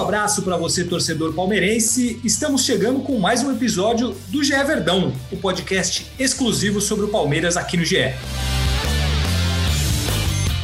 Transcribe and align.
Abraço 0.00 0.42
para 0.42 0.56
você, 0.56 0.84
torcedor 0.84 1.34
palmeirense. 1.34 2.18
Estamos 2.24 2.64
chegando 2.64 3.00
com 3.00 3.18
mais 3.18 3.42
um 3.44 3.52
episódio 3.52 4.16
do 4.28 4.42
GE 4.42 4.52
Verdão, 4.64 5.12
o 5.30 5.36
podcast 5.36 6.10
exclusivo 6.18 6.80
sobre 6.80 7.04
o 7.04 7.08
Palmeiras 7.08 7.56
aqui 7.56 7.76
no 7.76 7.84
GE. 7.84 8.14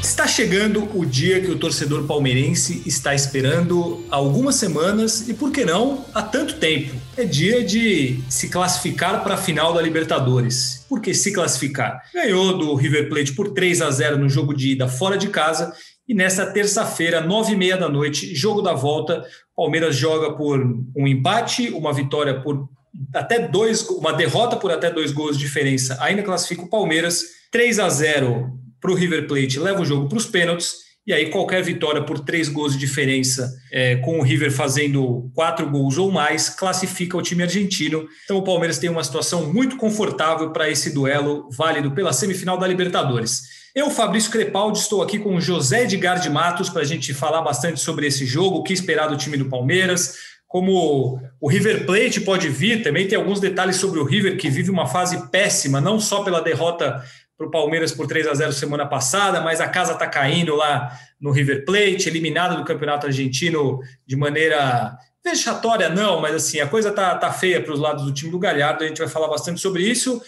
Está 0.03 0.27
chegando 0.27 0.89
o 0.99 1.05
dia 1.05 1.43
que 1.43 1.51
o 1.51 1.59
torcedor 1.59 2.05
palmeirense 2.05 2.83
está 2.87 3.15
esperando 3.15 4.03
há 4.11 4.17
algumas 4.17 4.55
semanas 4.55 5.29
e, 5.29 5.35
por 5.35 5.51
que 5.53 5.63
não, 5.63 6.07
há 6.15 6.23
tanto 6.23 6.55
tempo. 6.55 6.95
É 7.19 7.25
dia 7.25 7.63
de 7.63 8.21
se 8.31 8.49
classificar 8.49 9.23
para 9.23 9.35
a 9.35 9.37
final 9.37 9.75
da 9.75 9.83
Libertadores. 9.83 10.87
Por 10.89 11.03
que 11.03 11.13
se 11.13 11.33
classificar? 11.33 12.03
Ganhou 12.15 12.57
do 12.57 12.75
River 12.75 13.11
Plate 13.11 13.35
por 13.35 13.51
3 13.51 13.83
a 13.83 13.91
0 13.91 14.17
no 14.17 14.29
jogo 14.29 14.55
de 14.55 14.71
ida 14.71 14.89
fora 14.89 15.19
de 15.19 15.29
casa 15.29 15.75
e 16.09 16.15
nesta 16.15 16.47
terça-feira, 16.47 17.21
nove 17.21 17.53
e 17.53 17.57
meia 17.57 17.77
da 17.77 17.89
noite, 17.89 18.35
jogo 18.35 18.63
da 18.63 18.73
volta, 18.73 19.25
Palmeiras 19.57 19.97
joga 19.97 20.33
por 20.33 20.61
um 20.97 21.07
empate, 21.07 21.71
uma 21.71 21.93
vitória 21.93 22.41
por 22.41 22.69
até 23.15 23.49
dois, 23.49 23.83
uma 23.91 24.13
derrota 24.13 24.57
por 24.57 24.71
até 24.71 24.91
dois 24.91 25.13
gols 25.13 25.37
de 25.37 25.45
diferença, 25.45 25.99
ainda 26.01 26.23
classifica 26.23 26.63
o 26.63 26.71
Palmeiras, 26.71 27.23
3 27.51 27.79
a 27.79 27.89
0 27.89 28.51
para 28.81 28.91
o 28.91 28.95
River 28.95 29.27
Plate, 29.27 29.59
leva 29.59 29.83
o 29.83 29.85
jogo 29.85 30.09
para 30.09 30.19
os 30.19 30.27
pênaltis, 30.27 30.87
e 31.07 31.13
aí 31.13 31.31
qualquer 31.31 31.63
vitória 31.63 32.03
por 32.03 32.21
três 32.21 32.49
gols 32.49 32.73
de 32.73 32.79
diferença, 32.79 33.53
é, 33.71 33.97
com 33.97 34.19
o 34.19 34.23
River 34.23 34.51
fazendo 34.51 35.31
quatro 35.35 35.69
gols 35.71 35.99
ou 35.99 36.11
mais, 36.11 36.49
classifica 36.49 37.17
o 37.17 37.23
time 37.23 37.45
argentino. 37.45 38.09
Então 38.25 38.39
o 38.39 38.43
Palmeiras 38.43 38.79
tem 38.79 38.91
uma 38.91 39.05
situação 39.05 39.53
muito 39.53 39.77
confortável 39.77 40.51
para 40.51 40.69
esse 40.69 40.93
duelo 40.93 41.49
válido 41.51 41.93
pela 41.93 42.13
semifinal 42.13 42.59
da 42.59 42.67
Libertadores. 42.67 43.43
Eu, 43.77 43.91
Fabrício 43.91 44.31
Crepaldi, 44.31 44.79
estou 44.79 45.03
aqui 45.03 45.19
com 45.19 45.39
José 45.39 45.83
Edgar 45.83 46.19
de 46.19 46.31
Matos 46.31 46.71
para 46.71 46.81
a 46.81 46.85
gente 46.85 47.13
falar 47.13 47.43
bastante 47.43 47.79
sobre 47.79 48.07
esse 48.07 48.25
jogo, 48.25 48.57
o 48.57 48.63
que 48.63 48.73
esperar 48.73 49.07
do 49.07 49.19
time 49.19 49.37
do 49.37 49.51
Palmeiras, 49.51 50.17
como 50.49 51.21
o 51.39 51.47
River 51.47 51.85
Plate 51.85 52.23
pode 52.23 52.49
vir, 52.49 52.83
também 52.83 53.07
tem 53.07 53.19
alguns 53.19 53.39
detalhes 53.39 53.77
sobre 53.77 54.01
o 54.01 54.05
River, 54.05 54.39
que 54.39 54.49
vive 54.49 54.71
uma 54.71 54.87
fase 54.87 55.29
péssima, 55.29 55.79
não 55.79 56.01
só 56.01 56.25
pela 56.25 56.41
derrota 56.41 57.05
para 57.37 57.47
o 57.47 57.51
Palmeiras 57.51 57.93
por 57.93 58.07
3 58.07 58.29
a 58.29 58.33
0 58.33 58.51
semana 58.55 58.87
passada, 58.87 59.43
mas 59.43 59.61
a 59.61 59.69
casa 59.69 59.93
está 59.93 60.07
caindo 60.07 60.57
lá 60.57 60.91
no 61.21 61.31
River 61.31 61.67
Plate, 61.67 62.09
eliminado 62.09 62.57
do 62.57 62.65
Campeonato 62.65 63.05
Argentino 63.05 63.81
de 64.07 64.17
maneira 64.17 64.97
vexatória, 65.23 65.91
não, 65.91 66.19
mas 66.19 66.35
assim, 66.35 66.61
a 66.61 66.67
coisa 66.67 66.91
tá, 66.93 67.15
tá 67.17 67.31
feia 67.31 67.61
para 67.61 67.75
os 67.75 67.81
lados 67.81 68.07
do 68.07 68.15
time 68.15 68.31
do 68.31 68.39
Galhardo, 68.39 68.85
a 68.85 68.89
gente 68.89 69.01
vai 69.01 69.09
falar 69.09 69.29
bastante 69.29 69.61
sobre 69.61 69.83
isso. 69.83 70.23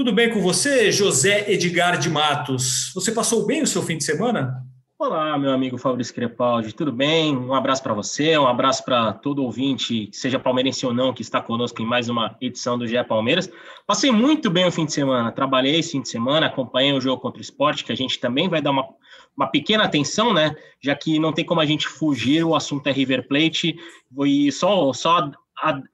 Tudo 0.00 0.14
bem 0.14 0.30
com 0.30 0.40
você, 0.40 0.90
José 0.90 1.52
Edgar 1.52 1.98
de 1.98 2.08
Matos? 2.08 2.90
Você 2.94 3.12
passou 3.12 3.44
bem 3.44 3.60
o 3.60 3.66
seu 3.66 3.82
fim 3.82 3.98
de 3.98 4.04
semana? 4.04 4.64
Olá, 4.98 5.36
meu 5.38 5.52
amigo 5.52 5.76
Fabrício 5.76 6.14
Crepaldi, 6.14 6.74
tudo 6.74 6.90
bem? 6.90 7.36
Um 7.36 7.52
abraço 7.52 7.82
para 7.82 7.92
você, 7.92 8.38
um 8.38 8.46
abraço 8.46 8.82
para 8.82 9.12
todo 9.12 9.44
ouvinte, 9.44 10.08
seja 10.10 10.38
palmeirense 10.38 10.86
ou 10.86 10.94
não, 10.94 11.12
que 11.12 11.20
está 11.20 11.38
conosco 11.42 11.82
em 11.82 11.84
mais 11.84 12.08
uma 12.08 12.34
edição 12.40 12.78
do 12.78 12.86
GE 12.86 13.04
Palmeiras. 13.04 13.52
Passei 13.86 14.10
muito 14.10 14.48
bem 14.48 14.66
o 14.66 14.72
fim 14.72 14.86
de 14.86 14.94
semana, 14.94 15.30
trabalhei 15.32 15.78
esse 15.78 15.92
fim 15.92 16.00
de 16.00 16.08
semana, 16.08 16.46
acompanhei 16.46 16.94
o 16.94 17.00
jogo 17.00 17.20
contra 17.20 17.38
o 17.38 17.42
esporte, 17.42 17.84
que 17.84 17.92
a 17.92 17.96
gente 17.96 18.18
também 18.18 18.48
vai 18.48 18.62
dar 18.62 18.70
uma, 18.70 18.88
uma 19.36 19.48
pequena 19.48 19.84
atenção, 19.84 20.32
né? 20.32 20.56
Já 20.82 20.94
que 20.94 21.18
não 21.18 21.30
tem 21.30 21.44
como 21.44 21.60
a 21.60 21.66
gente 21.66 21.86
fugir, 21.86 22.42
o 22.42 22.54
assunto 22.54 22.86
é 22.86 22.90
River 22.90 23.28
Plate. 23.28 23.76
E 24.24 24.50
só, 24.50 24.94
só 24.94 25.30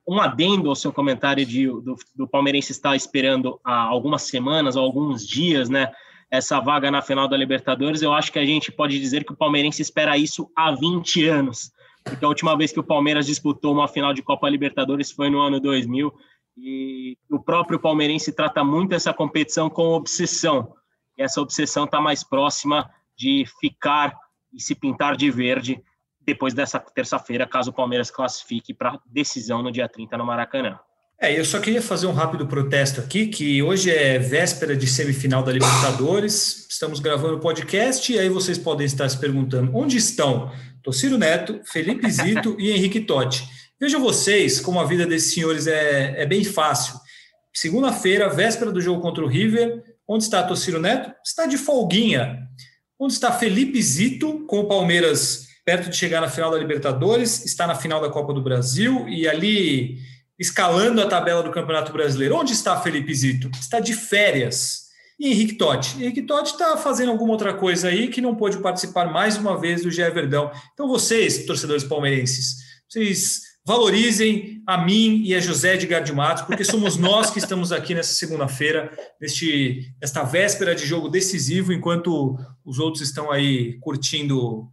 um 0.06 0.20
adendo 0.20 0.68
ao 0.68 0.76
seu 0.76 0.92
comentário 0.92 1.44
de 1.44 1.66
do, 1.66 1.96
do 2.14 2.28
palmeirense 2.28 2.72
estar 2.72 2.94
esperando 2.94 3.60
há 3.64 3.82
algumas 3.82 4.22
semanas 4.22 4.76
ou 4.76 4.84
alguns 4.84 5.26
dias, 5.26 5.68
né? 5.68 5.92
Essa 6.30 6.60
vaga 6.60 6.90
na 6.90 7.02
final 7.02 7.28
da 7.28 7.36
Libertadores, 7.36 8.02
eu 8.02 8.12
acho 8.12 8.32
que 8.32 8.38
a 8.38 8.44
gente 8.44 8.72
pode 8.72 8.98
dizer 8.98 9.24
que 9.24 9.32
o 9.32 9.36
palmeirense 9.36 9.80
espera 9.80 10.18
isso 10.18 10.50
há 10.56 10.72
20 10.72 11.24
anos. 11.28 11.70
Porque 12.02 12.24
a 12.24 12.28
última 12.28 12.56
vez 12.56 12.72
que 12.72 12.80
o 12.80 12.84
Palmeiras 12.84 13.26
disputou 13.26 13.72
uma 13.72 13.88
final 13.88 14.12
de 14.14 14.22
Copa 14.22 14.48
Libertadores 14.48 15.10
foi 15.10 15.28
no 15.28 15.40
ano 15.40 15.60
2000 15.60 16.12
e 16.56 17.18
o 17.30 17.38
próprio 17.38 17.78
palmeirense 17.78 18.32
trata 18.32 18.64
muito 18.64 18.94
essa 18.94 19.12
competição 19.12 19.68
com 19.68 19.88
obsessão. 19.88 20.72
E 21.18 21.22
essa 21.22 21.40
obsessão 21.40 21.84
está 21.84 22.00
mais 22.00 22.22
próxima 22.22 22.88
de 23.16 23.44
ficar 23.60 24.16
e 24.52 24.60
se 24.60 24.74
pintar 24.74 25.16
de 25.16 25.30
verde 25.30 25.82
depois 26.26 26.52
dessa 26.52 26.80
terça-feira, 26.80 27.46
caso 27.46 27.70
o 27.70 27.72
Palmeiras 27.72 28.10
classifique 28.10 28.74
para 28.74 28.98
decisão 29.06 29.62
no 29.62 29.70
dia 29.70 29.88
30 29.88 30.18
no 30.18 30.26
Maracanã. 30.26 30.78
É, 31.18 31.38
eu 31.38 31.44
só 31.46 31.58
queria 31.60 31.80
fazer 31.80 32.06
um 32.06 32.12
rápido 32.12 32.46
protesto 32.46 33.00
aqui, 33.00 33.28
que 33.28 33.62
hoje 33.62 33.90
é 33.90 34.18
véspera 34.18 34.76
de 34.76 34.86
semifinal 34.86 35.42
da 35.42 35.50
Libertadores, 35.50 36.66
estamos 36.68 37.00
gravando 37.00 37.36
o 37.36 37.40
podcast, 37.40 38.12
e 38.12 38.18
aí 38.18 38.28
vocês 38.28 38.58
podem 38.58 38.84
estar 38.84 39.08
se 39.08 39.18
perguntando, 39.18 39.70
onde 39.74 39.96
estão 39.96 40.52
Tociro 40.82 41.16
Neto, 41.16 41.60
Felipe 41.64 42.10
Zito 42.10 42.54
e 42.58 42.70
Henrique 42.70 43.00
Totti? 43.00 43.48
Vejam 43.80 44.00
vocês 44.00 44.60
como 44.60 44.78
a 44.78 44.84
vida 44.84 45.06
desses 45.06 45.32
senhores 45.32 45.66
é, 45.66 46.22
é 46.22 46.26
bem 46.26 46.44
fácil. 46.44 46.94
Segunda-feira, 47.52 48.28
véspera 48.28 48.70
do 48.70 48.80
jogo 48.80 49.00
contra 49.00 49.24
o 49.24 49.28
River, 49.28 49.82
onde 50.06 50.24
está 50.24 50.42
Tociro 50.42 50.80
Neto? 50.80 51.14
Está 51.24 51.46
de 51.46 51.56
folguinha. 51.56 52.46
Onde 52.98 53.14
está 53.14 53.32
Felipe 53.32 53.80
Zito, 53.80 54.44
com 54.46 54.60
o 54.60 54.68
Palmeiras 54.68 55.45
perto 55.66 55.90
de 55.90 55.96
chegar 55.96 56.20
na 56.20 56.30
final 56.30 56.48
da 56.48 56.56
Libertadores, 56.56 57.44
está 57.44 57.66
na 57.66 57.74
final 57.74 58.00
da 58.00 58.08
Copa 58.08 58.32
do 58.32 58.40
Brasil 58.40 59.08
e 59.08 59.26
ali 59.26 59.98
escalando 60.38 61.02
a 61.02 61.08
tabela 61.08 61.42
do 61.42 61.50
Campeonato 61.50 61.92
Brasileiro. 61.92 62.36
Onde 62.36 62.52
está 62.52 62.80
Felipe 62.80 63.12
Zito? 63.12 63.50
Está 63.58 63.80
de 63.80 63.92
férias. 63.92 64.86
E 65.18 65.28
Henrique 65.28 65.54
Totti? 65.54 65.96
Henrique 66.00 66.22
Totti 66.22 66.52
está 66.52 66.76
fazendo 66.76 67.10
alguma 67.10 67.32
outra 67.32 67.52
coisa 67.52 67.88
aí 67.88 68.06
que 68.06 68.20
não 68.20 68.36
pôde 68.36 68.58
participar 68.58 69.12
mais 69.12 69.36
uma 69.36 69.58
vez 69.58 69.82
do 69.82 69.90
GE 69.90 70.08
Verdão. 70.10 70.52
Então 70.72 70.86
vocês, 70.86 71.44
torcedores 71.44 71.82
palmeirenses, 71.82 72.58
vocês 72.88 73.40
valorizem 73.66 74.62
a 74.68 74.78
mim 74.78 75.22
e 75.24 75.34
a 75.34 75.40
José 75.40 75.76
de 75.76 76.12
Matos, 76.12 76.44
porque 76.44 76.62
somos 76.62 76.94
nós 76.96 77.30
que 77.30 77.40
estamos 77.40 77.72
aqui 77.72 77.92
nessa 77.92 78.14
segunda-feira, 78.14 78.92
nesta 80.00 80.22
véspera 80.22 80.76
de 80.76 80.86
jogo 80.86 81.08
decisivo, 81.08 81.72
enquanto 81.72 82.38
os 82.64 82.78
outros 82.78 83.02
estão 83.02 83.32
aí 83.32 83.78
curtindo 83.80 84.70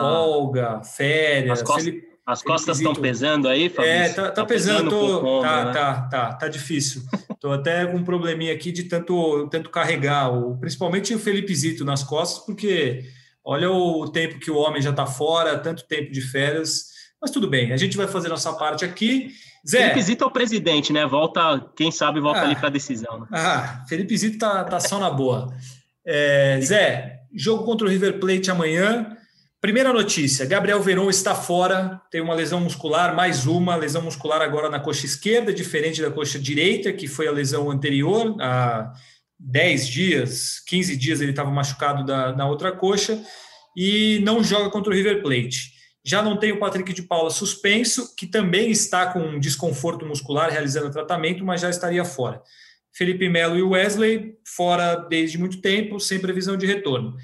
folga, 0.00 0.82
férias. 0.82 1.60
As 1.60 1.62
costas, 1.62 1.86
ele, 1.86 2.02
as 2.26 2.42
costas 2.42 2.78
estão 2.78 2.94
pesando 2.94 3.48
aí, 3.48 3.68
Fabrício? 3.68 4.00
É, 4.00 4.08
tá, 4.08 4.22
tá, 4.22 4.30
tá 4.30 4.44
pesando, 4.44 4.90
pesando 4.90 5.20
tô, 5.20 5.40
tá, 5.40 5.64
né? 5.64 5.72
tá, 5.72 6.00
tá, 6.02 6.32
tá 6.34 6.48
difícil. 6.48 7.02
Tô 7.38 7.52
até 7.52 7.84
com 7.86 7.98
um 7.98 8.04
probleminha 8.04 8.54
aqui 8.54 8.72
de 8.72 8.84
tanto, 8.84 9.46
tanto 9.50 9.68
carregar, 9.68 10.32
o, 10.32 10.56
principalmente 10.58 11.14
o 11.14 11.18
Felipe 11.18 11.54
Zito 11.54 11.84
nas 11.84 12.02
costas, 12.02 12.44
porque 12.46 13.04
olha 13.44 13.70
o 13.70 14.08
tempo 14.08 14.38
que 14.38 14.50
o 14.50 14.56
homem 14.56 14.80
já 14.80 14.90
está 14.90 15.04
fora, 15.04 15.58
tanto 15.58 15.86
tempo 15.86 16.10
de 16.10 16.22
férias. 16.22 16.86
Mas 17.20 17.30
tudo 17.30 17.48
bem, 17.48 17.72
a 17.72 17.76
gente 17.76 17.96
vai 17.96 18.06
fazer 18.06 18.28
nossa 18.28 18.52
parte 18.54 18.84
aqui. 18.84 19.30
Zé. 19.68 19.80
Felipe 19.80 20.02
Zito 20.02 20.24
é 20.24 20.26
o 20.26 20.30
presidente, 20.30 20.92
né? 20.92 21.06
Volta, 21.06 21.60
quem 21.76 21.90
sabe, 21.90 22.20
volta 22.20 22.40
ah, 22.40 22.44
ali 22.44 22.56
para 22.56 22.68
a 22.68 22.72
decisão. 22.72 23.20
Né? 23.20 23.26
Ah, 23.32 23.84
Felipe 23.88 24.16
Zito 24.16 24.38
tá, 24.38 24.64
tá 24.64 24.80
só 24.80 24.98
na 24.98 25.10
boa. 25.10 25.54
É, 26.06 26.58
Zé, 26.62 27.20
jogo 27.34 27.64
contra 27.64 27.86
o 27.86 27.90
River 27.90 28.18
Plate 28.18 28.50
amanhã. 28.50 29.16
Primeira 29.64 29.94
notícia: 29.94 30.44
Gabriel 30.44 30.82
Veron 30.82 31.08
está 31.08 31.34
fora, 31.34 31.98
tem 32.10 32.20
uma 32.20 32.34
lesão 32.34 32.60
muscular, 32.60 33.16
mais 33.16 33.46
uma 33.46 33.74
lesão 33.74 34.02
muscular 34.02 34.42
agora 34.42 34.68
na 34.68 34.78
coxa 34.78 35.06
esquerda, 35.06 35.54
diferente 35.54 36.02
da 36.02 36.10
coxa 36.10 36.38
direita, 36.38 36.92
que 36.92 37.08
foi 37.08 37.26
a 37.26 37.32
lesão 37.32 37.70
anterior. 37.70 38.36
Há 38.42 38.92
10 39.38 39.88
dias, 39.88 40.60
15 40.66 40.94
dias 40.98 41.22
ele 41.22 41.30
estava 41.30 41.50
machucado 41.50 42.04
da, 42.04 42.36
na 42.36 42.46
outra 42.46 42.72
coxa 42.72 43.18
e 43.74 44.20
não 44.22 44.44
joga 44.44 44.68
contra 44.68 44.92
o 44.92 44.94
River 44.94 45.22
Plate. 45.22 45.72
Já 46.04 46.22
não 46.22 46.36
tem 46.36 46.52
o 46.52 46.58
Patrick 46.58 46.92
de 46.92 47.00
Paula 47.00 47.30
suspenso, 47.30 48.14
que 48.14 48.26
também 48.26 48.70
está 48.70 49.14
com 49.14 49.40
desconforto 49.40 50.04
muscular 50.04 50.50
realizando 50.50 50.92
tratamento, 50.92 51.42
mas 51.42 51.62
já 51.62 51.70
estaria 51.70 52.04
fora. 52.04 52.42
Felipe 52.92 53.30
Melo 53.30 53.56
e 53.56 53.62
Wesley 53.62 54.34
fora 54.46 54.94
desde 55.08 55.38
muito 55.38 55.62
tempo, 55.62 55.98
sem 55.98 56.20
previsão 56.20 56.54
de 56.54 56.66
retorno. 56.66 57.16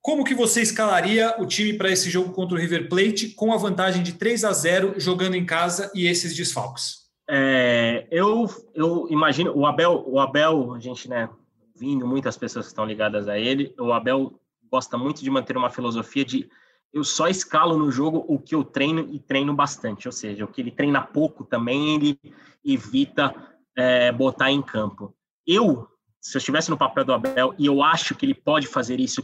Como 0.00 0.24
que 0.24 0.34
você 0.34 0.62
escalaria 0.62 1.34
o 1.38 1.46
time 1.46 1.74
para 1.74 1.90
esse 1.90 2.08
jogo 2.08 2.32
contra 2.32 2.56
o 2.56 2.60
River 2.60 2.88
Plate 2.88 3.30
com 3.30 3.52
a 3.52 3.56
vantagem 3.56 4.02
de 4.02 4.12
3 4.12 4.44
a 4.44 4.52
0 4.52 4.94
jogando 4.98 5.34
em 5.34 5.44
casa 5.44 5.90
e 5.94 6.06
esses 6.06 6.34
desfalques? 6.34 7.08
É, 7.28 8.06
eu, 8.10 8.48
eu 8.74 9.06
imagino 9.10 9.52
o 9.54 9.66
Abel, 9.66 10.04
o 10.06 10.18
Abel, 10.18 10.72
a 10.72 10.78
gente 10.78 11.08
né, 11.08 11.28
ouvindo, 11.74 12.06
muitas 12.06 12.36
pessoas 12.36 12.66
que 12.66 12.72
estão 12.72 12.86
ligadas 12.86 13.28
a 13.28 13.38
ele, 13.38 13.74
o 13.78 13.92
Abel 13.92 14.40
gosta 14.70 14.96
muito 14.96 15.22
de 15.22 15.30
manter 15.30 15.56
uma 15.56 15.70
filosofia 15.70 16.24
de 16.24 16.48
eu 16.92 17.04
só 17.04 17.28
escalo 17.28 17.76
no 17.76 17.90
jogo 17.90 18.24
o 18.26 18.38
que 18.38 18.54
eu 18.54 18.64
treino 18.64 19.08
e 19.12 19.18
treino 19.18 19.54
bastante, 19.54 20.08
ou 20.08 20.12
seja, 20.12 20.44
o 20.44 20.48
que 20.48 20.60
ele 20.60 20.70
treina 20.70 21.02
pouco 21.02 21.44
também 21.44 21.94
ele 21.94 22.18
evita 22.64 23.34
é, 23.76 24.10
botar 24.10 24.50
em 24.50 24.62
campo. 24.62 25.14
Eu, 25.46 25.86
se 26.20 26.36
eu 26.36 26.38
estivesse 26.38 26.70
no 26.70 26.78
papel 26.78 27.04
do 27.04 27.12
Abel 27.12 27.54
e 27.58 27.66
eu 27.66 27.82
acho 27.82 28.14
que 28.14 28.24
ele 28.24 28.34
pode 28.34 28.66
fazer 28.66 28.98
isso 29.00 29.22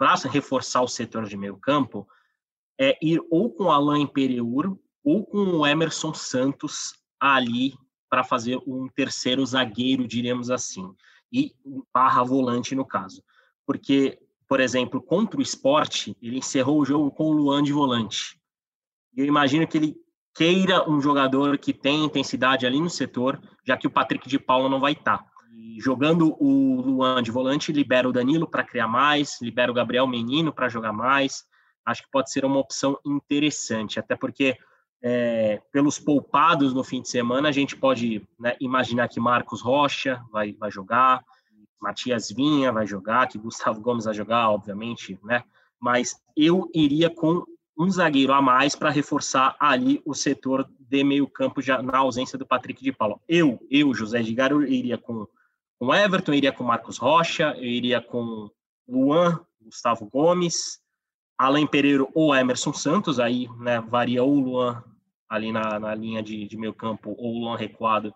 para 0.00 0.30
reforçar 0.30 0.80
o 0.80 0.88
setor 0.88 1.26
de 1.26 1.36
meio 1.36 1.58
campo, 1.58 2.08
é 2.80 2.96
ir 3.02 3.20
ou 3.30 3.52
com 3.52 3.70
Alain 3.70 4.04
Imperiur 4.04 4.78
ou 5.04 5.26
com 5.26 5.44
o 5.44 5.66
Emerson 5.66 6.14
Santos 6.14 6.94
ali 7.20 7.74
para 8.08 8.24
fazer 8.24 8.56
um 8.66 8.88
terceiro 8.88 9.44
zagueiro, 9.44 10.08
diríamos 10.08 10.50
assim, 10.50 10.90
e 11.30 11.54
barra 11.92 12.22
volante 12.22 12.74
no 12.74 12.82
caso. 12.82 13.22
Porque, 13.66 14.18
por 14.48 14.58
exemplo, 14.58 15.02
contra 15.02 15.38
o 15.38 15.42
esporte, 15.42 16.16
ele 16.22 16.38
encerrou 16.38 16.80
o 16.80 16.84
jogo 16.86 17.10
com 17.10 17.24
o 17.24 17.32
Luan 17.32 17.62
de 17.62 17.74
volante. 17.74 18.40
Eu 19.14 19.26
imagino 19.26 19.68
que 19.68 19.76
ele 19.76 19.96
queira 20.34 20.88
um 20.88 20.98
jogador 20.98 21.58
que 21.58 21.74
tem 21.74 22.06
intensidade 22.06 22.64
ali 22.64 22.80
no 22.80 22.88
setor, 22.88 23.38
já 23.66 23.76
que 23.76 23.86
o 23.86 23.90
Patrick 23.90 24.26
de 24.26 24.38
Paula 24.38 24.70
não 24.70 24.80
vai 24.80 24.92
estar. 24.92 25.18
Tá. 25.18 25.29
Jogando 25.78 26.36
o 26.42 26.80
Luan 26.80 27.22
de 27.22 27.30
volante, 27.30 27.72
libera 27.72 28.08
o 28.08 28.12
Danilo 28.12 28.46
para 28.46 28.64
criar 28.64 28.88
mais, 28.88 29.40
libera 29.40 29.70
o 29.70 29.74
Gabriel 29.74 30.06
Menino 30.06 30.52
para 30.52 30.68
jogar 30.68 30.92
mais. 30.92 31.44
Acho 31.84 32.02
que 32.02 32.10
pode 32.10 32.30
ser 32.30 32.44
uma 32.44 32.58
opção 32.58 32.98
interessante, 33.04 33.98
até 33.98 34.14
porque 34.14 34.56
é, 35.02 35.62
pelos 35.72 35.98
poupados 35.98 36.74
no 36.74 36.84
fim 36.84 37.00
de 37.00 37.08
semana, 37.08 37.48
a 37.48 37.52
gente 37.52 37.76
pode 37.76 38.26
né, 38.38 38.54
imaginar 38.60 39.08
que 39.08 39.18
Marcos 39.18 39.62
Rocha 39.62 40.22
vai, 40.30 40.52
vai 40.52 40.70
jogar, 40.70 41.24
Matias 41.80 42.30
Vinha 42.30 42.70
vai 42.70 42.86
jogar, 42.86 43.26
que 43.26 43.38
Gustavo 43.38 43.80
Gomes 43.80 44.04
vai 44.04 44.14
jogar, 44.14 44.50
obviamente, 44.50 45.18
né? 45.24 45.42
Mas 45.80 46.14
eu 46.36 46.70
iria 46.74 47.08
com 47.08 47.42
um 47.78 47.90
zagueiro 47.90 48.34
a 48.34 48.42
mais 48.42 48.76
para 48.76 48.90
reforçar 48.90 49.56
ali 49.58 50.02
o 50.04 50.14
setor 50.14 50.68
de 50.78 51.02
meio 51.02 51.26
campo 51.26 51.62
já 51.62 51.82
na 51.82 51.96
ausência 51.96 52.36
do 52.36 52.46
Patrick 52.46 52.84
de 52.84 52.92
Paula. 52.92 53.18
Eu, 53.26 53.58
eu, 53.70 53.94
José 53.94 54.20
Edgar, 54.20 54.50
eu 54.50 54.62
iria 54.62 54.98
com 54.98 55.26
com 55.80 55.94
Everton, 55.94 56.32
eu 56.32 56.36
iria 56.36 56.52
com 56.52 56.62
Marcos 56.62 56.98
Rocha, 56.98 57.54
eu 57.56 57.64
iria 57.64 58.02
com 58.02 58.50
Luan, 58.86 59.40
Gustavo 59.58 60.04
Gomes, 60.04 60.78
Alain 61.38 61.66
Pereira 61.66 62.06
ou 62.14 62.34
Emerson 62.34 62.74
Santos, 62.74 63.18
aí 63.18 63.48
né, 63.58 63.80
varia 63.80 64.22
ou 64.22 64.36
o 64.36 64.40
Luan 64.40 64.84
ali 65.26 65.50
na, 65.50 65.80
na 65.80 65.94
linha 65.94 66.22
de, 66.22 66.46
de 66.46 66.56
meio 66.58 66.74
campo 66.74 67.14
ou 67.16 67.34
o 67.34 67.38
Luan 67.40 67.56
recuado 67.56 68.14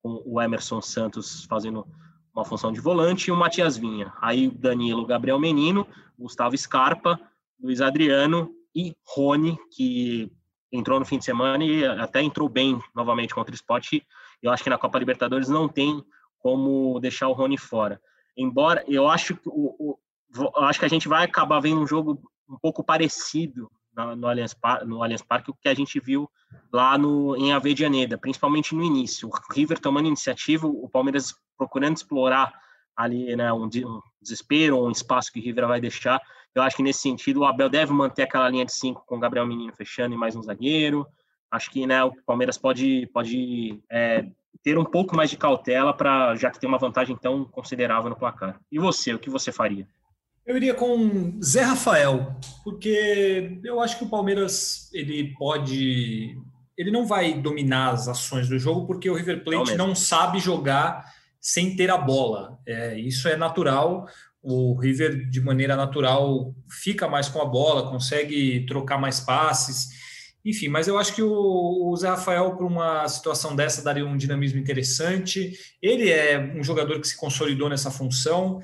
com 0.00 0.22
o 0.24 0.40
Emerson 0.40 0.80
Santos 0.80 1.44
fazendo 1.46 1.84
uma 2.32 2.44
função 2.44 2.72
de 2.72 2.80
volante 2.80 3.28
e 3.28 3.32
o 3.32 3.36
Matias 3.36 3.76
Vinha. 3.76 4.12
Aí 4.20 4.48
Danilo, 4.48 5.04
Gabriel 5.04 5.40
Menino, 5.40 5.84
Gustavo 6.16 6.56
Scarpa, 6.56 7.20
Luiz 7.60 7.80
Adriano 7.80 8.54
e 8.72 8.94
Rony, 9.04 9.58
que 9.74 10.30
entrou 10.70 11.00
no 11.00 11.04
fim 11.04 11.18
de 11.18 11.24
semana 11.24 11.64
e 11.64 11.84
até 11.84 12.22
entrou 12.22 12.48
bem 12.48 12.80
novamente 12.94 13.34
contra 13.34 13.50
o 13.50 13.56
Sport. 13.56 13.94
Eu 14.40 14.52
acho 14.52 14.62
que 14.62 14.70
na 14.70 14.78
Copa 14.78 14.98
Libertadores 14.98 15.48
não 15.48 15.68
tem 15.68 16.04
como 16.40 16.98
deixar 17.00 17.28
o 17.28 17.32
Rony 17.32 17.56
fora. 17.56 18.00
Embora 18.36 18.84
eu 18.88 19.08
acho 19.08 19.36
que 19.36 19.48
o, 19.48 19.96
o 20.34 20.64
acho 20.64 20.78
que 20.78 20.84
a 20.84 20.88
gente 20.88 21.08
vai 21.08 21.24
acabar 21.24 21.60
vendo 21.60 21.80
um 21.80 21.86
jogo 21.86 22.20
um 22.48 22.58
pouco 22.58 22.82
parecido 22.82 23.70
no, 23.94 24.16
no, 24.16 24.28
Allianz, 24.28 24.56
no 24.86 25.02
Allianz 25.02 25.22
Parque 25.22 25.50
o 25.50 25.54
que 25.54 25.68
a 25.68 25.74
gente 25.74 26.00
viu 26.00 26.28
lá 26.72 26.96
no, 26.96 27.36
em 27.36 27.52
Avedianeda, 27.52 28.18
principalmente 28.18 28.74
no 28.74 28.82
início. 28.82 29.28
O 29.28 29.52
River 29.52 29.78
tomando 29.78 30.08
iniciativa, 30.08 30.66
o 30.66 30.88
Palmeiras 30.88 31.34
procurando 31.56 31.96
explorar 31.96 32.52
ali 32.96 33.34
né, 33.36 33.52
um, 33.52 33.64
um 33.64 34.00
desespero, 34.20 34.84
um 34.84 34.90
espaço 34.90 35.32
que 35.32 35.40
o 35.40 35.42
River 35.42 35.66
vai 35.66 35.80
deixar. 35.80 36.20
Eu 36.54 36.62
acho 36.62 36.76
que 36.76 36.82
nesse 36.82 37.00
sentido 37.00 37.40
o 37.40 37.44
Abel 37.44 37.68
deve 37.68 37.92
manter 37.92 38.22
aquela 38.22 38.48
linha 38.48 38.64
de 38.64 38.72
cinco 38.72 39.04
com 39.06 39.16
o 39.16 39.20
Gabriel 39.20 39.46
Menino 39.46 39.72
fechando 39.72 40.14
e 40.14 40.18
mais 40.18 40.34
um 40.34 40.42
zagueiro. 40.42 41.06
Acho 41.50 41.70
que 41.70 41.86
né, 41.86 42.02
o 42.04 42.12
Palmeiras 42.24 42.58
pode, 42.58 43.08
pode 43.12 43.80
é, 43.90 44.24
ter 44.62 44.78
um 44.78 44.84
pouco 44.84 45.16
mais 45.16 45.30
de 45.30 45.36
cautela 45.36 45.92
para 45.92 46.34
já 46.36 46.50
que 46.50 46.60
tem 46.60 46.68
uma 46.68 46.78
vantagem 46.78 47.16
tão 47.16 47.44
considerável 47.44 48.10
no 48.10 48.16
placar. 48.16 48.60
E 48.70 48.78
você, 48.78 49.14
o 49.14 49.18
que 49.18 49.30
você 49.30 49.50
faria? 49.50 49.86
Eu 50.46 50.56
iria 50.56 50.74
com 50.74 51.38
Zé 51.42 51.62
Rafael, 51.62 52.34
porque 52.64 53.60
eu 53.62 53.80
acho 53.80 53.98
que 53.98 54.04
o 54.04 54.08
Palmeiras 54.08 54.90
ele 54.92 55.34
pode, 55.38 56.36
ele 56.76 56.90
não 56.90 57.06
vai 57.06 57.34
dominar 57.34 57.90
as 57.90 58.08
ações 58.08 58.48
do 58.48 58.58
jogo 58.58 58.86
porque 58.86 59.08
o 59.08 59.14
River 59.14 59.44
Plate 59.44 59.76
não, 59.76 59.88
não 59.88 59.94
sabe 59.94 60.38
jogar 60.38 61.04
sem 61.40 61.76
ter 61.76 61.90
a 61.90 61.96
bola. 61.96 62.58
É, 62.66 62.98
isso 62.98 63.28
é 63.28 63.36
natural. 63.36 64.06
O 64.42 64.78
River 64.78 65.28
de 65.28 65.40
maneira 65.40 65.76
natural 65.76 66.54
fica 66.68 67.06
mais 67.06 67.28
com 67.28 67.40
a 67.40 67.44
bola, 67.44 67.90
consegue 67.90 68.66
trocar 68.66 68.98
mais 68.98 69.20
passes. 69.20 69.88
Enfim, 70.44 70.68
mas 70.68 70.88
eu 70.88 70.98
acho 70.98 71.14
que 71.14 71.22
o, 71.22 71.90
o 71.90 71.96
Zé 71.96 72.08
Rafael, 72.08 72.56
para 72.56 72.66
uma 72.66 73.06
situação 73.08 73.54
dessa, 73.54 73.82
daria 73.82 74.06
um 74.06 74.16
dinamismo 74.16 74.58
interessante. 74.58 75.52
Ele 75.82 76.10
é 76.10 76.38
um 76.56 76.64
jogador 76.64 76.98
que 77.00 77.08
se 77.08 77.16
consolidou 77.16 77.68
nessa 77.68 77.90
função 77.90 78.60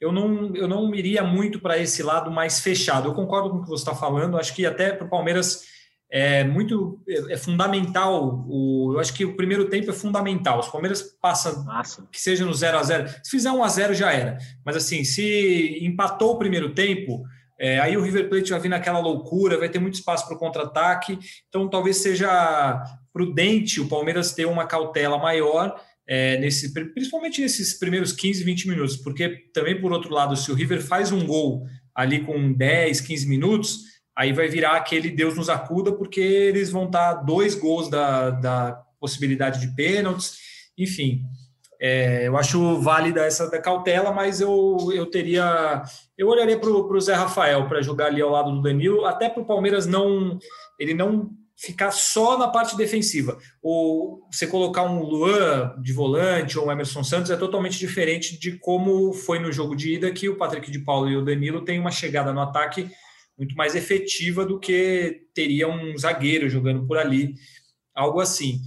eu 0.00 0.12
não, 0.12 0.54
eu 0.54 0.68
não 0.68 0.94
iria 0.94 1.24
muito 1.24 1.60
para 1.60 1.78
esse 1.78 2.02
lado 2.02 2.30
mais 2.30 2.60
fechado. 2.60 3.08
Eu 3.08 3.14
concordo 3.14 3.50
com 3.50 3.56
o 3.56 3.62
que 3.62 3.68
você 3.68 3.82
está 3.82 3.94
falando, 3.94 4.38
acho 4.38 4.54
que 4.54 4.64
até 4.64 4.92
para 4.92 5.06
o 5.06 5.10
Palmeiras 5.10 5.64
é 6.10 6.44
muito 6.44 7.00
é, 7.08 7.34
é, 7.34 7.36
fundamental. 7.36 8.44
O, 8.48 8.92
eu 8.94 9.00
acho 9.00 9.12
que 9.12 9.24
o 9.24 9.36
primeiro 9.36 9.68
tempo 9.68 9.90
é 9.90 9.92
fundamental. 9.92 10.60
Os 10.60 10.68
Palmeiras 10.68 11.02
passam 11.20 12.06
que 12.10 12.20
seja 12.20 12.44
no 12.44 12.54
0 12.54 12.78
a 12.78 12.82
0 12.82 13.08
Se 13.22 13.30
fizer 13.30 13.50
1 13.50 13.62
a 13.62 13.68
0 13.68 13.94
já 13.94 14.12
era. 14.12 14.38
Mas 14.64 14.76
assim, 14.76 15.04
se 15.04 15.78
empatou 15.82 16.34
o 16.34 16.38
primeiro 16.38 16.72
tempo, 16.72 17.24
é, 17.58 17.80
aí 17.80 17.96
o 17.96 18.02
River 18.02 18.28
Plate 18.28 18.50
vai 18.50 18.60
vir 18.60 18.68
naquela 18.68 19.00
loucura, 19.00 19.58
vai 19.58 19.68
ter 19.68 19.78
muito 19.78 19.94
espaço 19.94 20.26
para 20.26 20.36
o 20.36 20.38
contra-ataque. 20.38 21.18
Então 21.48 21.68
talvez 21.68 21.96
seja 21.96 22.84
prudente 23.12 23.80
o 23.80 23.88
Palmeiras 23.88 24.32
ter 24.32 24.46
uma 24.46 24.66
cautela 24.66 25.18
maior 25.18 25.74
é, 26.06 26.38
nesse, 26.38 26.72
principalmente 26.72 27.42
nesses 27.42 27.78
primeiros 27.78 28.12
15, 28.12 28.42
20 28.42 28.68
minutos, 28.68 28.96
porque 28.96 29.28
também, 29.52 29.78
por 29.78 29.92
outro 29.92 30.12
lado, 30.14 30.34
se 30.36 30.50
o 30.50 30.54
River 30.54 30.80
faz 30.80 31.12
um 31.12 31.26
gol 31.26 31.66
ali 31.94 32.20
com 32.20 32.52
10, 32.52 33.02
15 33.02 33.28
minutos, 33.28 33.80
aí 34.16 34.32
vai 34.32 34.48
virar 34.48 34.76
aquele 34.76 35.10
Deus 35.10 35.36
nos 35.36 35.50
acuda, 35.50 35.92
porque 35.92 36.20
eles 36.20 36.70
vão 36.70 36.86
estar 36.86 37.12
dois 37.14 37.54
gols 37.54 37.90
da, 37.90 38.30
da 38.30 38.72
possibilidade 38.98 39.60
de 39.60 39.74
pênaltis, 39.74 40.38
enfim. 40.78 41.22
É, 41.80 42.26
eu 42.26 42.36
acho 42.36 42.80
válida 42.80 43.24
essa 43.24 43.48
da 43.48 43.60
cautela, 43.60 44.10
mas 44.10 44.40
eu, 44.40 44.76
eu 44.92 45.06
teria. 45.06 45.82
Eu 46.16 46.28
olharia 46.28 46.58
para 46.58 46.70
o 46.70 47.00
Zé 47.00 47.14
Rafael 47.14 47.68
para 47.68 47.82
jogar 47.82 48.06
ali 48.06 48.20
ao 48.20 48.30
lado 48.30 48.50
do 48.50 48.62
Danilo, 48.62 49.04
até 49.04 49.28
para 49.28 49.42
o 49.42 49.46
Palmeiras 49.46 49.86
não. 49.86 50.38
Ele 50.78 50.94
não 50.94 51.30
ficar 51.56 51.90
só 51.90 52.38
na 52.38 52.48
parte 52.48 52.76
defensiva. 52.76 53.36
Ou 53.60 54.26
você 54.30 54.46
colocar 54.46 54.84
um 54.84 55.02
Luan 55.02 55.74
de 55.82 55.92
volante 55.92 56.58
ou 56.58 56.66
um 56.66 56.72
Emerson 56.72 57.02
Santos 57.02 57.30
é 57.30 57.36
totalmente 57.36 57.78
diferente 57.78 58.38
de 58.38 58.52
como 58.52 59.12
foi 59.12 59.40
no 59.40 59.52
jogo 59.52 59.74
de 59.74 59.94
ida, 59.94 60.12
que 60.12 60.28
o 60.28 60.36
Patrick 60.36 60.70
de 60.70 60.78
Paulo 60.78 61.08
e 61.08 61.16
o 61.16 61.24
Danilo 61.24 61.64
têm 61.64 61.80
uma 61.80 61.90
chegada 61.90 62.32
no 62.32 62.40
ataque 62.40 62.88
muito 63.36 63.54
mais 63.54 63.74
efetiva 63.74 64.44
do 64.44 64.58
que 64.58 65.22
teria 65.34 65.68
um 65.68 65.96
zagueiro 65.96 66.48
jogando 66.48 66.86
por 66.86 66.98
ali, 66.98 67.34
algo 67.94 68.20
assim. 68.20 68.60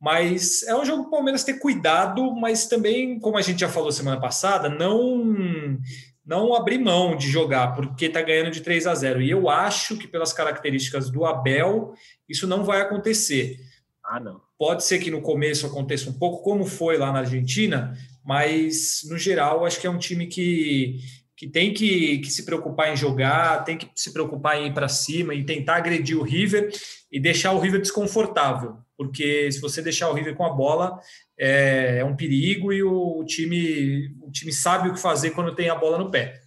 Mas 0.00 0.62
é 0.64 0.76
um 0.76 0.84
jogo 0.84 1.02
para 1.02 1.08
o 1.08 1.10
Palmeiras 1.12 1.44
ter 1.44 1.54
cuidado, 1.54 2.34
mas 2.34 2.66
também, 2.66 3.18
como 3.18 3.38
a 3.38 3.42
gente 3.42 3.60
já 3.60 3.68
falou 3.68 3.90
semana 3.90 4.20
passada, 4.20 4.68
não 4.68 5.78
não 6.26 6.54
abrir 6.54 6.78
mão 6.78 7.16
de 7.16 7.30
jogar, 7.30 7.72
porque 7.72 8.06
está 8.06 8.20
ganhando 8.20 8.50
de 8.50 8.60
3 8.60 8.88
a 8.88 8.94
0. 8.94 9.22
E 9.22 9.30
eu 9.30 9.48
acho 9.48 9.96
que, 9.96 10.08
pelas 10.08 10.32
características 10.32 11.08
do 11.08 11.24
Abel, 11.24 11.94
isso 12.28 12.48
não 12.48 12.64
vai 12.64 12.80
acontecer. 12.80 13.56
Ah, 14.04 14.18
não. 14.18 14.40
Pode 14.58 14.84
ser 14.84 14.98
que 14.98 15.10
no 15.10 15.22
começo 15.22 15.66
aconteça 15.66 16.10
um 16.10 16.12
pouco 16.12 16.42
como 16.42 16.64
foi 16.64 16.96
lá 16.96 17.12
na 17.12 17.20
Argentina, 17.20 17.96
mas 18.24 19.02
no 19.08 19.16
geral 19.16 19.64
acho 19.64 19.80
que 19.80 19.86
é 19.86 19.90
um 19.90 19.98
time 19.98 20.26
que, 20.26 20.98
que 21.36 21.46
tem 21.46 21.72
que, 21.72 22.18
que 22.18 22.30
se 22.30 22.44
preocupar 22.44 22.92
em 22.92 22.96
jogar, 22.96 23.64
tem 23.64 23.76
que 23.76 23.88
se 23.94 24.12
preocupar 24.12 24.58
em 24.58 24.68
ir 24.68 24.74
para 24.74 24.88
cima 24.88 25.34
e 25.34 25.44
tentar 25.44 25.76
agredir 25.76 26.18
o 26.18 26.22
River 26.22 26.70
e 27.12 27.20
deixar 27.20 27.52
o 27.52 27.60
River 27.60 27.80
desconfortável, 27.80 28.78
porque 28.96 29.50
se 29.52 29.60
você 29.60 29.82
deixar 29.82 30.10
o 30.10 30.14
River 30.14 30.34
com 30.34 30.44
a 30.44 30.52
bola, 30.52 30.98
é, 31.38 31.98
é 31.98 32.04
um 32.04 32.16
perigo 32.16 32.72
e 32.72 32.82
o, 32.82 33.24
time, 33.24 34.14
o 34.22 34.30
time 34.30 34.52
sabe 34.52 34.88
o 34.88 34.94
que 34.94 35.00
fazer 35.00 35.30
quando 35.30 35.54
tem 35.54 35.68
a 35.68 35.74
bola 35.74 35.98
no 35.98 36.10
pé. 36.10 36.40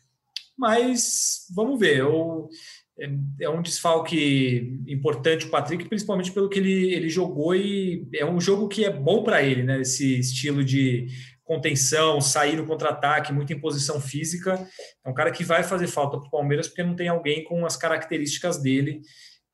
Mas 0.58 1.46
vamos 1.56 1.80
ver. 1.80 2.00
Eu, 2.00 2.50
é, 3.00 3.10
é 3.42 3.50
um 3.50 3.62
desfalque 3.62 4.78
importante 4.88 5.46
o 5.46 5.50
Patrick, 5.50 5.88
principalmente 5.88 6.32
pelo 6.32 6.50
que 6.50 6.60
ele, 6.60 6.94
ele 6.94 7.10
jogou 7.10 7.56
e 7.56 8.08
é 8.14 8.26
um 8.26 8.42
jogo 8.42 8.68
que 8.68 8.84
é 8.84 8.92
bom 8.92 9.24
para 9.24 9.42
ele, 9.42 9.64
né? 9.64 9.82
Esse 9.82 10.20
estilo 10.20 10.64
de 10.64 11.08
contenção, 11.46 12.22
sair 12.22 12.58
no 12.58 12.66
contra-ataque, 12.68 13.34
muita 13.34 13.54
imposição 13.54 14.00
física. 14.00 14.68
É 15.04 15.10
um 15.10 15.14
cara 15.14 15.32
que 15.32 15.44
vai 15.44 15.64
fazer 15.64 15.88
falta 15.88 16.20
para 16.20 16.28
o 16.28 16.32
Palmeiras 16.32 16.68
porque 16.68 16.84
não 16.84 16.96
tem 16.96 17.08
alguém 17.08 17.44
com 17.44 17.66
as 17.66 17.76
características 17.76 18.62
dele. 18.62 19.02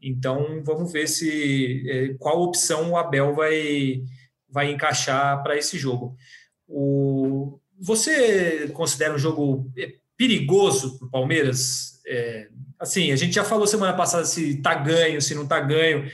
Então 0.05 0.61
vamos 0.63 0.93
ver 0.93 1.07
se 1.07 1.83
é, 1.89 2.13
qual 2.19 2.41
opção 2.43 2.91
o 2.91 2.97
Abel 2.97 3.33
vai 3.33 4.03
vai 4.47 4.71
encaixar 4.71 5.41
para 5.43 5.57
esse 5.57 5.77
jogo. 5.77 6.15
O, 6.67 7.59
você 7.77 8.69
considera 8.69 9.13
um 9.13 9.17
jogo 9.17 9.69
perigoso 10.15 10.97
para 10.97 11.07
o 11.07 11.11
Palmeiras? 11.11 12.01
É, 12.07 12.47
assim, 12.79 13.11
a 13.11 13.15
gente 13.15 13.33
já 13.33 13.43
falou 13.43 13.67
semana 13.67 13.93
passada 13.93 14.23
se 14.23 14.57
está 14.57 14.75
ganho, 14.75 15.21
se 15.21 15.35
não 15.35 15.43
está 15.43 15.59
ganho, 15.59 16.09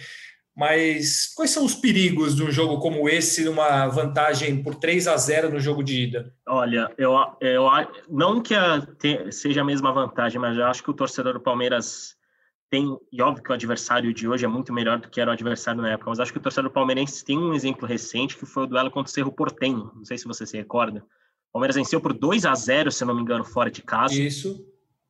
mas 0.56 1.32
quais 1.36 1.52
são 1.52 1.66
os 1.66 1.76
perigos 1.76 2.36
de 2.36 2.44
um 2.44 2.52
jogo 2.52 2.80
como 2.80 3.08
esse, 3.08 3.44
numa 3.44 3.88
vantagem 3.88 4.64
por 4.64 4.76
3 4.76 5.08
a 5.08 5.18
0 5.18 5.50
no 5.50 5.60
jogo 5.60 5.84
de 5.84 6.02
ida? 6.04 6.34
Olha, 6.48 6.92
eu, 6.98 7.14
eu 7.40 7.68
não 8.10 8.42
que 8.42 8.56
a, 8.56 8.88
seja 9.32 9.62
a 9.62 9.66
mesma 9.66 9.94
vantagem, 9.94 10.40
mas 10.40 10.58
eu 10.58 10.66
acho 10.66 10.84
que 10.84 10.90
o 10.90 10.96
torcedor 10.96 11.34
do 11.34 11.40
Palmeiras 11.40 12.16
tem, 12.72 12.98
e 13.12 13.22
óbvio 13.22 13.44
que 13.44 13.52
o 13.52 13.54
adversário 13.54 14.14
de 14.14 14.30
hoje 14.30 14.46
é 14.46 14.48
muito 14.48 14.72
melhor 14.72 14.98
do 14.98 15.10
que 15.10 15.20
era 15.20 15.30
o 15.30 15.34
adversário 15.34 15.82
na 15.82 15.90
época, 15.90 16.10
mas 16.10 16.22
acho 16.22 16.32
que 16.32 16.38
o 16.38 16.42
torcedor 16.42 16.72
palmeirense 16.72 17.24
tem 17.26 17.38
um 17.38 17.54
exemplo 17.54 17.86
recente 17.86 18.38
que 18.38 18.46
foi 18.46 18.64
o 18.64 18.66
duelo 18.66 18.90
contra 18.90 19.10
o 19.10 19.14
Cerro 19.14 19.30
Portenho. 19.30 19.92
Não 19.94 20.06
sei 20.06 20.18
se 20.18 20.26
você 20.26 20.46
se 20.46 20.56
recorda. 20.56 21.06
O 21.50 21.52
Palmeiras 21.52 21.76
venceu 21.76 22.00
por 22.00 22.14
2 22.14 22.46
a 22.46 22.56
0 22.56 22.90
se 22.90 23.04
não 23.04 23.14
me 23.14 23.22
engano, 23.22 23.44
fora 23.44 23.70
de 23.70 23.82
casa. 23.82 24.16
Isso. 24.16 24.66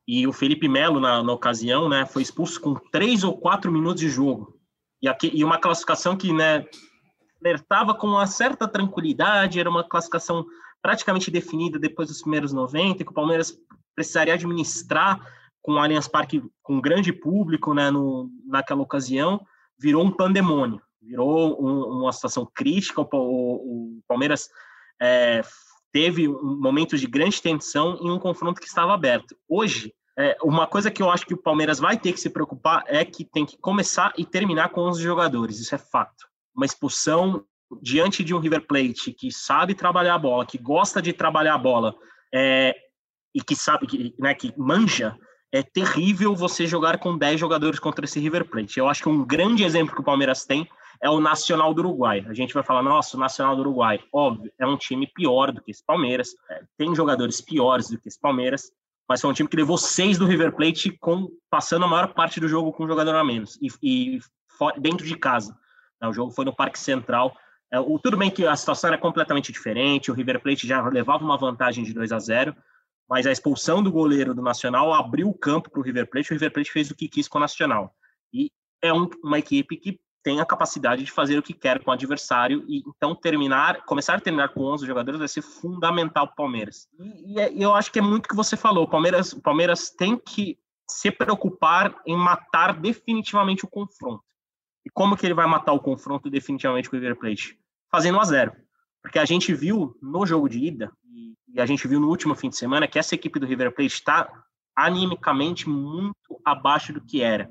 E 0.08 0.26
o 0.26 0.34
Felipe 0.34 0.68
Melo, 0.68 1.00
na, 1.00 1.22
na 1.22 1.32
ocasião, 1.32 1.88
né, 1.88 2.04
foi 2.04 2.24
expulso 2.24 2.60
com 2.60 2.74
três 2.92 3.24
ou 3.24 3.38
quatro 3.38 3.72
minutos 3.72 4.02
de 4.02 4.10
jogo. 4.10 4.60
E, 5.00 5.08
aqui, 5.08 5.30
e 5.32 5.44
uma 5.44 5.60
classificação 5.60 6.18
que 6.18 6.34
né, 6.34 6.66
flertava 7.38 7.94
com 7.94 8.08
uma 8.08 8.26
certa 8.26 8.68
tranquilidade, 8.68 9.60
era 9.60 9.70
uma 9.70 9.88
classificação 9.88 10.48
praticamente 10.82 11.30
definida 11.30 11.78
depois 11.78 12.08
dos 12.08 12.22
primeiros 12.22 12.52
90, 12.52 13.04
que 13.04 13.12
o 13.12 13.14
Palmeiras 13.14 13.56
precisaria 13.94 14.34
administrar 14.34 15.24
com 15.62 15.74
o 15.74 15.80
Allianz 15.80 16.08
Parque 16.08 16.44
com 16.62 16.82
grande 16.82 17.14
público 17.14 17.74
né, 17.74 17.92
no, 17.92 18.30
naquela 18.46 18.82
ocasião, 18.82 19.46
virou 19.80 20.04
um 20.04 20.12
pandemônio, 20.12 20.82
virou 21.02 21.62
um, 21.62 22.02
uma 22.02 22.12
situação 22.12 22.50
crítica. 22.54 23.02
O, 23.02 23.08
o, 23.12 23.98
o 23.98 24.02
Palmeiras 24.08 24.50
é, 25.02 25.42
teve 25.92 26.28
momentos 26.28 27.00
de 27.00 27.08
grande 27.08 27.42
tensão 27.42 27.98
em 28.02 28.10
um 28.10 28.20
confronto 28.20 28.62
que 28.62 28.68
estava 28.68 28.94
aberto. 28.94 29.36
Hoje, 29.48 29.94
é, 30.18 30.38
uma 30.44 30.68
coisa 30.68 30.92
que 30.92 31.02
eu 31.02 31.10
acho 31.10 31.26
que 31.26 31.34
o 31.34 31.42
Palmeiras 31.42 31.80
vai 31.80 31.98
ter 31.98 32.14
que 32.14 32.20
se 32.20 32.30
preocupar 32.30 32.84
é 32.88 33.04
que 33.04 33.26
tem 33.26 33.46
que 33.46 33.58
começar 33.58 34.14
e 34.18 34.26
terminar 34.26 34.70
com 34.70 34.90
os 34.90 35.00
jogadores, 35.00 35.60
isso 35.60 35.74
é 35.74 35.78
fato. 35.78 36.28
Uma 36.56 36.66
expulsão 36.66 37.44
diante 37.82 38.24
de 38.24 38.34
um 38.34 38.40
River 38.40 38.68
Plate 38.68 39.14
que 39.14 39.32
sabe 39.32 39.74
trabalhar 39.74 40.16
a 40.16 40.20
bola, 40.20 40.46
que 40.46 40.58
gosta 40.58 41.02
de 41.02 41.14
trabalhar 41.14 41.56
a 41.56 41.58
bola 41.58 41.96
é, 42.34 42.76
e 43.34 43.42
que 43.42 43.56
sabe, 43.56 43.88
que, 43.88 44.14
né, 44.20 44.34
que 44.34 44.54
manja 44.58 45.18
é 45.52 45.62
terrível 45.62 46.34
você 46.34 46.66
jogar 46.66 46.98
com 46.98 47.18
10 47.18 47.40
jogadores 47.40 47.80
contra 47.80 48.06
esse 48.06 48.20
River 48.20 48.46
Plate. 48.46 48.80
Eu 48.80 48.88
acho 48.88 49.04
que 49.04 49.10
um 49.10 49.26
grande 49.26 49.64
exemplo 49.64 49.94
que 49.94 50.02
o 50.02 50.04
Palmeiras 50.04 50.46
tem 50.46 50.68
é 51.02 51.10
o 51.10 51.20
Nacional 51.20 51.74
do 51.74 51.80
Uruguai. 51.80 52.24
A 52.28 52.34
gente 52.34 52.54
vai 52.54 52.64
falar, 52.64 52.84
nossa, 52.84 53.18
o 53.18 53.20
Nacional 53.20 53.56
do 53.56 53.62
Uruguai, 53.62 54.00
óbvio, 54.14 54.52
é 54.58 54.66
um 54.66 54.78
time 54.78 55.08
pior 55.08 55.52
do 55.52 55.62
que 55.62 55.72
esse 55.72 55.84
Palmeiras, 55.84 56.30
é, 56.50 56.62
tem 56.78 56.96
jogadores 56.96 57.42
piores 57.42 57.90
do 57.90 58.00
que 58.00 58.08
esse 58.08 58.20
Palmeiras, 58.20 58.72
mas 59.10 59.20
foi 59.20 59.30
um 59.30 59.34
time 59.34 59.50
que 59.50 59.58
levou 59.58 59.78
seis 59.78 60.18
do 60.18 60.26
River 60.26 60.54
Plate, 60.54 60.92
com, 60.92 61.28
passando 61.50 61.86
a 61.86 61.88
maior 61.88 62.14
parte 62.14 62.40
do 62.40 62.48
jogo 62.48 62.72
com 62.72 62.86
um 62.86 62.88
jogador 62.88 63.16
a 63.16 63.24
menos, 63.24 63.58
e, 63.62 63.70
e 63.82 64.20
dentro 64.80 65.06
de 65.06 65.18
casa. 65.18 65.58
Né? 66.00 66.08
O 66.08 66.14
jogo 66.14 66.32
foi 66.32 66.46
no 66.46 66.56
Parque 66.56 66.80
Central. 66.80 67.36
É, 67.72 67.80
o, 67.80 68.00
tudo 68.00 68.16
bem 68.16 68.30
que 68.30 68.46
a 68.46 68.56
situação 68.56 68.90
era 68.90 68.98
completamente 68.98 69.52
diferente, 69.52 70.12
o 70.12 70.14
River 70.14 70.40
Plate 70.40 70.68
já 70.68 70.88
levava 70.88 71.26
uma 71.26 71.38
vantagem 71.38 71.84
de 71.84 71.94
2 71.94 72.12
a 72.12 72.20
0 72.20 72.56
mas 73.12 73.28
a 73.28 73.32
expulsão 73.32 73.84
do 73.84 73.92
goleiro 73.92 74.34
do 74.34 74.42
Nacional 74.42 74.94
abriu 74.94 75.28
o 75.28 75.34
campo 75.34 75.70
para 75.70 75.82
o 75.82 75.84
River 75.84 76.10
Plate, 76.10 76.32
o 76.32 76.34
River 76.34 76.54
Plate 76.54 76.72
fez 76.72 76.90
o 76.90 76.96
que 76.96 77.10
quis 77.10 77.28
com 77.28 77.40
o 77.40 77.42
Nacional. 77.42 77.94
E 78.34 78.50
é 78.82 78.94
um, 78.94 79.10
uma 79.22 79.38
equipe 79.38 79.76
que 79.76 80.00
tem 80.24 80.40
a 80.40 80.46
capacidade 80.46 81.04
de 81.04 81.12
fazer 81.12 81.38
o 81.38 81.44
que 81.44 81.54
quer 81.54 81.84
com 81.84 81.92
o 81.92 81.94
adversário 81.94 82.64
e 82.70 82.82
então 82.88 83.14
terminar, 83.14 83.84
começar 83.84 84.16
a 84.16 84.22
terminar 84.22 84.54
com 84.54 84.62
11 84.62 84.88
jogadores 84.88 85.20
vai 85.20 85.28
ser 85.28 85.42
fundamental 85.42 86.26
para 86.28 86.34
o 86.34 86.36
Palmeiras. 86.38 86.88
E, 87.26 87.38
é, 87.38 87.52
e, 87.52 87.62
eu 87.62 87.76
acho 87.76 87.92
que 87.92 88.00
é 88.00 88.02
muito 88.02 88.28
o 88.28 88.30
que 88.30 88.36
você 88.36 88.56
falou, 88.56 88.86
o 88.86 88.90
Palmeiras, 88.90 89.34
Palmeiras 89.34 89.90
tem 89.90 90.18
que 90.18 90.58
se 90.90 91.12
preocupar 91.12 91.94
em 92.08 92.16
matar 92.16 92.80
definitivamente 92.80 93.66
o 93.66 93.68
confronto. 93.68 94.24
E 94.86 94.90
como 94.90 95.18
que 95.18 95.26
ele 95.26 95.34
vai 95.34 95.48
matar 95.48 95.74
o 95.74 95.82
confronto 95.82 96.30
definitivamente 96.30 96.90
com 96.90 96.96
o 96.96 97.00
River 97.00 97.18
Plate? 97.18 97.60
Fazendo 97.92 98.18
1 98.20 98.22
a 98.22 98.24
0. 98.24 98.52
Porque 99.02 99.20
a 99.20 99.26
gente 99.26 99.54
viu 99.54 99.98
no 100.02 100.26
jogo 100.26 100.48
de 100.48 100.60
ida 100.60 100.90
e 101.14 101.36
a 101.58 101.66
gente 101.66 101.88
viu 101.88 102.00
no 102.00 102.10
último 102.10 102.36
fim 102.36 102.50
de 102.50 102.58
semana 102.58 102.88
que 102.88 103.00
essa 103.00 103.16
equipe 103.16 103.40
do 103.40 103.46
River 103.46 103.74
Plate 103.74 103.94
está 103.94 104.44
animicamente 104.76 105.68
muito 105.68 106.42
abaixo 106.46 106.94
do 106.94 107.02
que 107.02 107.22
era. 107.22 107.50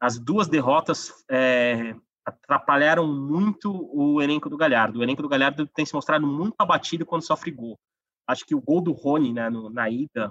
As 0.00 0.18
duas 0.18 0.48
derrotas 0.48 1.12
é, 1.30 1.94
atrapalharam 2.24 3.06
muito 3.06 3.88
o 3.92 4.20
elenco 4.20 4.48
do 4.48 4.56
Galhardo. 4.56 4.98
O 4.98 5.02
elenco 5.02 5.22
do 5.22 5.28
Galhardo 5.28 5.66
tem 5.66 5.84
se 5.84 5.94
mostrado 5.94 6.26
muito 6.26 6.54
abatido 6.58 7.04
quando 7.04 7.22
sofre 7.22 7.50
gol. 7.50 7.78
Acho 8.26 8.44
que 8.46 8.54
o 8.54 8.60
gol 8.60 8.80
do 8.80 8.92
Rony 8.92 9.32
né, 9.32 9.50
no, 9.50 9.68
na 9.68 9.90
ida, 9.90 10.30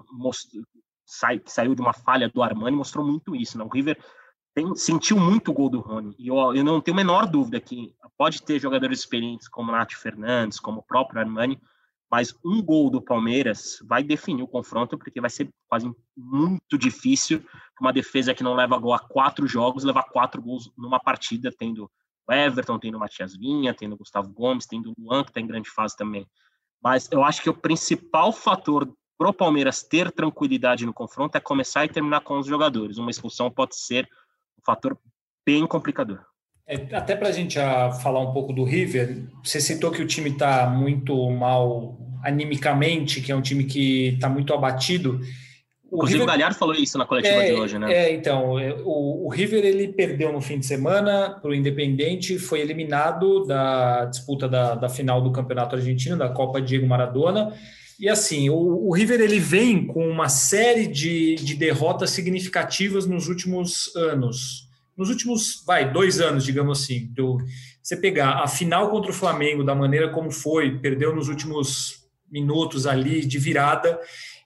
sai, 1.05 1.39
que 1.39 1.51
saiu 1.51 1.75
de 1.75 1.81
uma 1.81 1.93
falha 1.93 2.29
do 2.29 2.41
Armani, 2.41 2.75
mostrou 2.75 3.05
muito 3.05 3.35
isso. 3.35 3.57
Né? 3.57 3.63
O 3.63 3.69
River 3.69 4.01
tem, 4.53 4.75
sentiu 4.75 5.19
muito 5.19 5.51
o 5.51 5.53
gol 5.53 5.69
do 5.69 5.79
Rony. 5.79 6.15
E 6.17 6.27
eu, 6.27 6.55
eu 6.55 6.63
não 6.63 6.81
tenho 6.81 6.95
a 6.95 7.01
menor 7.01 7.27
dúvida 7.27 7.59
que 7.59 7.93
pode 8.17 8.41
ter 8.41 8.59
jogadores 8.59 8.99
experientes 8.99 9.47
como 9.47 9.71
Nath 9.71 9.93
Fernandes, 9.93 10.59
como 10.59 10.79
o 10.79 10.83
próprio 10.83 11.19
Armani, 11.19 11.59
mas 12.13 12.31
um 12.45 12.61
gol 12.61 12.91
do 12.91 13.01
Palmeiras 13.01 13.79
vai 13.83 14.03
definir 14.03 14.43
o 14.43 14.47
confronto, 14.47 14.99
porque 14.99 15.19
vai 15.19 15.31
ser 15.31 15.49
quase 15.67 15.91
muito 16.15 16.77
difícil 16.77 17.43
uma 17.81 17.91
defesa 17.91 18.35
que 18.35 18.43
não 18.43 18.53
leva 18.53 18.77
gol 18.77 18.93
a 18.93 18.99
quatro 18.99 19.47
jogos 19.47 19.83
levar 19.83 20.03
quatro 20.03 20.39
gols 20.39 20.71
numa 20.77 20.99
partida, 20.99 21.51
tendo 21.51 21.89
o 22.27 22.31
Everton, 22.31 22.77
tendo 22.77 22.97
o 22.97 22.99
Matias 22.99 23.35
Vinha, 23.35 23.73
tendo 23.73 23.93
o 23.93 23.97
Gustavo 23.97 24.29
Gomes, 24.31 24.67
tendo 24.67 24.91
o 24.91 24.93
Luan, 24.95 25.23
que 25.23 25.31
está 25.31 25.41
em 25.41 25.47
grande 25.47 25.71
fase 25.71 25.97
também. 25.97 26.27
Mas 26.83 27.11
eu 27.11 27.23
acho 27.23 27.41
que 27.41 27.49
o 27.49 27.53
principal 27.53 28.31
fator 28.31 28.87
para 29.17 29.29
o 29.29 29.33
Palmeiras 29.33 29.81
ter 29.81 30.11
tranquilidade 30.11 30.85
no 30.85 30.93
confronto 30.93 31.35
é 31.35 31.41
começar 31.41 31.83
e 31.83 31.89
terminar 31.89 32.21
com 32.21 32.37
os 32.37 32.45
jogadores. 32.45 32.99
Uma 32.99 33.09
expulsão 33.09 33.49
pode 33.49 33.75
ser 33.75 34.07
um 34.59 34.61
fator 34.63 34.95
bem 35.43 35.65
complicador. 35.65 36.23
É, 36.65 36.95
até 36.95 37.15
para 37.15 37.27
a 37.27 37.31
gente 37.31 37.55
já 37.55 37.91
falar 37.91 38.21
um 38.21 38.31
pouco 38.31 38.53
do 38.53 38.63
River, 38.63 39.27
você 39.43 39.59
citou 39.59 39.91
que 39.91 40.01
o 40.01 40.07
time 40.07 40.29
está 40.29 40.69
muito 40.69 41.29
mal 41.31 42.02
animicamente, 42.23 43.21
que 43.21 43.31
é 43.31 43.35
um 43.35 43.41
time 43.41 43.65
que 43.65 44.09
está 44.09 44.29
muito 44.29 44.53
abatido. 44.53 45.19
O 45.91 45.97
Inclusive 45.97 46.19
River... 46.19 46.23
o 46.23 46.37
Galhardo 46.37 46.57
falou 46.57 46.73
isso 46.75 46.97
na 46.97 47.05
coletiva 47.05 47.43
é, 47.43 47.45
de 47.47 47.53
hoje, 47.53 47.77
né? 47.77 47.93
É, 47.93 48.13
então, 48.13 48.55
o, 48.83 49.27
o 49.27 49.29
River 49.29 49.63
ele 49.63 49.89
perdeu 49.89 50.31
no 50.31 50.41
fim 50.41 50.57
de 50.57 50.65
semana 50.65 51.37
para 51.41 51.51
o 51.51 51.53
Independente, 51.53 52.39
foi 52.39 52.61
eliminado 52.61 53.45
da 53.45 54.05
disputa 54.05 54.47
da, 54.47 54.75
da 54.75 54.89
final 54.89 55.21
do 55.21 55.31
Campeonato 55.31 55.75
Argentino, 55.75 56.17
da 56.17 56.29
Copa 56.29 56.61
Diego 56.61 56.87
Maradona. 56.87 57.53
E 57.99 58.09
assim, 58.09 58.49
o, 58.49 58.87
o 58.87 58.93
River 58.93 59.21
ele 59.21 59.39
vem 59.39 59.85
com 59.85 60.07
uma 60.09 60.29
série 60.29 60.87
de, 60.87 61.35
de 61.35 61.53
derrotas 61.53 62.09
significativas 62.09 63.05
nos 63.05 63.27
últimos 63.27 63.95
anos 63.95 64.63
nos 64.95 65.09
últimos, 65.09 65.63
vai, 65.65 65.91
dois 65.91 66.21
anos, 66.21 66.43
digamos 66.43 66.83
assim, 66.83 67.07
do, 67.11 67.39
você 67.81 67.97
pegar 67.97 68.43
a 68.43 68.47
final 68.47 68.89
contra 68.89 69.11
o 69.11 69.13
Flamengo 69.13 69.63
da 69.63 69.75
maneira 69.75 70.09
como 70.09 70.31
foi, 70.31 70.77
perdeu 70.77 71.15
nos 71.15 71.27
últimos 71.27 72.02
minutos 72.33 72.87
ali 72.87 73.25
de 73.25 73.37
virada, 73.37 73.99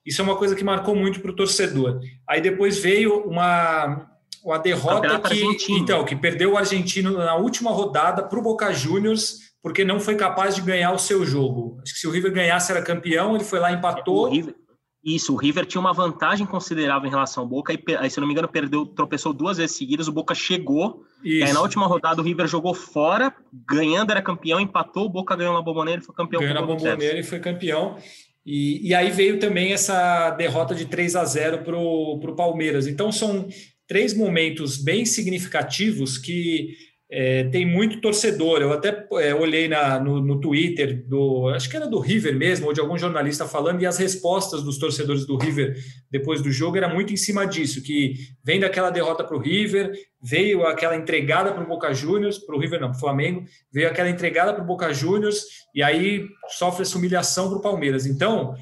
isso 0.06 0.22
é 0.22 0.24
uma 0.24 0.36
coisa 0.36 0.56
que 0.56 0.63
marcou 0.63 0.96
muito 0.96 1.20
para 1.20 1.32
o 1.32 1.36
torcedor. 1.36 2.00
Aí 2.29 2.39
depois 2.39 2.77
veio 2.77 3.22
uma, 3.22 4.08
uma 4.44 4.60
derrota 4.60 5.20
que, 5.22 5.74
então, 5.74 6.06
que 6.06 6.15
perdeu 6.15 6.53
o 6.53 6.58
argentino 6.58 7.17
na 7.17 7.36
última 7.36 7.72
rodada 7.72 8.22
para 8.24 8.38
o 8.38 8.41
Boca 8.41 8.72
Juniors, 8.72 9.48
porque 9.62 9.84
não 9.84 10.00
foi 10.00 10.15
capaz 10.15 10.56
de 10.56 10.62
ganhar 10.62 10.91
o 10.91 11.00
seu 11.00 11.25
jogo. 11.25 11.79
Acho 11.82 11.94
que 11.94 12.00
se 12.00 12.08
o 12.08 12.12
River 12.12 12.32
ganhasse 12.32 12.72
era 12.72 12.82
campeão, 12.82 13.36
ele 13.36 13.44
foi 13.44 13.60
lá 13.60 13.72
empatou. 13.72 14.29
River, 14.29 14.56
isso, 15.04 15.34
o 15.34 15.38
River 15.38 15.66
tinha 15.66 15.80
uma 15.80 15.94
vantagem 15.94 16.46
considerável 16.46 17.08
em 17.08 17.12
relação 17.12 17.44
ao 17.44 17.50
Boca, 17.50 17.74
e 17.74 17.80
aí, 17.96 18.10
se 18.10 18.20
não 18.20 18.27
me 18.27 18.34
engano, 18.34 18.48
perdeu, 18.48 18.86
tropeçou 18.86 19.32
duas 19.32 19.58
vezes 19.58 19.75
seguidas, 19.75 20.08
o 20.08 20.12
Boca 20.12 20.36
chegou, 20.36 21.04
Isso. 21.24 21.38
e 21.38 21.44
aí 21.44 21.54
na 21.54 21.62
última 21.62 21.88
rodada 21.88 22.22
o 22.22 22.24
River 22.24 22.48
jogou 22.48 22.74
fora, 22.74 23.34
ganhando 23.70 24.12
era 24.12 24.22
campeão, 24.22 24.60
empatou, 24.60 25.06
o 25.06 25.10
Boca 25.10 25.36
ganhou 25.36 25.54
na 25.54 25.62
bomboneira 25.62 26.01
e 26.01 26.04
foi 26.04 26.16
campeão. 26.16 26.42
Ganhou 26.42 26.56
na 26.56 26.62
bomboneira 26.62 27.20
e 27.20 27.24
foi 27.24 27.39
campeão. 27.39 27.98
E, 28.46 28.88
e 28.88 28.94
aí 28.94 29.12
veio 29.12 29.39
também 29.39 29.74
essa 29.74 30.32
derrota 30.32 30.74
de 30.74 30.86
3 30.86 31.16
a 31.16 31.25
0 31.25 31.63
para 31.63 31.77
o 31.77 32.36
Palmeiras. 32.36 32.88
Então 32.88 33.12
são 33.12 33.48
três 33.88 34.13
momentos 34.13 34.77
bem 34.77 35.06
significativos 35.06 36.18
que 36.18 36.75
é, 37.10 37.46
tem 37.46 37.66
muito 37.66 38.02
torcedor. 38.02 38.62
Eu 38.62 38.74
até 38.74 39.08
é, 39.14 39.34
olhei 39.34 39.68
na, 39.68 40.00
no, 40.00 40.22
no, 40.22 40.40
Twitter 40.42 41.06
do, 41.08 41.48
acho 41.50 41.70
que 41.70 41.78
era 41.78 41.88
do 41.88 42.00
River 42.00 42.36
mesmo, 42.36 42.68
ou 42.68 42.74
de 42.74 42.82
algum 42.82 42.98
jornalista 42.98 43.48
falando, 43.48 43.82
e 43.82 43.86
as 43.86 43.98
respostas 43.98 44.62
dos 44.62 44.78
torcedores 44.78 45.26
do 45.26 45.38
River 45.38 45.76
depois 46.12 46.42
do 46.42 46.52
jogo 46.52 46.78
era 46.78 46.94
muito 46.94 47.14
em 47.14 47.18
cima 47.18 47.46
disso, 47.46 47.82
que 47.82 48.16
vem 48.44 48.60
daquela 48.60 48.90
derrota 48.90 49.24
para 49.24 49.38
o 49.38 49.40
River, 49.40 49.92
veio 50.22 50.66
aquela 50.66 50.96
entregada 50.96 51.54
para 51.54 51.64
o 51.64 51.68
Boca 51.68 51.94
Juniors, 51.94 52.38
para 52.38 52.56
o 52.56 52.60
River 52.60 52.82
não, 52.82 52.90
para 52.90 52.98
o 52.98 53.00
Flamengo, 53.00 53.46
veio 53.72 53.88
aquela 53.88 54.10
entregada 54.10 54.54
para 54.54 54.64
o 54.64 54.68
Boca 54.68 54.94
Juniors, 54.94 55.44
e 55.74 55.82
aí 55.82 56.26
sofre 56.50 56.82
essa 56.82 56.98
humilhação 56.98 57.50
para 57.50 57.58
o 57.58 57.62
Palmeiras. 57.62 58.06
Então, 58.06 58.54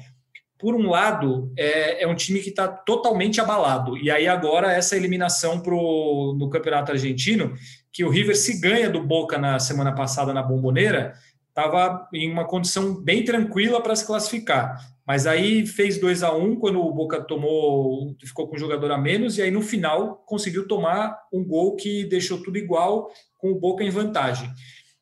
por 0.58 0.74
um 0.74 0.88
lado, 0.88 1.52
é, 1.56 2.04
é 2.04 2.06
um 2.06 2.14
time 2.14 2.40
que 2.40 2.48
está 2.48 2.66
totalmente 2.66 3.40
abalado. 3.40 3.96
E 3.98 4.10
aí 4.10 4.26
agora 4.26 4.72
essa 4.72 4.96
eliminação 4.96 5.60
pro, 5.60 6.34
no 6.38 6.48
Campeonato 6.48 6.92
Argentino, 6.92 7.54
que 7.96 8.04
o 8.04 8.10
River 8.10 8.36
se 8.36 8.60
ganha 8.60 8.90
do 8.90 9.02
Boca 9.02 9.38
na 9.38 9.58
semana 9.58 9.90
passada 9.90 10.34
na 10.34 10.42
Bomboneira, 10.42 11.14
estava 11.48 12.06
em 12.12 12.30
uma 12.30 12.44
condição 12.44 12.94
bem 12.94 13.24
tranquila 13.24 13.80
para 13.80 13.96
se 13.96 14.06
classificar. 14.06 14.78
Mas 15.06 15.26
aí 15.26 15.66
fez 15.66 15.98
2 15.98 16.22
a 16.22 16.36
1 16.36 16.44
um, 16.44 16.56
quando 16.56 16.78
o 16.78 16.92
Boca 16.92 17.22
tomou, 17.22 18.14
ficou 18.22 18.48
com 18.48 18.56
um 18.56 18.58
jogador 18.58 18.92
a 18.92 18.98
menos, 18.98 19.38
e 19.38 19.42
aí 19.42 19.50
no 19.50 19.62
final 19.62 20.16
conseguiu 20.26 20.68
tomar 20.68 21.18
um 21.32 21.42
gol 21.42 21.74
que 21.74 22.04
deixou 22.04 22.42
tudo 22.42 22.58
igual, 22.58 23.10
com 23.38 23.50
o 23.50 23.58
Boca 23.58 23.82
em 23.82 23.88
vantagem. 23.88 24.50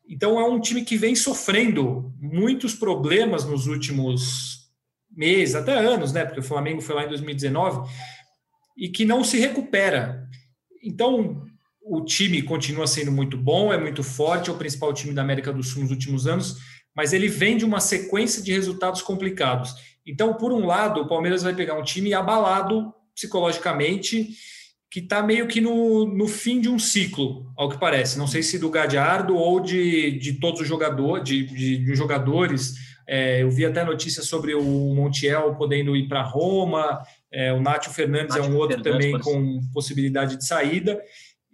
Então 0.07 0.39
é 0.39 0.47
um 0.47 0.61
time 0.61 0.85
que 0.85 0.95
vem 0.95 1.15
sofrendo 1.15 2.13
muitos 2.17 2.75
problemas 2.75 3.43
nos 3.43 3.67
últimos 3.67 4.69
meses, 5.11 5.53
até 5.53 5.73
anos, 5.73 6.13
né? 6.13 6.23
Porque 6.23 6.39
o 6.39 6.43
Flamengo 6.43 6.79
foi 6.79 6.95
lá 6.95 7.03
em 7.03 7.09
2019 7.09 7.89
e 8.77 8.87
que 8.87 9.03
não 9.03 9.21
se 9.21 9.37
recupera. 9.37 10.29
Então, 10.81 11.43
o 11.87 12.03
time 12.03 12.41
continua 12.41 12.87
sendo 12.87 13.11
muito 13.11 13.37
bom, 13.37 13.71
é 13.71 13.77
muito 13.77 14.01
forte, 14.01 14.49
é 14.49 14.53
o 14.53 14.57
principal 14.57 14.91
time 14.91 15.13
da 15.13 15.21
América 15.21 15.53
do 15.53 15.61
Sul 15.61 15.83
nos 15.83 15.91
últimos 15.91 16.25
anos, 16.25 16.57
mas 16.95 17.13
ele 17.13 17.27
vem 17.27 17.57
de 17.57 17.63
uma 17.63 17.79
sequência 17.79 18.41
de 18.41 18.51
resultados 18.51 19.03
complicados. 19.03 19.75
Então, 20.05 20.33
por 20.33 20.51
um 20.51 20.65
lado, 20.65 21.01
o 21.01 21.07
Palmeiras 21.07 21.43
vai 21.43 21.53
pegar 21.53 21.77
um 21.77 21.83
time 21.83 22.13
abalado 22.13 22.91
psicologicamente, 23.13 24.29
que 24.89 24.99
está 24.99 25.21
meio 25.21 25.47
que 25.47 25.61
no, 25.61 26.05
no 26.07 26.27
fim 26.27 26.59
de 26.59 26.69
um 26.69 26.79
ciclo, 26.79 27.51
ao 27.55 27.69
que 27.69 27.79
parece. 27.79 28.17
Não 28.17 28.27
sei 28.27 28.41
se 28.41 28.57
do 28.57 28.69
Gadiardo 28.69 29.35
ou 29.35 29.59
de, 29.59 30.17
de 30.17 30.39
todos 30.39 30.61
os 30.61 30.67
jogadores, 30.67 31.23
de, 31.23 31.45
de, 31.45 31.77
de 31.77 31.95
jogadores. 31.95 32.73
É, 33.07 33.43
eu 33.43 33.51
vi 33.51 33.65
até 33.65 33.83
notícias 33.83 34.25
sobre 34.25 34.55
o 34.55 34.95
Montiel 34.95 35.53
podendo 35.55 35.95
ir 35.95 36.07
para 36.07 36.23
Roma, 36.23 37.03
é, 37.31 37.53
o 37.53 37.61
Nátio 37.61 37.91
Fernandes 37.91 38.35
Nátio 38.35 38.49
é 38.49 38.53
um 38.53 38.57
outro 38.57 38.81
Fernandes, 38.81 39.11
também 39.11 39.21
com 39.21 39.59
possibilidade 39.73 40.37
de 40.37 40.45
saída. 40.45 40.99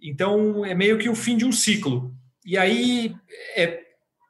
Então, 0.02 0.64
é 0.64 0.74
meio 0.74 0.98
que 0.98 1.08
o 1.08 1.14
fim 1.14 1.36
de 1.36 1.44
um 1.44 1.52
ciclo. 1.52 2.12
E 2.44 2.58
aí, 2.58 3.14
é, 3.54 3.80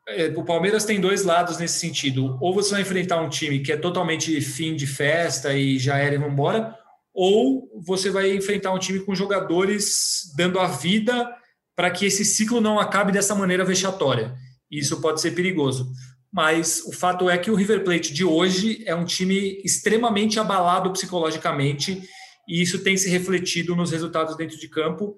é, 0.09 0.27
o 0.37 0.45
Palmeiras 0.45 0.85
tem 0.85 1.01
dois 1.01 1.25
lados 1.25 1.59
nesse 1.59 1.79
sentido. 1.79 2.37
Ou 2.41 2.55
você 2.55 2.73
vai 2.73 2.83
enfrentar 2.83 3.21
um 3.21 3.29
time 3.29 3.61
que 3.61 3.73
é 3.73 3.77
totalmente 3.77 4.41
fim 4.41 4.77
de 4.77 4.87
festa 4.87 5.55
e 5.55 5.79
já 5.79 5.97
era 5.97 6.15
e 6.15 6.19
vamos 6.19 6.35
embora, 6.35 6.77
ou 7.15 7.69
você 7.85 8.11
vai 8.11 8.35
enfrentar 8.35 8.73
um 8.73 8.79
time 8.79 9.01
com 9.01 9.15
jogadores 9.15 10.33
dando 10.37 10.59
a 10.59 10.67
vida 10.67 11.31
para 11.75 11.91
que 11.91 12.07
esse 12.07 12.25
ciclo 12.25 12.61
não 12.61 12.79
acabe 12.79 13.13
dessa 13.13 13.35
maneira 13.35 13.65
vexatória. 13.65 14.35
Isso 14.71 15.01
pode 15.01 15.21
ser 15.21 15.33
perigoso. 15.33 15.91
Mas 16.33 16.83
o 16.87 16.93
fato 16.93 17.29
é 17.29 17.37
que 17.37 17.51
o 17.51 17.55
River 17.55 17.85
Plate 17.85 18.13
de 18.13 18.25
hoje 18.25 18.83
é 18.87 18.95
um 18.95 19.05
time 19.05 19.61
extremamente 19.63 20.41
abalado 20.41 20.91
psicologicamente 20.91 22.03
e 22.49 22.63
isso 22.63 22.83
tem 22.83 22.97
se 22.97 23.09
refletido 23.11 23.77
nos 23.77 23.91
resultados 23.91 24.37
dentro 24.37 24.59
de 24.59 24.69
campo. 24.69 25.17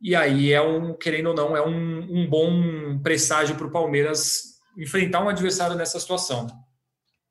E 0.00 0.16
aí 0.16 0.52
é 0.52 0.62
um, 0.62 0.94
querendo 0.94 1.28
ou 1.28 1.34
não, 1.34 1.56
é 1.56 1.66
um, 1.66 2.22
um 2.22 2.28
bom 2.28 2.98
presságio 3.02 3.56
para 3.56 3.66
o 3.66 3.70
Palmeiras 3.70 4.58
enfrentar 4.76 5.22
um 5.22 5.28
adversário 5.28 5.76
nessa 5.76 6.00
situação. 6.00 6.46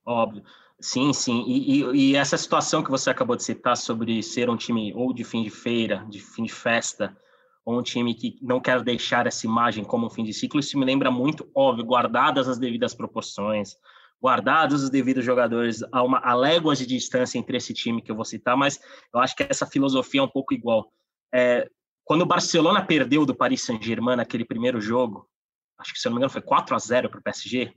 Óbvio. 0.05 0.43
Sim, 0.79 1.11
sim. 1.11 1.43
E, 1.47 1.81
e, 1.81 2.11
e, 2.11 2.15
essa 2.15 2.37
situação 2.37 2.81
que 2.81 2.91
você 2.91 3.09
acabou 3.09 3.35
de 3.35 3.43
citar 3.43 3.75
sobre 3.75 4.23
ser 4.23 4.49
um 4.49 4.55
time 4.55 4.93
ou 4.95 5.13
de 5.13 5.23
fim 5.23 5.43
de 5.43 5.49
feira, 5.49 6.05
de 6.09 6.19
fim 6.19 6.43
de 6.43 6.53
festa, 6.53 7.17
ou 7.65 7.77
um 7.77 7.83
time 7.83 8.13
que 8.15 8.37
não 8.41 8.61
quer 8.61 8.81
deixar 8.81 9.27
essa 9.27 9.45
imagem 9.45 9.83
como 9.83 10.07
um 10.07 10.09
fim 10.09 10.23
de 10.23 10.33
ciclo, 10.33 10.59
isso 10.59 10.79
me 10.79 10.85
lembra 10.85 11.11
muito, 11.11 11.49
óbvio, 11.53 11.85
guardadas 11.85 12.47
as 12.47 12.57
devidas 12.57 12.93
proporções, 12.93 13.75
guardados 14.21 14.83
os 14.83 14.89
devidos 14.89 15.25
jogadores 15.25 15.83
a, 15.91 16.01
uma, 16.01 16.19
a 16.19 16.33
léguas 16.33 16.79
de 16.79 16.85
distância 16.85 17.37
entre 17.37 17.57
esse 17.57 17.73
time 17.73 18.01
que 18.01 18.11
eu 18.11 18.15
vou 18.15 18.25
citar, 18.25 18.55
mas 18.55 18.79
eu 19.13 19.19
acho 19.19 19.35
que 19.35 19.43
essa 19.43 19.65
filosofia 19.65 20.21
é 20.21 20.23
um 20.23 20.29
pouco 20.29 20.53
igual. 20.53 20.91
É, 21.33 21.69
quando 22.09 22.23
o 22.23 22.25
Barcelona 22.25 22.83
perdeu 22.83 23.23
do 23.23 23.35
Paris 23.35 23.61
Saint-Germain 23.61 24.15
naquele 24.15 24.43
primeiro 24.43 24.81
jogo, 24.81 25.29
acho 25.77 25.93
que 25.93 25.99
se 25.99 26.07
eu 26.07 26.09
não 26.09 26.15
me 26.15 26.19
engano 26.21 26.31
foi 26.31 26.41
4 26.41 26.75
a 26.75 26.79
0 26.79 27.07
para 27.07 27.19
o 27.19 27.21
PSG. 27.21 27.71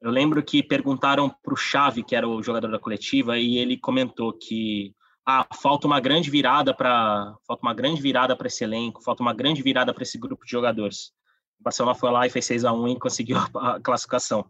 Eu 0.00 0.10
lembro 0.10 0.42
que 0.42 0.64
perguntaram 0.64 1.30
para 1.30 1.54
o 1.54 1.56
Xavi, 1.56 2.02
que 2.02 2.16
era 2.16 2.26
o 2.26 2.42
jogador 2.42 2.72
da 2.72 2.78
coletiva, 2.80 3.38
e 3.38 3.58
ele 3.58 3.78
comentou 3.78 4.32
que 4.32 4.92
ah, 5.24 5.46
falta 5.54 5.86
uma 5.86 6.00
grande 6.00 6.28
virada 6.28 6.74
para 6.74 7.36
falta 7.46 7.62
uma 7.62 7.72
grande 7.72 8.02
virada 8.02 8.34
para 8.36 8.48
esse 8.48 8.64
elenco, 8.64 9.00
falta 9.00 9.22
uma 9.22 9.32
grande 9.32 9.62
virada 9.62 9.94
para 9.94 10.02
esse 10.02 10.18
grupo 10.18 10.44
de 10.44 10.50
jogadores. 10.50 11.12
O 11.60 11.62
Barcelona 11.62 11.94
foi 11.94 12.10
lá 12.10 12.26
e 12.26 12.30
fez 12.30 12.44
6 12.46 12.64
a 12.64 12.72
1 12.72 12.88
e 12.88 12.98
conseguiu 12.98 13.36
a 13.54 13.78
classificação. 13.78 14.44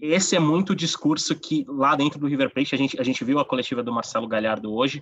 Esse 0.00 0.34
é 0.34 0.40
muito 0.40 0.70
o 0.70 0.76
discurso 0.76 1.38
que 1.38 1.64
lá 1.68 1.94
dentro 1.94 2.18
do 2.18 2.26
River 2.26 2.52
Plate 2.52 2.74
a 2.74 2.78
gente 2.78 3.00
a 3.00 3.04
gente 3.04 3.22
viu 3.22 3.38
a 3.38 3.44
coletiva 3.44 3.84
do 3.84 3.92
Marcelo 3.92 4.26
Galhardo 4.26 4.74
hoje 4.74 5.00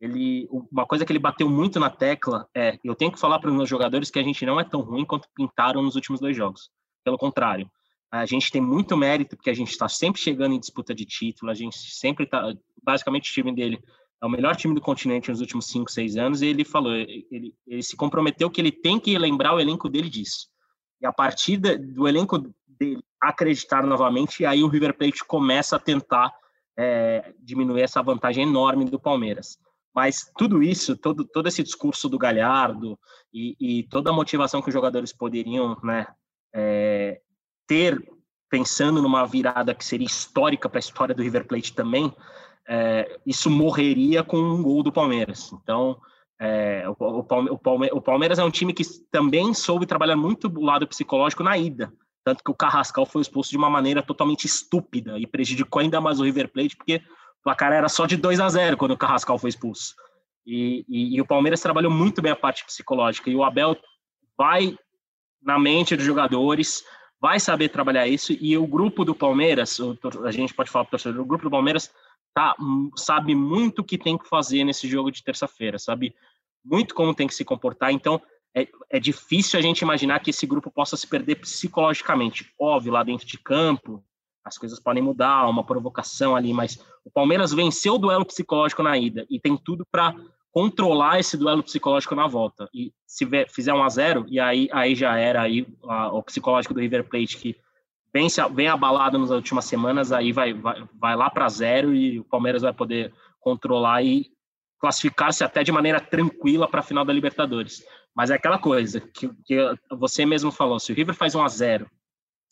ele 0.00 0.48
uma 0.50 0.86
coisa 0.86 1.04
que 1.04 1.12
ele 1.12 1.18
bateu 1.18 1.48
muito 1.48 1.78
na 1.80 1.88
tecla 1.88 2.48
é 2.54 2.78
eu 2.84 2.94
tenho 2.94 3.12
que 3.12 3.18
falar 3.18 3.38
para 3.38 3.50
os 3.50 3.56
meus 3.56 3.68
jogadores 3.68 4.10
que 4.10 4.18
a 4.18 4.22
gente 4.22 4.44
não 4.44 4.60
é 4.60 4.64
tão 4.64 4.80
ruim 4.80 5.04
quanto 5.04 5.28
pintaram 5.34 5.82
nos 5.82 5.94
últimos 5.94 6.20
dois 6.20 6.36
jogos. 6.36 6.70
Pelo 7.04 7.18
contrário, 7.18 7.70
a 8.10 8.26
gente 8.26 8.50
tem 8.50 8.60
muito 8.60 8.96
mérito 8.96 9.36
porque 9.36 9.50
a 9.50 9.54
gente 9.54 9.70
está 9.70 9.88
sempre 9.88 10.20
chegando 10.20 10.54
em 10.54 10.60
disputa 10.60 10.94
de 10.94 11.04
título, 11.04 11.50
a 11.50 11.54
gente 11.54 11.76
sempre 11.78 12.24
está 12.24 12.52
basicamente 12.82 13.30
o 13.30 13.34
time 13.34 13.54
dele 13.54 13.78
é 14.22 14.26
o 14.26 14.30
melhor 14.30 14.56
time 14.56 14.74
do 14.74 14.80
continente 14.80 15.30
nos 15.30 15.40
últimos 15.40 15.66
cinco, 15.66 15.90
seis 15.90 16.16
anos 16.16 16.40
e 16.40 16.46
ele 16.46 16.64
falou, 16.64 16.94
ele, 16.94 17.54
ele 17.66 17.82
se 17.82 17.94
comprometeu 17.94 18.50
que 18.50 18.60
ele 18.60 18.72
tem 18.72 18.98
que 18.98 19.18
lembrar 19.18 19.54
o 19.54 19.60
elenco 19.60 19.88
dele 19.88 20.08
disso. 20.08 20.48
E 21.00 21.06
a 21.06 21.12
partir 21.12 21.58
do 21.58 22.08
elenco 22.08 22.38
dele 22.66 23.02
acreditar 23.20 23.84
novamente, 23.84 24.46
aí 24.46 24.62
o 24.62 24.68
River 24.68 24.96
Plate 24.96 25.24
começa 25.26 25.76
a 25.76 25.78
tentar 25.78 26.32
é, 26.76 27.34
diminuir 27.38 27.82
essa 27.82 28.02
vantagem 28.02 28.44
enorme 28.44 28.84
do 28.86 28.98
Palmeiras. 28.98 29.58
Mas 29.94 30.30
tudo 30.36 30.62
isso, 30.62 30.96
todo, 30.96 31.24
todo 31.24 31.46
esse 31.46 31.62
discurso 31.62 32.08
do 32.08 32.18
Galhardo 32.18 32.98
e, 33.32 33.56
e 33.60 33.82
toda 33.84 34.10
a 34.10 34.12
motivação 34.12 34.60
que 34.60 34.68
os 34.68 34.74
jogadores 34.74 35.12
poderiam 35.12 35.76
né, 35.84 36.06
é, 36.52 37.20
ter, 37.66 38.02
pensando 38.50 39.00
numa 39.00 39.24
virada 39.24 39.74
que 39.74 39.84
seria 39.84 40.06
histórica 40.06 40.68
para 40.68 40.78
a 40.78 40.80
história 40.80 41.14
do 41.14 41.22
River 41.22 41.46
Plate 41.46 41.72
também, 41.74 42.12
é, 42.66 43.20
isso 43.24 43.48
morreria 43.48 44.24
com 44.24 44.36
um 44.36 44.62
gol 44.62 44.82
do 44.82 44.92
Palmeiras. 44.92 45.52
Então, 45.52 46.00
é, 46.40 46.84
o, 46.88 46.96
o, 46.98 47.58
o, 47.92 48.00
Palmeiras 48.00 48.38
é 48.38 48.44
um 48.44 48.50
time 48.50 48.72
que 48.72 48.84
também 49.10 49.54
soube 49.54 49.86
trabalhar 49.86 50.16
muito 50.16 50.48
do 50.48 50.60
lado 50.60 50.86
psicológico 50.86 51.42
na 51.42 51.56
ida. 51.56 51.92
Tanto 52.24 52.42
que 52.42 52.50
o 52.50 52.54
Carrascal 52.54 53.04
foi 53.04 53.20
expulso 53.22 53.50
de 53.50 53.56
uma 53.56 53.68
maneira 53.68 54.02
totalmente 54.02 54.46
estúpida 54.46 55.18
e 55.18 55.26
prejudicou 55.26 55.80
ainda 55.80 56.00
mais 56.00 56.18
o 56.18 56.24
River 56.24 56.50
Plate, 56.50 56.76
porque 56.76 57.02
placar 57.44 57.72
era 57.72 57.88
só 57.88 58.06
de 58.06 58.16
2 58.16 58.40
a 58.40 58.48
0 58.48 58.76
quando 58.76 58.92
o 58.92 58.96
Carrascal 58.96 59.38
foi 59.38 59.50
expulso. 59.50 59.94
E, 60.46 60.84
e, 60.88 61.16
e, 61.16 61.20
o 61.20 61.26
Palmeiras 61.26 61.60
trabalhou 61.60 61.90
muito 61.90 62.20
bem 62.20 62.32
a 62.32 62.36
parte 62.36 62.64
psicológica. 62.64 63.30
E 63.30 63.36
o 63.36 63.44
Abel 63.44 63.76
vai 64.36 64.76
na 65.42 65.58
mente 65.58 65.94
dos 65.94 66.04
jogadores, 66.04 66.82
vai 67.20 67.38
saber 67.38 67.68
trabalhar 67.68 68.06
isso. 68.06 68.32
E 68.32 68.56
o 68.56 68.66
grupo 68.66 69.04
do 69.04 69.14
Palmeiras, 69.14 69.78
a 70.24 70.30
gente 70.30 70.54
pode 70.54 70.70
falar 70.70 70.84
para 70.84 70.88
o 70.88 70.92
torcedor, 70.92 71.22
o 71.22 71.26
grupo 71.26 71.44
do 71.44 71.50
Palmeiras 71.50 71.92
tá, 72.34 72.56
sabe 72.96 73.34
muito 73.34 73.80
o 73.80 73.84
que 73.84 73.98
tem 73.98 74.18
que 74.18 74.28
fazer 74.28 74.64
nesse 74.64 74.88
jogo 74.88 75.10
de 75.10 75.22
terça-feira, 75.22 75.78
sabe 75.78 76.14
muito 76.64 76.94
como 76.94 77.14
tem 77.14 77.26
que 77.26 77.34
se 77.34 77.44
comportar. 77.44 77.92
Então, 77.92 78.20
é, 78.56 78.68
é 78.90 79.00
difícil 79.00 79.58
a 79.58 79.62
gente 79.62 79.82
imaginar 79.82 80.20
que 80.20 80.30
esse 80.30 80.46
grupo 80.46 80.70
possa 80.70 80.96
se 80.96 81.06
perder 81.06 81.36
psicologicamente. 81.36 82.50
Óbvio, 82.58 82.92
lá 82.92 83.02
dentro 83.02 83.26
de 83.26 83.38
campo, 83.38 84.02
as 84.44 84.58
coisas 84.58 84.78
podem 84.78 85.02
mudar, 85.02 85.48
uma 85.48 85.64
provocação 85.64 86.36
ali, 86.36 86.52
mas 86.52 86.78
o 87.04 87.10
Palmeiras 87.10 87.52
venceu 87.52 87.94
o 87.94 87.98
duelo 87.98 88.24
psicológico 88.24 88.82
na 88.82 88.96
ida 88.98 89.26
e 89.30 89.40
tem 89.40 89.56
tudo 89.56 89.86
para 89.90 90.14
controlar 90.52 91.18
esse 91.18 91.36
duelo 91.36 91.62
psicológico 91.62 92.14
na 92.14 92.26
volta. 92.26 92.68
E 92.72 92.92
se 93.06 93.26
fizer 93.48 93.72
um 93.72 93.82
a 93.82 93.88
0 93.88 94.26
e 94.28 94.38
aí, 94.38 94.68
aí 94.72 94.94
já 94.94 95.18
era 95.18 95.42
aí 95.42 95.66
a, 95.84 96.12
o 96.12 96.22
psicológico 96.22 96.74
do 96.74 96.80
River 96.80 97.08
Plate 97.08 97.38
que 97.38 97.56
vem, 98.12 98.28
vem 98.52 98.68
abalado 98.68 99.18
nas 99.18 99.30
últimas 99.30 99.64
semanas, 99.64 100.12
aí 100.12 100.30
vai, 100.30 100.52
vai, 100.52 100.84
vai 100.94 101.16
lá 101.16 101.28
para 101.28 101.48
zero 101.48 101.94
e 101.94 102.20
o 102.20 102.24
Palmeiras 102.24 102.62
vai 102.62 102.72
poder 102.72 103.12
controlar 103.40 104.02
e 104.04 104.30
classificar-se 104.78 105.42
até 105.42 105.64
de 105.64 105.72
maneira 105.72 106.00
tranquila 106.00 106.68
para 106.68 106.80
a 106.80 106.84
final 106.84 107.04
da 107.04 107.12
Libertadores. 107.12 107.82
Mas 108.14 108.30
é 108.30 108.34
aquela 108.34 108.58
coisa 108.58 109.00
que, 109.00 109.28
que 109.44 109.56
você 109.90 110.24
mesmo 110.24 110.52
falou, 110.52 110.78
se 110.78 110.92
o 110.92 110.94
River 110.94 111.14
faz 111.14 111.34
um 111.34 111.42
a 111.42 111.48
0 111.48 111.90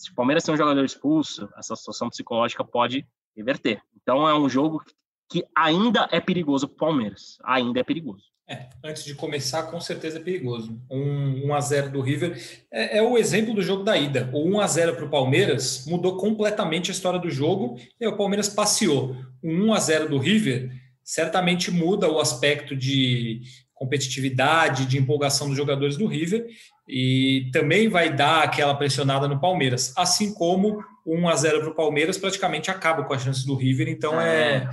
se 0.03 0.11
o 0.11 0.15
Palmeiras 0.15 0.43
tem 0.43 0.53
um 0.53 0.59
jogador 0.59 0.85
expulso, 0.85 1.49
essa 1.57 1.77
situação 1.77 2.09
psicológica 2.09 2.65
pode 2.65 3.07
reverter. 3.37 3.81
Então 4.03 4.29
é 4.29 4.37
um 4.37 4.49
jogo 4.49 4.83
que 5.31 5.45
ainda 5.57 6.09
é 6.11 6.21
perigoso 6.21 6.67
para 6.67 6.75
o 6.75 6.79
Palmeiras. 6.79 7.39
Ainda 7.45 7.79
é 7.79 7.85
perigoso. 7.85 8.25
É, 8.49 8.69
antes 8.85 9.05
de 9.05 9.15
começar, 9.15 9.63
com 9.71 9.81
certeza 9.81 10.19
é 10.19 10.23
perigoso. 10.23 10.77
Um 10.91 11.47
1 11.47 11.55
a 11.55 11.61
0 11.61 11.91
do 11.91 12.01
River 12.01 12.37
é, 12.71 12.99
é 12.99 13.03
o 13.03 13.17
exemplo 13.17 13.55
do 13.55 13.63
jogo 13.63 13.85
da 13.85 13.97
ida. 13.97 14.29
O 14.33 14.45
1 14.57 14.61
a 14.61 14.67
0 14.67 14.97
para 14.97 15.05
o 15.05 15.11
Palmeiras 15.11 15.87
mudou 15.87 16.17
completamente 16.17 16.91
a 16.91 16.95
história 16.95 17.21
do 17.21 17.31
jogo 17.31 17.79
e 18.01 18.07
o 18.07 18.17
Palmeiras 18.17 18.49
passeou. 18.49 19.17
O 19.41 19.49
1 19.49 19.73
a 19.73 19.79
0 19.79 20.09
do 20.09 20.19
River 20.19 20.73
certamente 21.05 21.71
muda 21.71 22.11
o 22.11 22.19
aspecto 22.19 22.75
de 22.75 23.43
competitividade, 23.83 24.87
de 24.87 24.97
empolgação 24.97 25.49
dos 25.49 25.57
jogadores 25.57 25.97
do 25.97 26.07
River 26.07 26.47
e 26.89 27.51
também 27.53 27.89
vai 27.89 28.15
dar 28.15 28.45
aquela 28.45 28.75
pressionada 28.75 29.27
no 29.27 29.41
Palmeiras, 29.41 29.93
assim 29.97 30.33
como 30.33 30.85
1 31.05 31.29
a 31.29 31.35
0 31.35 31.61
para 31.61 31.71
o 31.71 31.75
Palmeiras 31.75 32.17
praticamente 32.17 32.71
acaba 32.71 33.03
com 33.03 33.13
a 33.13 33.19
chance 33.19 33.45
do 33.45 33.57
River, 33.57 33.89
então 33.89 34.21
é, 34.21 34.71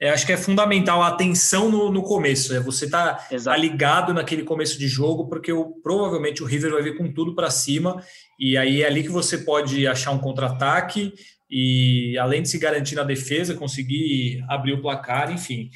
é, 0.00 0.10
acho 0.10 0.24
que 0.24 0.32
é 0.32 0.36
fundamental 0.36 1.02
a 1.02 1.08
atenção 1.08 1.68
no, 1.68 1.90
no 1.90 2.02
começo. 2.02 2.54
É 2.54 2.60
você 2.60 2.88
tá, 2.88 3.14
tá, 3.14 3.56
ligado 3.56 4.14
naquele 4.14 4.44
começo 4.44 4.78
de 4.78 4.86
jogo, 4.86 5.28
porque 5.28 5.52
o, 5.52 5.80
provavelmente 5.82 6.42
o 6.42 6.46
River 6.46 6.72
vai 6.72 6.82
vir 6.82 6.96
com 6.96 7.12
tudo 7.12 7.34
para 7.34 7.50
cima, 7.50 8.00
e 8.38 8.56
aí 8.56 8.82
é 8.82 8.86
ali 8.86 9.02
que 9.02 9.08
você 9.08 9.38
pode 9.38 9.86
achar 9.86 10.12
um 10.12 10.18
contra-ataque 10.18 11.12
e, 11.50 12.16
além 12.18 12.42
de 12.42 12.48
se 12.48 12.58
garantir 12.58 12.94
na 12.94 13.02
defesa, 13.02 13.54
conseguir 13.54 14.44
abrir 14.48 14.72
o 14.72 14.80
placar, 14.80 15.32
enfim. 15.32 15.68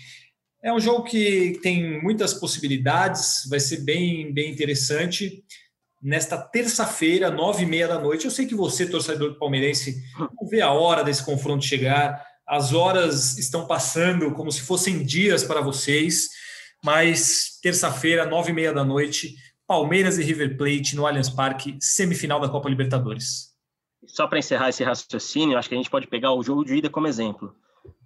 É 0.63 0.73
um 0.73 0.81
jogo 0.81 1.05
que 1.05 1.59
tem 1.63 2.03
muitas 2.03 2.35
possibilidades, 2.35 3.47
vai 3.49 3.61
ser 3.61 3.79
bem, 3.79 4.33
bem 4.33 4.51
interessante. 4.51 5.45
Nesta 6.03 6.37
terça-feira, 6.39 7.31
nove 7.31 7.63
e 7.63 7.67
meia 7.67 7.89
da 7.89 7.99
noite, 7.99 8.25
eu 8.25 8.31
sei 8.31 8.47
que 8.47 8.55
você, 8.55 8.87
torcedor 8.87 9.39
palmeirense, 9.39 10.03
não 10.19 10.47
vê 10.49 10.61
a 10.61 10.73
hora 10.73 11.05
desse 11.05 11.25
confronto 11.25 11.65
chegar 11.65 12.21
as 12.47 12.73
horas 12.73 13.37
estão 13.39 13.67
passando 13.67 14.33
como 14.33 14.53
se 14.53 14.63
fossem 14.63 15.05
dias 15.05 15.43
para 15.43 15.61
vocês, 15.61 16.29
mas 16.85 17.59
terça-feira, 17.61 18.25
nove 18.25 18.53
e 18.53 18.55
meia 18.55 18.73
da 18.73 18.85
noite, 18.85 19.35
Palmeiras 19.67 20.17
e 20.17 20.23
River 20.23 20.57
Plate 20.57 20.95
no 20.95 21.05
Allianz 21.05 21.29
Parque, 21.29 21.77
semifinal 21.81 22.39
da 22.39 22.49
Copa 22.49 22.69
Libertadores. 22.69 23.53
Só 24.07 24.29
para 24.29 24.39
encerrar 24.39 24.69
esse 24.69 24.85
raciocínio, 24.85 25.59
acho 25.59 25.69
que 25.69 25.75
a 25.75 25.79
gente 25.79 25.91
pode 25.91 26.07
pegar 26.07 26.33
o 26.33 26.43
jogo 26.43 26.65
de 26.65 26.77
ida 26.77 26.89
como 26.89 27.09
exemplo. 27.09 27.53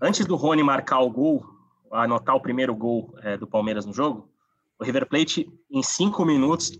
Antes 0.00 0.24
do 0.24 0.36
Rony 0.36 0.62
marcar 0.62 1.00
o 1.00 1.10
gol, 1.10 1.44
anotar 1.92 2.36
o 2.36 2.40
primeiro 2.40 2.74
gol 2.74 3.14
é, 3.22 3.36
do 3.36 3.46
Palmeiras 3.46 3.84
no 3.84 3.92
jogo, 3.92 4.30
o 4.78 4.84
River 4.84 5.06
Plate, 5.06 5.46
em 5.70 5.82
cinco 5.82 6.24
minutos, 6.24 6.78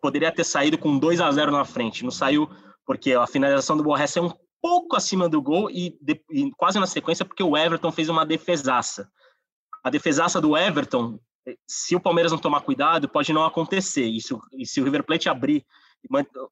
poderia 0.00 0.32
ter 0.32 0.44
saído 0.44 0.76
com 0.76 0.98
2 0.98 1.20
a 1.20 1.30
0 1.30 1.50
na 1.50 1.64
frente. 1.64 2.04
Não 2.04 2.10
saiu 2.10 2.48
porque 2.84 3.12
a 3.12 3.26
finalização 3.26 3.76
do 3.76 3.82
Borges 3.82 4.16
é 4.16 4.20
um 4.20 4.32
pouco 4.60 4.96
acima 4.96 5.28
do 5.28 5.40
gol 5.40 5.70
e, 5.70 5.96
de, 6.00 6.20
e, 6.30 6.50
quase 6.52 6.78
na 6.78 6.86
sequência 6.86 7.24
porque 7.24 7.42
o 7.42 7.56
Everton 7.56 7.90
fez 7.90 8.08
uma 8.08 8.26
defesaça. 8.26 9.10
A 9.82 9.88
defesaça 9.88 10.40
do 10.40 10.56
Everton, 10.56 11.18
se 11.66 11.96
o 11.96 12.00
Palmeiras 12.00 12.32
não 12.32 12.38
tomar 12.38 12.60
cuidado, 12.60 13.08
pode 13.08 13.32
não 13.32 13.44
acontecer. 13.44 14.06
E 14.06 14.20
se, 14.20 14.36
e 14.52 14.66
se 14.66 14.80
o 14.80 14.84
River 14.84 15.04
Plate 15.04 15.28
abrir, 15.28 15.64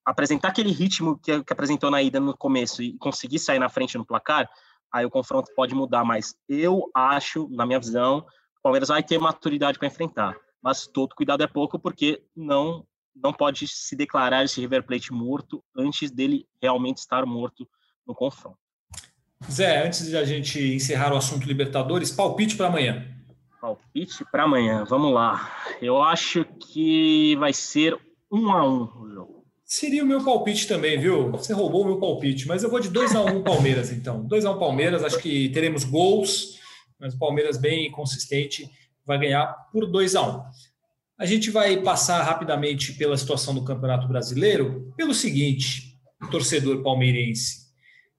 apresentar 0.05 0.49
aquele 0.49 0.71
ritmo 0.71 1.19
que, 1.19 1.43
que 1.45 1.53
apresentou 1.53 1.91
na 1.91 2.03
ida 2.03 2.19
no 2.19 2.37
começo 2.37 2.83
e 2.83 2.97
conseguir 2.99 3.39
sair 3.39 3.59
na 3.59 3.69
frente 3.69 3.99
no 3.99 4.07
placar, 4.07 4.49
aí 4.93 5.05
o 5.05 5.11
confronto 5.11 5.53
pode 5.55 5.75
mudar. 5.75 6.05
Mas 6.05 6.35
eu 6.49 6.91
acho, 6.95 7.49
na 7.51 7.67
minha 7.67 7.79
visão, 7.79 8.19
o 8.19 8.63
Palmeiras 8.63 8.89
vai 8.89 9.03
ter 9.03 9.19
maturidade 9.19 9.79
para 9.79 9.89
enfrentar. 9.89 10.37
Mas 10.63 10.87
todo 10.87 11.15
cuidado 11.15 11.43
é 11.43 11.47
pouco, 11.47 11.79
porque 11.79 12.23
não 12.37 12.85
não 13.21 13.33
pode 13.33 13.67
se 13.67 13.97
declarar 13.97 14.45
esse 14.45 14.61
River 14.61 14.85
Plate 14.85 15.13
morto 15.13 15.63
antes 15.77 16.11
dele 16.11 16.47
realmente 16.63 16.99
estar 16.99 17.27
morto 17.27 17.69
no 18.07 18.15
confronto. 18.15 18.59
Zé, 19.51 19.87
antes 19.87 20.07
de 20.07 20.17
a 20.17 20.25
gente 20.25 20.61
encerrar 20.75 21.13
o 21.13 21.17
assunto 21.17 21.47
Libertadores, 21.47 22.11
palpite 22.11 22.57
para 22.57 22.69
amanhã. 22.69 23.07
Palpite 23.61 24.25
para 24.31 24.45
amanhã, 24.45 24.85
vamos 24.85 25.13
lá. 25.13 25.51
Eu 25.81 26.03
acho 26.03 26.45
que 26.45 27.37
vai 27.37 27.53
ser 27.53 27.99
um 28.31 28.51
a 28.51 28.65
um 28.65 28.85
o 28.85 29.11
jogo. 29.11 29.38
Seria 29.71 30.03
o 30.03 30.07
meu 30.07 30.25
palpite 30.25 30.67
também, 30.67 30.99
viu? 30.99 31.31
Você 31.33 31.53
roubou 31.53 31.83
o 31.83 31.85
meu 31.85 32.01
palpite, 32.01 32.49
mas 32.49 32.63
eu 32.63 32.71
vou 32.71 32.81
de 32.81 32.89
2 32.89 33.15
a 33.15 33.23
1 33.23 33.37
um 33.37 33.43
Palmeiras, 33.43 33.93
então. 33.93 34.25
2 34.25 34.47
a 34.47 34.53
1 34.53 34.55
um 34.55 34.59
Palmeiras, 34.59 35.05
acho 35.05 35.19
que 35.19 35.51
teremos 35.51 35.85
gols, 35.85 36.59
mas 36.99 37.13
o 37.13 37.19
Palmeiras 37.19 37.59
bem 37.59 37.91
consistente 37.91 38.67
vai 39.05 39.19
ganhar 39.19 39.47
por 39.71 39.85
2 39.87 40.17
a 40.17 40.23
1 40.23 40.31
um. 40.31 40.43
A 41.19 41.27
gente 41.27 41.51
vai 41.51 41.83
passar 41.83 42.23
rapidamente 42.23 42.95
pela 42.95 43.15
situação 43.19 43.55
do 43.55 43.63
Campeonato 43.63 44.09
Brasileiro 44.09 44.91
pelo 44.97 45.13
seguinte, 45.13 46.01
torcedor 46.31 46.83
palmeirense. 46.83 47.69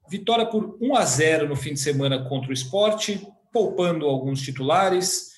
Vitória 0.08 0.46
por 0.46 0.78
1 0.80 0.96
a 0.96 1.04
0 1.04 1.50
no 1.50 1.56
fim 1.56 1.74
de 1.74 1.80
semana 1.80 2.30
contra 2.30 2.52
o 2.52 2.54
esporte, 2.54 3.28
poupando 3.52 4.06
alguns 4.06 4.44
titulares. 4.44 5.32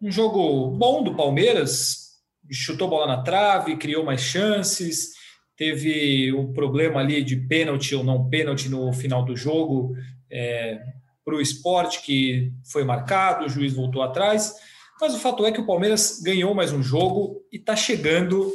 Um 0.00 0.10
jogo 0.10 0.70
bom 0.78 1.02
do 1.02 1.14
Palmeiras, 1.14 2.22
chutou 2.50 2.88
bola 2.88 3.06
na 3.06 3.22
trave, 3.22 3.76
criou 3.76 4.02
mais 4.02 4.22
chances, 4.22 5.17
teve 5.58 6.32
um 6.32 6.52
problema 6.52 7.00
ali 7.00 7.22
de 7.22 7.36
pênalti 7.36 7.94
ou 7.94 8.04
não 8.04 8.30
pênalti 8.30 8.68
no 8.68 8.92
final 8.92 9.24
do 9.24 9.36
jogo 9.36 9.92
é, 10.30 10.80
para 11.24 11.34
o 11.34 11.40
esporte, 11.40 12.00
que 12.00 12.52
foi 12.72 12.84
marcado, 12.84 13.44
o 13.44 13.48
juiz 13.48 13.74
voltou 13.74 14.00
atrás. 14.00 14.54
Mas 15.00 15.14
o 15.14 15.18
fato 15.18 15.44
é 15.44 15.52
que 15.52 15.60
o 15.60 15.66
Palmeiras 15.66 16.20
ganhou 16.24 16.54
mais 16.54 16.72
um 16.72 16.82
jogo 16.82 17.42
e 17.52 17.56
está 17.56 17.74
chegando 17.74 18.50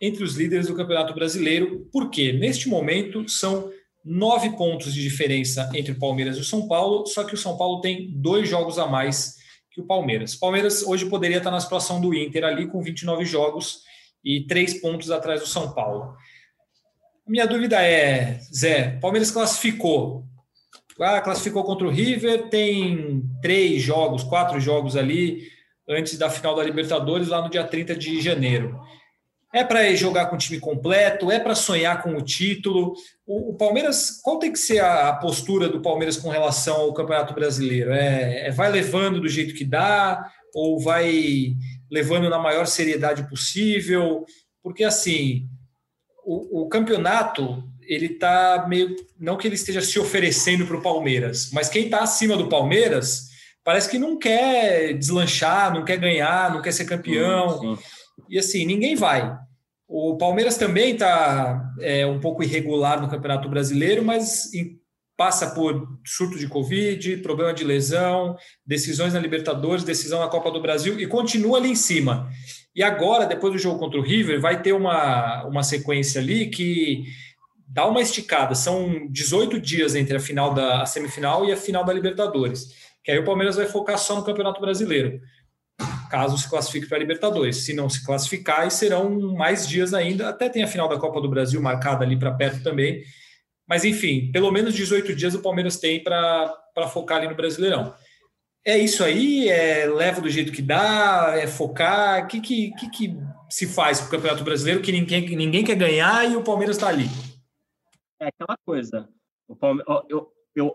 entre 0.00 0.24
os 0.24 0.34
líderes 0.34 0.66
do 0.66 0.74
Campeonato 0.74 1.14
Brasileiro, 1.14 1.88
porque 1.92 2.32
neste 2.32 2.68
momento 2.68 3.28
são 3.28 3.70
nove 4.04 4.50
pontos 4.56 4.94
de 4.94 5.02
diferença 5.02 5.70
entre 5.74 5.92
o 5.92 5.98
Palmeiras 5.98 6.36
e 6.36 6.40
o 6.40 6.44
São 6.44 6.66
Paulo, 6.66 7.06
só 7.06 7.24
que 7.24 7.34
o 7.34 7.38
São 7.38 7.56
Paulo 7.56 7.80
tem 7.80 8.10
dois 8.14 8.48
jogos 8.48 8.78
a 8.78 8.86
mais 8.86 9.36
que 9.70 9.80
o 9.80 9.86
Palmeiras. 9.86 10.34
O 10.34 10.40
Palmeiras 10.40 10.82
hoje 10.82 11.06
poderia 11.06 11.38
estar 11.38 11.50
na 11.50 11.60
situação 11.60 12.00
do 12.00 12.14
Inter 12.14 12.44
ali 12.44 12.66
com 12.66 12.82
29 12.82 13.24
jogos 13.24 13.80
e 14.24 14.46
três 14.46 14.80
pontos 14.80 15.10
atrás 15.10 15.40
do 15.40 15.46
São 15.46 15.72
Paulo. 15.72 16.14
Minha 17.26 17.46
dúvida 17.46 17.82
é, 17.82 18.38
Zé, 18.54 18.98
Palmeiras 19.00 19.30
classificou. 19.30 20.24
Ah, 21.00 21.20
classificou 21.20 21.64
contra 21.64 21.86
o 21.86 21.90
River, 21.90 22.48
tem 22.48 23.22
três 23.42 23.82
jogos, 23.82 24.22
quatro 24.22 24.58
jogos 24.60 24.96
ali 24.96 25.42
antes 25.88 26.16
da 26.16 26.30
final 26.30 26.54
da 26.54 26.64
Libertadores, 26.64 27.28
lá 27.28 27.42
no 27.42 27.50
dia 27.50 27.64
30 27.64 27.94
de 27.94 28.20
janeiro. 28.20 28.80
É 29.52 29.64
para 29.64 29.94
jogar 29.94 30.26
com 30.26 30.36
o 30.36 30.38
time 30.38 30.60
completo? 30.60 31.30
É 31.30 31.38
para 31.38 31.54
sonhar 31.54 32.02
com 32.02 32.16
o 32.16 32.22
título? 32.22 32.94
O, 33.26 33.50
o, 33.50 33.54
Palmeiras, 33.56 34.20
qual 34.22 34.38
tem 34.38 34.52
que 34.52 34.58
ser 34.58 34.80
a, 34.80 35.08
a, 35.08 35.12
postura 35.14 35.68
do 35.68 35.80
Palmeiras 35.80 36.16
com 36.16 36.28
relação 36.28 36.76
ao 36.76 36.94
Campeonato 36.94 37.34
Brasileiro? 37.34 37.92
É, 37.92 38.48
é, 38.48 38.50
vai 38.50 38.70
levando 38.70 39.20
do 39.20 39.28
jeito 39.28 39.54
que 39.54 39.64
dá 39.64 40.30
ou 40.54 40.80
vai 40.80 41.54
levando 41.90 42.28
na 42.28 42.38
maior 42.38 42.66
seriedade 42.66 43.28
possível? 43.28 44.24
Porque 44.62 44.84
assim, 44.84 45.48
o, 46.26 46.62
o 46.62 46.68
campeonato 46.68 47.62
ele 47.82 48.06
está 48.06 48.66
meio 48.68 48.96
não 49.18 49.36
que 49.36 49.46
ele 49.46 49.54
esteja 49.54 49.80
se 49.80 49.98
oferecendo 49.98 50.66
para 50.66 50.76
o 50.76 50.82
Palmeiras, 50.82 51.50
mas 51.52 51.68
quem 51.68 51.84
está 51.84 52.00
acima 52.00 52.36
do 52.36 52.48
Palmeiras 52.48 53.28
parece 53.62 53.88
que 53.88 53.98
não 53.98 54.18
quer 54.18 54.92
deslanchar, 54.94 55.72
não 55.72 55.84
quer 55.84 55.96
ganhar, 55.96 56.52
não 56.52 56.60
quer 56.60 56.72
ser 56.72 56.84
campeão. 56.84 57.60
Sim, 57.60 57.76
sim. 57.76 57.82
E 58.28 58.38
assim, 58.38 58.66
ninguém 58.66 58.96
vai. 58.96 59.36
O 59.88 60.16
Palmeiras 60.16 60.56
também 60.56 60.92
está 60.92 61.64
é, 61.80 62.04
um 62.06 62.18
pouco 62.18 62.42
irregular 62.42 63.00
no 63.00 63.08
Campeonato 63.08 63.48
Brasileiro, 63.48 64.04
mas 64.04 64.52
em, 64.52 64.80
passa 65.16 65.50
por 65.50 65.86
surto 66.04 66.38
de 66.38 66.48
Covid, 66.48 67.18
problema 67.18 67.54
de 67.54 67.64
lesão, 67.64 68.36
decisões 68.64 69.14
na 69.14 69.20
Libertadores, 69.20 69.84
decisão 69.84 70.20
na 70.20 70.28
Copa 70.28 70.50
do 70.50 70.60
Brasil 70.60 70.98
e 71.00 71.06
continua 71.06 71.58
ali 71.58 71.70
em 71.70 71.76
cima. 71.76 72.28
E 72.76 72.82
agora, 72.82 73.24
depois 73.26 73.54
do 73.54 73.58
jogo 73.58 73.78
contra 73.78 73.98
o 73.98 74.02
River, 74.02 74.40
vai 74.40 74.60
ter 74.60 74.72
uma, 74.72 75.44
uma 75.46 75.62
sequência 75.62 76.20
ali 76.20 76.46
que 76.50 77.04
dá 77.66 77.86
uma 77.86 78.02
esticada. 78.02 78.54
São 78.54 79.08
18 79.10 79.58
dias 79.58 79.94
entre 79.94 80.16
a 80.16 80.20
final 80.20 80.52
da 80.52 80.82
a 80.82 80.86
semifinal 80.86 81.46
e 81.46 81.52
a 81.52 81.56
final 81.56 81.82
da 81.82 81.92
Libertadores. 81.92 82.68
Que 83.02 83.10
aí 83.10 83.18
o 83.18 83.24
Palmeiras 83.24 83.56
vai 83.56 83.66
focar 83.66 83.98
só 83.98 84.14
no 84.14 84.24
Campeonato 84.24 84.60
Brasileiro 84.60 85.20
caso 86.08 86.38
se 86.38 86.48
classifique 86.48 86.88
para 86.88 86.96
a 86.96 87.00
Libertadores. 87.00 87.64
Se 87.64 87.74
não 87.74 87.88
se 87.88 88.04
classificar, 88.04 88.70
serão 88.70 89.34
mais 89.34 89.68
dias 89.68 89.92
ainda, 89.92 90.28
até 90.28 90.48
tem 90.48 90.62
a 90.62 90.68
final 90.68 90.88
da 90.88 90.98
Copa 90.98 91.20
do 91.20 91.28
Brasil 91.28 91.60
marcada 91.60 92.04
ali 92.04 92.18
para 92.18 92.32
perto 92.32 92.62
também. 92.62 93.02
Mas, 93.68 93.84
enfim, 93.84 94.30
pelo 94.32 94.50
menos 94.50 94.74
18 94.74 95.14
dias 95.14 95.34
o 95.34 95.42
Palmeiras 95.42 95.78
tem 95.78 96.02
para 96.02 96.88
focar 96.92 97.18
ali 97.18 97.28
no 97.28 97.34
Brasileirão. 97.34 97.92
É 98.66 98.76
isso 98.76 99.04
aí? 99.04 99.48
É, 99.48 99.86
leva 99.86 100.20
do 100.20 100.28
jeito 100.28 100.50
que 100.50 100.60
dá? 100.60 101.34
É 101.36 101.46
focar? 101.46 102.24
O 102.24 102.26
que, 102.26 102.40
que, 102.40 102.72
que, 102.72 102.90
que 102.90 103.16
se 103.48 103.64
faz 103.64 104.00
para 104.00 104.08
o 104.08 104.10
Campeonato 104.10 104.42
Brasileiro 104.42 104.82
que 104.82 104.90
ninguém, 104.90 105.36
ninguém 105.36 105.64
quer 105.64 105.76
ganhar 105.76 106.28
e 106.28 106.34
o 106.34 106.42
Palmeiras 106.42 106.76
está 106.76 106.88
ali? 106.88 107.04
É 108.20 108.26
aquela 108.26 108.58
coisa. 108.66 109.08
O 109.46 109.54
Palmeiras, 109.54 110.02
eu, 110.08 110.32
eu, 110.56 110.74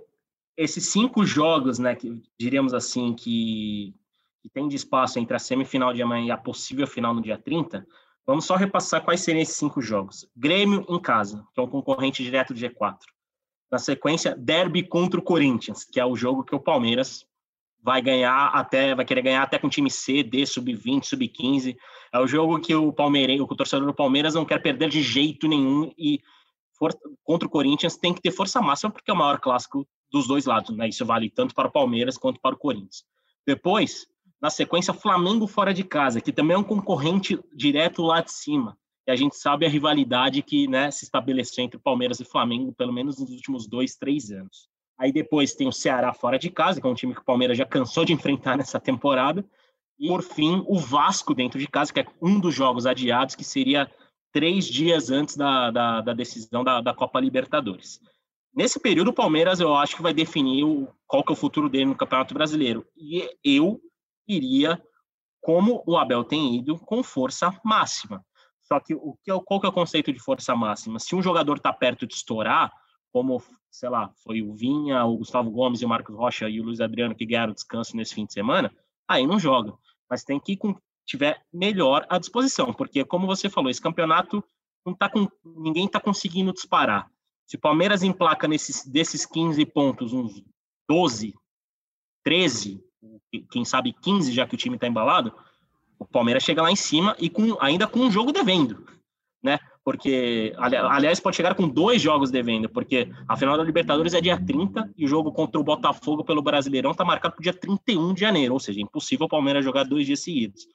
esses 0.56 0.86
cinco 0.88 1.26
jogos, 1.26 1.80
né, 1.80 1.94
que 1.94 2.24
diríamos 2.40 2.74
assim, 2.74 3.14
que 3.14 3.94
que 4.42 4.50
tem 4.50 4.68
de 4.68 4.76
espaço 4.76 5.20
entre 5.20 5.36
a 5.36 5.40
semifinal 5.40 5.94
de 5.94 6.02
amanhã 6.02 6.26
e 6.26 6.32
a 6.32 6.38
possível 6.38 6.88
final 6.88 7.14
no 7.14 7.22
dia 7.22 7.38
30, 7.38 7.86
vamos 8.26 8.46
só 8.46 8.56
repassar 8.56 9.04
quais 9.04 9.22
seriam 9.22 9.44
esses 9.44 9.56
cinco 9.56 9.82
jogos. 9.82 10.28
Grêmio 10.36 10.84
em 10.90 11.00
casa, 11.00 11.46
que 11.54 11.60
é 11.60 11.64
um 11.64 11.68
concorrente 11.68 12.24
direto 12.24 12.54
do 12.54 12.60
G4. 12.60 12.98
Na 13.72 13.78
sequência, 13.78 14.36
derby 14.36 14.82
contra 14.82 15.20
o 15.20 15.24
Corinthians, 15.24 15.84
que 15.84 16.00
é 16.00 16.06
o 16.06 16.16
jogo 16.16 16.44
que 16.44 16.56
o 16.56 16.60
Palmeiras 16.60 17.26
vai 17.82 18.02
ganhar 18.02 18.48
até, 18.48 18.94
vai 18.94 19.04
querer 19.04 19.22
ganhar 19.22 19.44
até 19.44 19.58
com 19.58 19.70
time 19.70 19.90
C, 19.90 20.24
D, 20.24 20.46
sub-20, 20.46 21.04
sub-15. 21.04 21.76
É 22.14 22.20
o 22.20 22.28
jogo 22.28 22.60
que 22.60 22.76
o 22.76 22.94
Palmeirense, 22.94 23.42
o 23.42 23.48
torcedor 23.48 23.88
do 23.88 23.94
Palmeiras 23.94 24.36
não 24.36 24.46
quer 24.46 24.62
perder 24.62 24.90
de 24.90 25.02
jeito 25.02 25.48
nenhum 25.48 25.92
e 25.98 26.20
for, 26.78 26.92
contra 27.24 27.48
o 27.48 27.52
Corinthians 27.52 27.98
tem 27.98 28.14
que 28.14 28.22
ter 28.22 28.32
força 28.32 28.62
máxima 28.62 28.92
porque 28.92 29.10
é 29.10 29.14
o 29.14 29.18
maior 29.18 29.40
clássico 29.40 29.88
dos 30.12 30.28
dois 30.28 30.46
lados, 30.46 30.76
né? 30.76 30.90
Isso 30.90 31.06
vale 31.06 31.30
tanto 31.30 31.56
para 31.56 31.68
o 31.68 31.72
Palmeiras 31.72 32.18
quanto 32.18 32.40
para 32.40 32.56
o 32.56 32.60
Corinthians. 32.60 33.04
Depois, 33.46 34.06
na 34.42 34.50
sequência, 34.50 34.94
Flamengo 34.94 35.48
fora 35.48 35.74
de 35.74 35.84
casa, 35.84 36.20
que 36.20 36.34
também 36.34 36.56
é 36.56 36.60
um 36.60 36.64
concorrente 36.64 37.40
direto 37.54 38.02
lá 38.02 38.22
de 38.22 38.32
cima. 38.32 38.78
E 39.08 39.12
a 39.12 39.16
gente 39.16 39.36
sabe 39.36 39.66
a 39.66 39.70
rivalidade 39.70 40.42
que 40.42 40.68
né, 40.68 40.92
se 40.92 41.06
estabeleceu 41.06 41.64
entre 41.64 41.80
Palmeiras 41.80 42.20
e 42.20 42.26
Flamengo, 42.26 42.74
pelo 42.74 42.94
menos 42.94 43.20
nos 43.20 43.32
últimos 43.32 43.68
dois, 43.68 43.96
três 43.96 44.32
anos. 44.32 44.71
Aí 45.02 45.12
depois 45.12 45.56
tem 45.56 45.68
o 45.68 45.72
Ceará 45.72 46.14
fora 46.14 46.38
de 46.38 46.52
casa, 46.52 46.80
que 46.80 46.86
é 46.86 46.90
um 46.90 46.94
time 46.94 47.16
que 47.16 47.22
o 47.22 47.26
Palmeiras 47.26 47.58
já 47.58 47.66
cansou 47.66 48.06
de 48.06 48.14
enfrentar 48.14 48.56
nessa 48.56 48.80
temporada. 48.80 49.44
E, 49.98 50.08
por 50.08 50.22
fim, 50.22 50.64
o 50.68 50.78
Vasco 50.78 51.34
dentro 51.34 51.58
de 51.58 51.68
casa, 51.68 51.92
que 51.92 52.02
é 52.02 52.06
um 52.22 52.40
dos 52.40 52.54
jogos 52.54 52.86
adiados, 52.86 53.34
que 53.34 53.44
seria 53.44 53.92
três 54.32 54.66
dias 54.66 55.10
antes 55.10 55.36
da, 55.36 55.72
da, 55.72 56.02
da 56.02 56.14
decisão 56.14 56.64
da, 56.64 56.82
da, 56.82 56.94
Copa 56.94 57.20
Libertadores. 57.20 58.00
Nesse 58.54 58.80
período, 58.80 59.08
o 59.08 59.14
Palmeiras 59.14 59.60
eu 59.60 59.76
acho 59.76 59.96
que 59.96 60.04
vai 60.04 60.14
definir 60.14 60.66
o, 60.66 60.88
qual 61.08 61.24
que 61.24 61.32
é 61.32 61.34
o 61.34 61.38
futuro 61.38 61.68
dele 61.68 61.86
no 61.86 61.96
Campeonato 61.96 62.36
Brasileiro. 62.36 62.86
E 62.96 63.28
eu 63.44 63.82
iria, 64.28 64.80
como 65.42 65.84
o 65.88 65.98
Abel 65.98 66.24
tem 66.24 66.58
ido, 66.58 66.78
com 66.78 67.02
força 67.02 67.52
máxima. 67.66 68.24
Só 68.62 68.80
que 68.80 68.94
o 68.94 69.18
que 69.24 69.32
é, 69.32 69.40
qual 69.44 69.60
que 69.60 69.66
é 69.66 69.70
o 69.70 69.74
conceito 69.74 70.14
de 70.14 70.20
força 70.20 70.56
máxima? 70.56 71.00
Se 71.00 71.16
um 71.16 71.24
jogador 71.24 71.58
está 71.58 71.74
perto 71.74 72.06
de 72.06 72.14
estourar, 72.14 72.72
como, 73.12 73.42
sei 73.70 73.90
lá, 73.90 74.12
foi 74.24 74.42
o 74.42 74.54
Vinha, 74.54 75.04
o 75.06 75.18
Gustavo 75.18 75.52
Gomes 75.52 75.82
e 75.82 75.86
o 75.86 75.90
Marcos 75.90 76.16
Rocha 76.16 76.50
e 76.50 76.60
o 76.60 76.64
Luiz 76.64 76.80
Adriano 76.80 77.16
que 77.16 77.26
ganharam 77.26 77.54
descanso 77.54 77.96
nesse 77.96 78.16
fim 78.16 78.26
de 78.26 78.34
semana, 78.34 78.74
aí 79.08 79.26
não 79.28 79.40
joga. 79.40 79.74
Mas 80.10 80.24
tem 80.24 80.40
que 80.40 80.54
ir 80.54 80.58
com 80.58 80.76
tiver 81.06 81.42
melhor 81.52 82.06
à 82.10 82.18
disposição, 82.18 82.74
porque 82.74 83.04
como 83.04 83.28
você 83.28 83.50
falou, 83.50 83.70
esse 83.70 83.82
campeonato 83.82 84.44
não 84.86 84.94
tá 84.94 85.10
com 85.10 85.28
ninguém 85.44 85.86
está 85.86 86.00
conseguindo 86.00 86.54
disparar. 86.54 87.12
Se 87.46 87.58
o 87.58 87.60
Palmeiras 87.60 88.02
emplaca 88.02 88.48
nesses 88.48 88.86
desses 88.86 89.26
15 89.26 89.66
pontos 89.66 90.14
uns 90.14 90.42
12, 90.88 91.34
13, 92.24 92.82
quem 93.50 93.66
sabe 93.66 93.94
15 93.94 94.32
já 94.32 94.48
que 94.48 94.56
o 94.56 94.58
time 94.58 94.76
está 94.76 94.88
embalado, 94.88 95.34
o 96.00 96.06
Palmeiras 96.06 96.44
chega 96.44 96.62
lá 96.62 96.72
em 96.72 96.76
cima 96.76 97.16
e 97.20 97.30
com, 97.30 97.58
ainda 97.60 97.88
com 97.88 98.00
um 98.00 98.12
jogo 98.12 98.32
devendo? 98.32 98.86
Porque, 99.84 100.54
aliás, 100.58 101.20
pode 101.20 101.36
chegar 101.36 101.56
com 101.56 101.68
dois 101.68 102.00
jogos 102.00 102.30
devendo, 102.30 102.70
porque 102.70 103.10
a 103.28 103.36
final 103.36 103.58
da 103.58 103.64
Libertadores 103.64 104.14
é 104.14 104.22
dia 104.22 104.40
30 104.40 104.94
e 104.96 105.06
o 105.06 105.08
jogo 105.08 105.32
contra 105.32 105.60
o 105.60 105.64
Botafogo 105.64 106.24
pelo 106.24 106.42
Brasileirão 106.42 106.92
está 106.92 107.04
marcado 107.04 107.34
para 107.34 107.42
o 107.42 107.44
dia 107.44 107.54
31 107.54 108.14
de 108.14 108.22
janeiro, 108.22 108.54
ou 108.54 108.60
seja, 108.60 108.80
é 108.80 108.84
impossível 108.84 109.26
o 109.26 109.30
Palmeiras 109.30 109.66
jogar 109.66 109.84
dois 109.84 110.06
dias 110.06 110.20
seguidos. 110.20 110.68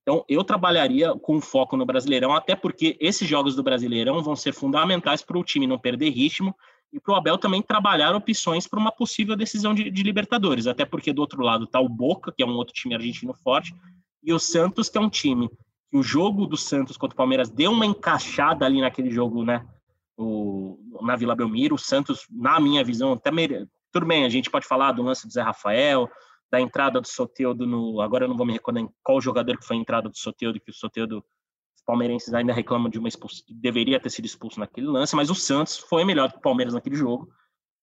Então, 0.00 0.24
eu 0.28 0.44
trabalharia 0.44 1.12
com 1.14 1.40
foco 1.40 1.76
no 1.76 1.84
Brasileirão, 1.84 2.32
até 2.32 2.54
porque 2.54 2.96
esses 3.00 3.28
jogos 3.28 3.56
do 3.56 3.62
Brasileirão 3.64 4.22
vão 4.22 4.36
ser 4.36 4.52
fundamentais 4.52 5.20
para 5.20 5.36
o 5.36 5.42
time 5.42 5.66
não 5.66 5.76
perder 5.76 6.10
ritmo 6.10 6.54
e 6.92 7.00
para 7.00 7.14
o 7.14 7.16
Abel 7.16 7.36
também 7.36 7.60
trabalhar 7.60 8.14
opções 8.14 8.68
para 8.68 8.78
uma 8.78 8.92
possível 8.92 9.34
decisão 9.34 9.74
de, 9.74 9.90
de 9.90 10.02
Libertadores, 10.04 10.68
até 10.68 10.84
porque 10.84 11.12
do 11.12 11.20
outro 11.20 11.42
lado 11.42 11.64
está 11.64 11.80
o 11.80 11.88
Boca, 11.88 12.32
que 12.32 12.44
é 12.44 12.46
um 12.46 12.54
outro 12.54 12.72
time 12.72 12.94
argentino 12.94 13.34
forte, 13.34 13.74
e 14.22 14.32
o 14.32 14.38
Santos, 14.38 14.88
que 14.88 14.96
é 14.96 15.00
um 15.00 15.10
time 15.10 15.50
o 15.92 16.02
jogo 16.02 16.46
do 16.46 16.56
Santos 16.56 16.96
contra 16.96 17.14
o 17.14 17.16
Palmeiras 17.16 17.48
deu 17.48 17.70
uma 17.70 17.86
encaixada 17.86 18.64
ali 18.64 18.80
naquele 18.80 19.10
jogo, 19.10 19.44
né? 19.44 19.66
O, 20.16 20.78
na 21.02 21.16
Vila 21.16 21.34
Belmiro. 21.34 21.74
O 21.74 21.78
Santos, 21.78 22.26
na 22.30 22.58
minha 22.60 22.84
visão, 22.84 23.12
até 23.12 23.30
mere... 23.30 23.68
tudo 23.92 24.06
bem, 24.06 24.24
a 24.24 24.28
gente 24.28 24.50
pode 24.50 24.66
falar 24.66 24.92
do 24.92 25.02
lance 25.02 25.26
do 25.26 25.32
Zé 25.32 25.42
Rafael, 25.42 26.08
da 26.50 26.60
entrada 26.60 27.00
do 27.00 27.06
Soteudo 27.06 27.66
no. 27.66 28.00
Agora 28.00 28.24
eu 28.24 28.28
não 28.28 28.36
vou 28.36 28.46
me 28.46 28.52
recordar 28.52 28.82
em 28.82 28.88
qual 29.02 29.20
jogador 29.20 29.56
que 29.58 29.66
foi 29.66 29.76
a 29.76 29.80
entrada 29.80 30.08
do 30.08 30.16
Soteudo, 30.16 30.60
que 30.60 30.70
o 30.70 30.74
Soteudo. 30.74 31.24
Os 31.76 31.82
palmeirenses 31.84 32.34
ainda 32.34 32.52
reclamam 32.52 32.88
de 32.88 32.98
uma 32.98 33.06
expulsão, 33.06 33.44
deveria 33.48 34.00
ter 34.00 34.10
sido 34.10 34.24
expulso 34.24 34.58
naquele 34.58 34.88
lance, 34.88 35.14
mas 35.14 35.30
o 35.30 35.36
Santos 35.36 35.76
foi 35.76 36.04
melhor 36.04 36.32
que 36.32 36.38
o 36.38 36.40
Palmeiras 36.40 36.74
naquele 36.74 36.96
jogo. 36.96 37.28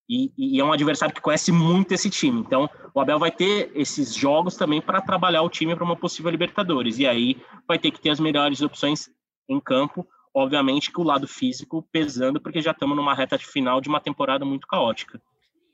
E, 0.08 0.30
e, 0.36 0.60
é 0.60 0.64
um 0.64 0.72
adversário 0.72 1.14
que 1.14 1.20
conhece 1.20 1.50
muito 1.50 1.92
esse 1.92 2.10
time. 2.10 2.40
Então, 2.40 2.68
o 2.94 3.00
Abel 3.00 3.18
vai 3.18 3.30
ter 3.30 3.70
esses 3.74 4.14
jogos 4.14 4.56
também 4.56 4.80
para 4.80 5.00
trabalhar 5.00 5.42
o 5.42 5.48
time 5.48 5.74
para 5.74 5.84
uma 5.84 5.96
possível 5.96 6.30
Libertadores. 6.30 6.98
E 6.98 7.06
aí 7.06 7.36
vai 7.66 7.78
ter 7.78 7.90
que 7.90 8.00
ter 8.00 8.10
as 8.10 8.20
melhores 8.20 8.60
opções 8.60 9.08
em 9.48 9.58
campo. 9.58 10.06
Obviamente 10.34 10.92
que 10.92 11.00
o 11.00 11.04
lado 11.04 11.26
físico 11.26 11.86
pesando, 11.90 12.40
porque 12.40 12.60
já 12.60 12.72
estamos 12.72 12.96
numa 12.96 13.14
reta 13.14 13.38
de 13.38 13.46
final 13.46 13.80
de 13.80 13.88
uma 13.88 14.00
temporada 14.00 14.44
muito 14.44 14.66
caótica. 14.66 15.20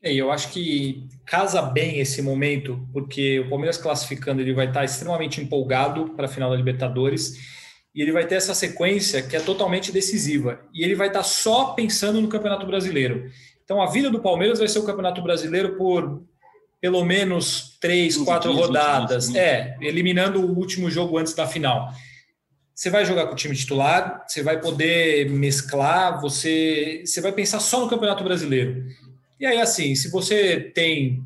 É, 0.02 0.14
eu 0.14 0.30
acho 0.30 0.50
que 0.50 1.08
casa 1.26 1.60
bem 1.60 1.98
esse 1.98 2.22
momento, 2.22 2.88
porque 2.92 3.40
o 3.40 3.48
Palmeiras 3.48 3.76
classificando 3.76 4.40
ele 4.40 4.54
vai 4.54 4.68
estar 4.68 4.84
extremamente 4.84 5.40
empolgado 5.40 6.10
para 6.10 6.26
a 6.26 6.28
final 6.28 6.50
da 6.50 6.56
Libertadores 6.56 7.34
e 7.94 8.00
ele 8.00 8.12
vai 8.12 8.26
ter 8.26 8.36
essa 8.36 8.54
sequência 8.54 9.22
que 9.22 9.36
é 9.36 9.40
totalmente 9.40 9.92
decisiva. 9.92 10.60
E 10.72 10.84
ele 10.84 10.94
vai 10.94 11.08
estar 11.08 11.22
só 11.22 11.72
pensando 11.72 12.20
no 12.20 12.28
Campeonato 12.28 12.66
Brasileiro. 12.66 13.30
Então, 13.70 13.80
a 13.80 13.86
vida 13.86 14.10
do 14.10 14.18
Palmeiras 14.18 14.58
vai 14.58 14.66
ser 14.66 14.80
o 14.80 14.82
Campeonato 14.82 15.22
Brasileiro 15.22 15.76
por 15.76 16.24
pelo 16.80 17.04
menos 17.04 17.78
três, 17.80 18.16
quatro 18.16 18.52
rodadas. 18.52 19.32
É, 19.32 19.76
eliminando 19.80 20.40
o 20.40 20.58
último 20.58 20.90
jogo 20.90 21.16
antes 21.16 21.34
da 21.34 21.46
final. 21.46 21.88
Você 22.74 22.90
vai 22.90 23.04
jogar 23.04 23.28
com 23.28 23.34
o 23.34 23.36
time 23.36 23.54
titular, 23.54 24.24
você 24.26 24.42
vai 24.42 24.60
poder 24.60 25.30
mesclar, 25.30 26.20
você, 26.20 27.04
você 27.06 27.20
vai 27.20 27.30
pensar 27.30 27.60
só 27.60 27.78
no 27.78 27.88
Campeonato 27.88 28.24
Brasileiro. 28.24 28.86
E 29.38 29.46
aí, 29.46 29.60
assim, 29.60 29.94
se 29.94 30.10
você 30.10 30.58
tem 30.58 31.22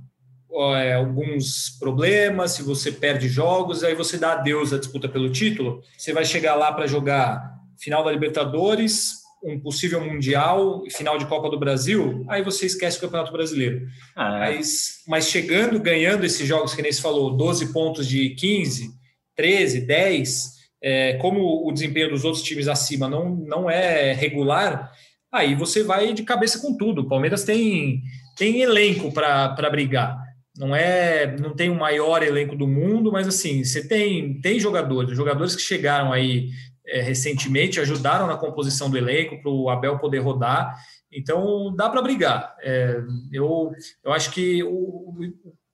é, 0.53 0.97
alguns 0.97 1.71
problemas, 1.81 2.51
se 2.51 2.63
você 2.63 2.93
perde 2.93 3.27
jogos, 3.27 3.83
aí 3.83 3.95
você 3.95 4.19
dá 4.19 4.33
adeus 4.33 4.71
à 4.71 4.79
disputa 4.79 5.09
pelo 5.09 5.33
título, 5.33 5.83
você 5.97 6.13
vai 6.13 6.27
chegar 6.27 6.57
lá 6.57 6.71
para 6.75 6.87
jogar 6.87 7.55
final 7.79 8.05
da 8.05 8.13
Libertadores, 8.13 9.24
um 9.45 9.61
possível 9.61 10.01
Mundial 10.01 10.83
e 10.87 10.91
final 10.91 11.19
de 11.19 11.27
Copa 11.27 11.51
do 11.51 11.59
Brasil, 11.59 12.25
aí 12.29 12.43
você 12.43 12.67
esquece 12.67 12.97
o 12.97 13.01
Campeonato 13.03 13.31
Brasileiro. 13.31 13.87
Ah, 14.17 14.49
é. 14.49 14.57
mas, 14.57 15.03
mas 15.07 15.29
chegando, 15.29 15.79
ganhando 15.79 16.25
esses 16.25 16.47
jogos 16.49 16.75
que 16.75 16.83
nem 16.83 16.91
se 16.91 17.03
falou, 17.03 17.37
12 17.37 17.73
pontos 17.73 18.09
de 18.09 18.31
15, 18.31 18.91
13, 19.37 19.83
10, 19.83 20.55
é, 20.83 21.15
como 21.15 21.67
o 21.67 21.73
desempenho 21.73 22.11
dos 22.11 22.25
outros 22.25 22.43
times 22.43 22.69
acima 22.69 23.09
não, 23.09 23.35
não 23.37 23.71
é 23.71 24.13
regular, 24.13 24.91
aí 25.31 25.55
você 25.55 25.83
vai 25.83 26.13
de 26.15 26.23
cabeça 26.23 26.59
com 26.59 26.77
tudo. 26.77 27.03
O 27.03 27.09
Palmeiras 27.09 27.45
tem, 27.45 28.03
tem 28.37 28.63
elenco 28.63 29.13
para 29.13 29.71
brigar. 29.71 30.25
Não 30.57 30.75
é, 30.75 31.37
não 31.37 31.55
tem 31.55 31.69
o 31.69 31.79
maior 31.79 32.23
elenco 32.23 32.55
do 32.55 32.69
mundo, 32.69 33.11
mas 33.11 33.27
assim, 33.27 33.65
você 33.65 33.87
tem, 33.87 34.41
tem 34.41 34.61
jogadores, 34.61 35.17
jogadores 35.17 35.57
que 35.57 35.63
chegaram 35.63 36.13
aí 36.13 36.49
é, 36.87 37.01
recentemente, 37.01 37.81
ajudaram 37.81 38.27
na 38.27 38.37
composição 38.37 38.91
do 38.91 38.99
elenco 38.99 39.41
para 39.41 39.51
o 39.51 39.71
Abel 39.71 39.99
poder 39.99 40.19
rodar. 40.19 40.77
Então 41.11 41.75
dá 41.75 41.89
para 41.89 42.03
brigar. 42.03 42.55
É, 42.61 43.01
eu, 43.33 43.73
eu 44.03 44.13
acho 44.13 44.31
que 44.31 44.63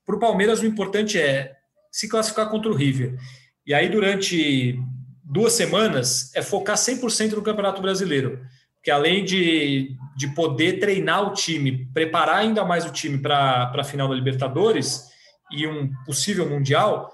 para 0.04 0.16
o 0.16 0.20
Palmeiras 0.20 0.60
o 0.60 0.66
importante 0.66 1.18
é 1.18 1.56
se 1.90 2.08
classificar 2.08 2.48
contra 2.48 2.70
o 2.70 2.74
River. 2.74 3.16
E 3.66 3.74
aí, 3.74 3.88
durante 3.88 4.78
duas 5.24 5.52
semanas, 5.52 6.34
é 6.34 6.42
focar 6.42 6.76
100% 6.76 7.32
no 7.32 7.42
Campeonato 7.42 7.82
Brasileiro. 7.82 8.40
Porque 8.76 8.90
além 8.90 9.24
de, 9.24 9.94
de 10.16 10.28
poder 10.34 10.78
treinar 10.80 11.28
o 11.28 11.34
time, 11.34 11.86
preparar 11.92 12.38
ainda 12.38 12.64
mais 12.64 12.86
o 12.86 12.92
time 12.92 13.18
para 13.18 13.70
a 13.74 13.84
final 13.84 14.08
da 14.08 14.14
Libertadores 14.14 15.04
e 15.50 15.66
um 15.66 15.92
possível 16.06 16.48
Mundial, 16.48 17.12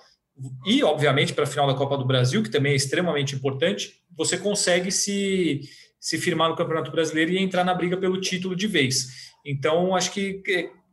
e, 0.66 0.82
obviamente, 0.82 1.32
para 1.32 1.44
a 1.44 1.46
final 1.46 1.66
da 1.66 1.74
Copa 1.74 1.96
do 1.96 2.04
Brasil, 2.04 2.42
que 2.42 2.50
também 2.50 2.72
é 2.72 2.76
extremamente 2.76 3.34
importante, 3.34 3.94
você 4.16 4.36
consegue 4.36 4.90
se, 4.90 5.62
se 5.98 6.18
firmar 6.18 6.50
no 6.50 6.56
Campeonato 6.56 6.90
Brasileiro 6.90 7.32
e 7.32 7.38
entrar 7.38 7.64
na 7.64 7.74
briga 7.74 7.96
pelo 7.96 8.20
título 8.20 8.54
de 8.54 8.66
vez. 8.66 9.32
Então, 9.44 9.94
acho 9.94 10.12
que 10.12 10.42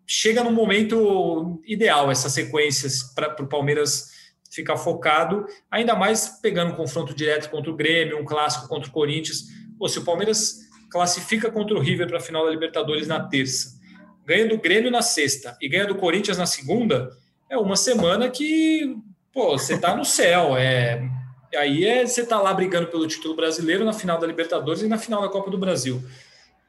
chega 0.07 0.43
no 0.43 0.51
momento 0.51 1.61
ideal 1.65 2.09
essas 2.11 2.31
sequências 2.31 3.03
para 3.13 3.43
o 3.43 3.47
Palmeiras 3.47 4.11
ficar 4.49 4.77
focado, 4.77 5.45
ainda 5.69 5.95
mais 5.95 6.39
pegando 6.41 6.71
um 6.71 6.75
confronto 6.75 7.13
direto 7.13 7.49
contra 7.49 7.71
o 7.71 7.75
Grêmio, 7.75 8.19
um 8.19 8.25
clássico 8.25 8.67
contra 8.67 8.89
o 8.89 8.93
Corinthians. 8.93 9.47
Ou 9.79 9.89
se 9.89 9.99
o 9.99 10.05
Palmeiras 10.05 10.59
classifica 10.91 11.51
contra 11.51 11.75
o 11.75 11.79
River 11.79 12.07
para 12.07 12.17
a 12.17 12.21
final 12.21 12.45
da 12.45 12.51
Libertadores 12.51 13.07
na 13.07 13.19
terça, 13.19 13.79
ganha 14.25 14.47
do 14.47 14.59
Grêmio 14.59 14.91
na 14.91 15.01
sexta 15.01 15.57
e 15.59 15.67
ganha 15.67 15.87
do 15.87 15.95
Corinthians 15.95 16.37
na 16.37 16.45
segunda, 16.45 17.09
é 17.49 17.57
uma 17.57 17.75
semana 17.75 18.29
que 18.29 18.95
pô, 19.33 19.57
você 19.57 19.77
tá 19.77 19.95
no 19.95 20.05
céu. 20.05 20.55
É, 20.55 21.09
aí 21.55 21.85
é, 21.85 22.05
você 22.05 22.25
tá 22.25 22.39
lá 22.39 22.53
brigando 22.53 22.87
pelo 22.87 23.07
título 23.07 23.35
brasileiro 23.35 23.83
na 23.83 23.93
final 23.93 24.19
da 24.19 24.27
Libertadores 24.27 24.81
e 24.81 24.87
na 24.87 24.97
final 24.97 25.21
da 25.21 25.29
Copa 25.29 25.49
do 25.49 25.57
Brasil. 25.57 26.01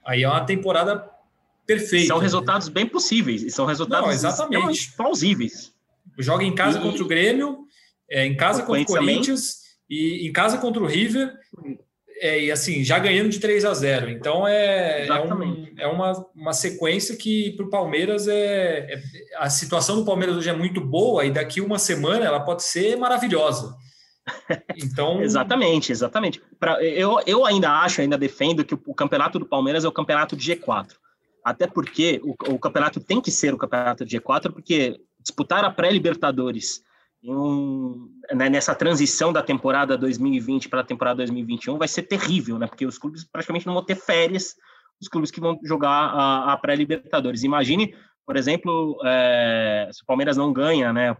Aí 0.05 0.23
é 0.23 0.29
uma 0.29 0.45
temporada 0.45 1.09
perfeita. 1.67 2.09
São 2.09 2.19
resultados 2.19 2.69
bem 2.69 2.87
possíveis 2.87 3.43
e 3.43 3.51
são 3.51 3.67
resultados 3.67 4.07
Não, 4.07 4.13
exatamente. 4.13 4.93
plausíveis. 4.93 5.73
Joga 6.19 6.45
em 6.45 6.55
casa 6.55 6.79
e... 6.79 6.83
contra 6.83 7.03
o 7.03 7.07
Grêmio, 7.07 7.67
é, 8.11 8.27
em 8.27 8.37
casa 8.37 8.63
contra 8.63 8.83
o 8.83 8.87
Corinthians 8.87 9.63
e 9.89 10.27
em 10.27 10.33
casa 10.33 10.59
contra 10.59 10.83
o 10.83 10.87
River 10.87 11.33
é, 12.21 12.45
e 12.45 12.51
assim, 12.51 12.85
já 12.85 12.99
ganhando 12.99 13.29
de 13.29 13.41
3 13.41 13.65
a 13.65 13.75
0. 13.75 14.11
Então 14.11 14.47
é, 14.47 15.07
é, 15.07 15.21
um, 15.21 15.67
é, 15.77 15.87
uma, 15.87 16.27
uma 16.35 16.53
sequência 16.53 17.17
que 17.17 17.53
para 17.53 17.67
o 17.67 17.71
Palmeiras 17.71 18.29
é, 18.29 18.95
é, 18.95 19.03
A 19.39 19.51
situação 19.51 19.97
do 19.97 20.05
Palmeiras 20.05 20.37
hoje 20.37 20.49
é 20.49 20.57
muito 20.57 20.81
boa 20.81 21.25
e 21.25 21.31
daqui 21.31 21.61
uma 21.61 21.79
semana 21.79 22.25
ela 22.25 22.41
pode 22.41 22.63
ser 22.63 22.97
maravilhosa. 22.97 23.75
Então. 24.77 25.21
exatamente, 25.23 25.91
exatamente. 25.91 26.41
Pra, 26.59 26.83
eu, 26.83 27.21
eu 27.27 27.45
ainda 27.45 27.71
acho, 27.71 28.01
ainda 28.01 28.17
defendo 28.17 28.65
que 28.65 28.75
o, 28.75 28.81
o, 28.87 28.95
campeonato 28.95 29.39
do 29.39 29.47
Palmeiras 29.47 29.85
é 29.85 29.89
o 29.89 29.93
campeonato 29.93 30.37
de 30.37 30.55
G4. 30.55 30.93
Até 31.45 31.67
porque 31.67 32.21
o, 32.25 32.55
o 32.55 32.59
campeonato 32.59 33.01
tem 33.01 33.21
que 33.21 33.31
ser 33.31 33.53
o 33.53 33.59
campeonato 33.59 34.05
de 34.05 34.19
G4, 34.19 34.53
porque 34.53 34.99
disputar 35.21 35.65
a 35.65 35.71
pré-Libertadores 35.71 36.83
um, 37.25 38.11
né, 38.33 38.51
nessa 38.51 38.75
transição 38.75 39.33
da 39.33 39.43
temporada 39.43 39.97
2020 39.97 40.69
para 40.69 40.81
a 40.81 40.85
temporada 40.85 41.19
2021 41.19 41.79
vai 41.79 41.89
ser 41.89 42.03
terrível, 42.03 42.59
né? 42.59 42.67
Porque 42.67 42.85
os 42.85 42.99
clubes 42.99 43.25
praticamente 43.25 43.67
não 43.67 43.75
vão 43.75 43.85
ter 43.85 43.95
férias, 43.95 44.55
os 45.01 45.09
clubes 45.09 45.31
que 45.31 45.41
vão 45.41 45.59
jogar 45.65 45.91
a, 45.91 46.53
a 46.53 46.57
pré-Libertadores. 46.57 47.43
Imagine 47.43 47.95
Por 48.27 48.37
exemplo, 48.37 48.99
é, 49.05 49.89
se 49.93 50.03
o 50.03 50.07
Palmeiras 50.07 50.37
não 50.37 50.53
ganha 50.53 50.93
né, 50.93 51.17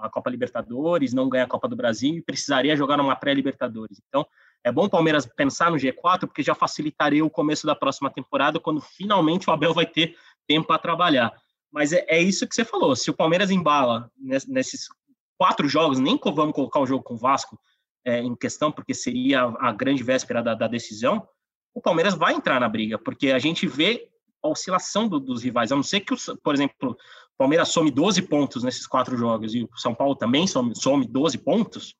a 0.00 0.08
Copa 0.10 0.30
Libertadores, 0.30 1.14
não 1.14 1.28
ganha 1.28 1.44
a 1.44 1.48
Copa 1.48 1.68
do 1.68 1.76
Brasil, 1.76 2.22
precisaria 2.24 2.76
jogar 2.76 2.96
numa 2.96 3.16
pré-Libertadores. 3.16 4.00
Então, 4.08 4.26
é 4.64 4.72
bom 4.72 4.86
o 4.86 4.90
Palmeiras 4.90 5.24
pensar 5.24 5.70
no 5.70 5.76
G4, 5.76 6.20
porque 6.20 6.42
já 6.42 6.54
facilitaria 6.54 7.24
o 7.24 7.30
começo 7.30 7.66
da 7.66 7.76
próxima 7.76 8.10
temporada, 8.10 8.58
quando 8.58 8.80
finalmente 8.80 9.48
o 9.48 9.52
Abel 9.52 9.72
vai 9.72 9.86
ter 9.86 10.16
tempo 10.46 10.66
para 10.66 10.78
trabalhar. 10.78 11.32
Mas 11.70 11.92
é, 11.92 12.04
é, 12.08 12.20
isso 12.20 12.46
que 12.46 12.54
você 12.54 12.64
falou. 12.64 12.96
Se 12.96 13.10
o 13.10 13.14
Palmeiras 13.14 13.50
embala 13.50 14.10
nesses 14.16 14.88
quatro 15.38 15.68
jogos, 15.68 15.98
nem 15.98 16.18
vamos 16.22 16.54
colocar 16.54 16.80
o 16.80 16.86
jogo 16.86 17.02
com 17.02 17.14
o 17.14 17.18
Vasco 17.18 17.58
é, 18.04 18.20
em 18.20 18.34
questão, 18.34 18.72
porque 18.72 18.92
seria 18.92 19.42
a 19.60 19.72
grande 19.72 20.02
véspera 20.02 20.42
da, 20.42 20.54
da 20.54 20.66
decisão, 20.66 21.26
o 21.74 21.80
Palmeiras 21.80 22.14
vai 22.14 22.34
entrar 22.34 22.60
na 22.60 22.68
briga, 22.68 22.98
porque 22.98 23.30
a 23.30 23.38
gente 23.38 23.66
vê 23.66 24.08
a 24.42 24.48
oscilação 24.48 25.08
do, 25.08 25.20
dos 25.20 25.42
rivais. 25.42 25.70
A 25.70 25.76
não 25.76 25.82
ser 25.82 26.00
que, 26.00 26.14
por 26.42 26.54
exemplo, 26.54 26.90
o 26.90 26.96
Palmeiras 27.38 27.68
some 27.68 27.90
12 27.90 28.22
pontos 28.22 28.64
nesses 28.64 28.86
quatro 28.86 29.16
jogos 29.16 29.54
e 29.54 29.62
o 29.62 29.68
São 29.76 29.94
Paulo 29.94 30.16
também 30.16 30.46
some, 30.46 30.74
some 30.74 31.06
12 31.06 31.38
pontos, 31.38 31.94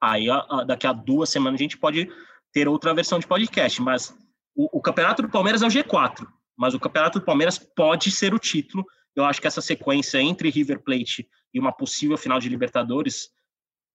aí 0.00 0.28
a, 0.28 0.46
a, 0.50 0.64
daqui 0.64 0.86
a 0.86 0.92
duas 0.92 1.30
semanas 1.30 1.60
a 1.60 1.62
gente 1.62 1.78
pode 1.78 2.10
ter 2.52 2.68
outra 2.68 2.94
versão 2.94 3.18
de 3.18 3.26
podcast. 3.26 3.80
Mas 3.80 4.14
o, 4.54 4.78
o 4.78 4.82
campeonato 4.82 5.22
do 5.22 5.30
Palmeiras 5.30 5.62
é 5.62 5.66
o 5.66 5.70
G4, 5.70 6.26
mas 6.56 6.74
o 6.74 6.80
campeonato 6.80 7.18
do 7.18 7.24
Palmeiras 7.24 7.58
pode 7.58 8.10
ser 8.10 8.34
o 8.34 8.38
título. 8.38 8.84
Eu 9.14 9.24
acho 9.24 9.40
que 9.40 9.46
essa 9.46 9.60
sequência 9.60 10.20
entre 10.20 10.50
River 10.50 10.80
Plate 10.80 11.28
e 11.52 11.60
uma 11.60 11.72
possível 11.72 12.16
final 12.16 12.38
de 12.38 12.48
Libertadores 12.48 13.30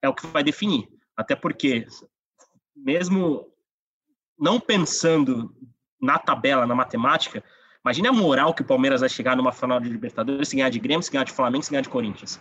é 0.02 0.10
o 0.10 0.14
que 0.14 0.28
vai 0.28 0.44
definir. 0.44 0.88
Até 1.16 1.36
porque, 1.36 1.88
mesmo 2.76 3.52
não 4.38 4.60
pensando 4.60 5.56
na 6.00 6.20
tabela, 6.20 6.68
na 6.68 6.76
matemática, 6.76 7.44
Imagine 7.88 8.10
a 8.10 8.12
moral 8.12 8.54
que 8.54 8.62
o 8.62 8.66
Palmeiras 8.66 9.00
vai 9.00 9.08
chegar 9.08 9.38
numa 9.38 9.54
final 9.54 9.80
de 9.80 9.88
Libertadores 9.88 10.50
se 10.50 10.58
ganhar 10.58 10.70
de 10.70 10.78
Grêmio, 10.78 11.02
se 11.02 11.10
ganhar 11.10 11.24
de 11.24 11.32
Flamengo, 11.32 11.64
se 11.64 11.72
ganhar 11.72 11.82
de 11.84 11.88
Corinthians. 11.88 12.38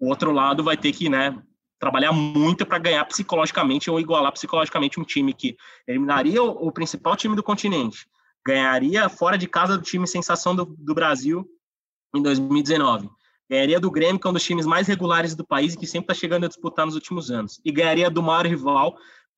O 0.00 0.08
outro 0.08 0.32
lado 0.32 0.64
vai 0.64 0.74
ter 0.74 0.90
que, 0.92 1.06
né, 1.10 1.36
trabalhar 1.78 2.12
muito 2.12 2.64
para 2.64 2.78
ganhar 2.78 3.04
psicologicamente 3.04 3.90
ou 3.90 4.00
igualar 4.00 4.32
psicologicamente 4.32 4.98
um 4.98 5.04
time 5.04 5.34
que 5.34 5.54
eliminaria 5.86 6.42
o, 6.42 6.72
principal 6.72 7.14
time 7.14 7.36
do 7.36 7.42
continente, 7.42 8.06
ganharia 8.42 9.06
fora 9.10 9.36
de 9.36 9.46
casa 9.46 9.76
do 9.76 9.84
time 9.84 10.06
sensação 10.06 10.56
do, 10.56 10.64
do 10.64 10.94
Brasil 10.94 11.46
em 12.14 12.22
2019, 12.22 13.08
ganharia 13.48 13.80
do 13.80 13.90
Grêmio, 13.90 14.20
que 14.20 14.26
é 14.26 14.30
um 14.30 14.32
dos 14.32 14.44
times 14.44 14.66
mais 14.66 14.86
regulares 14.86 15.34
do 15.34 15.44
país 15.44 15.74
e 15.74 15.78
que 15.78 15.86
sempre 15.86 16.12
está 16.12 16.14
chegando 16.14 16.44
a 16.44 16.48
disputar 16.48 16.86
nos 16.86 16.94
últimos 16.94 17.30
anos, 17.30 17.60
e 17.64 17.72
ganharia 17.72 18.10
do 18.10 18.22
maior 18.22 18.46
rival 18.46 18.96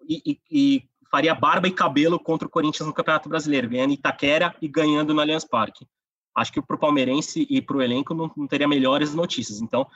e, 0.08 0.22
e, 0.26 0.40
e 0.50 0.82
faria 1.10 1.34
barba 1.34 1.68
e 1.68 1.72
cabelo 1.72 2.18
contra 2.18 2.48
o 2.48 2.50
Corinthians 2.50 2.86
no 2.86 2.94
Campeonato 2.94 3.28
Brasileiro, 3.28 3.68
ganhando 3.68 3.92
Itaquera 3.92 4.54
e 4.60 4.68
ganhando 4.68 5.12
no 5.12 5.20
Allianz 5.20 5.44
Parque. 5.44 5.86
Acho 6.34 6.52
que 6.52 6.62
para 6.62 6.76
o 6.76 6.78
palmeirense 6.78 7.46
e 7.50 7.60
para 7.60 7.76
o 7.76 7.82
elenco 7.82 8.14
não, 8.14 8.30
não, 8.34 8.46
teria 8.46 8.66
melhores 8.66 9.14
notícias. 9.14 9.60
Então, 9.60 9.86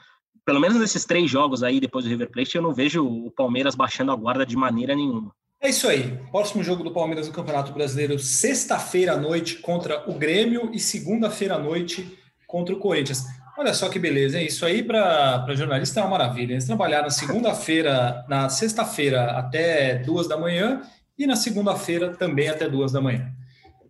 pelo 0.44 0.60
menos 0.60 0.76
nesses 0.78 1.06
três 1.06 1.30
jogos 1.30 1.62
aí, 1.62 1.80
depois 1.80 2.04
do 2.04 2.10
River 2.10 2.30
Plate, 2.30 2.56
eu 2.56 2.62
não 2.62 2.74
vejo 2.74 3.06
o 3.06 3.30
Palmeiras 3.30 3.74
baixando 3.74 4.12
a 4.12 4.16
guarda 4.16 4.44
de 4.44 4.56
maneira 4.56 4.94
nenhuma. 4.94 5.34
É 5.58 5.70
isso 5.70 5.88
aí. 5.88 6.18
Próximo 6.30 6.62
jogo 6.62 6.84
do 6.84 6.92
Palmeiras 6.92 7.26
no 7.26 7.32
Campeonato 7.32 7.72
Brasileiro, 7.72 8.18
sexta-feira 8.18 9.14
à 9.14 9.16
noite 9.16 9.56
contra 9.56 10.08
o 10.08 10.14
Grêmio 10.14 10.70
e 10.72 10.78
segunda-feira 10.78 11.54
à 11.54 11.58
noite 11.58 12.18
contra 12.46 12.74
o 12.74 12.78
Corinthians. 12.78 13.24
Olha 13.59 13.72
só 13.72 13.88
que 13.88 13.98
beleza, 13.98 14.38
hein? 14.38 14.46
Isso 14.46 14.66
aí 14.66 14.82
para 14.82 15.46
jornalista 15.54 16.00
é 16.00 16.02
uma 16.02 16.11
maravilha. 16.11 16.52
Eles 16.52 16.66
trabalharam 16.66 17.04
na 17.04 17.11
segunda-feira, 17.11 18.24
na 18.28 18.48
sexta-feira 18.48 19.30
até 19.32 19.96
duas 19.96 20.28
da 20.28 20.37
manhã 20.37 20.82
e 21.18 21.26
na 21.26 21.37
segunda-feira 21.37 22.14
também 22.14 22.48
até 22.48 22.68
duas 22.68 22.92
da 22.92 23.00
manhã. 23.00 23.32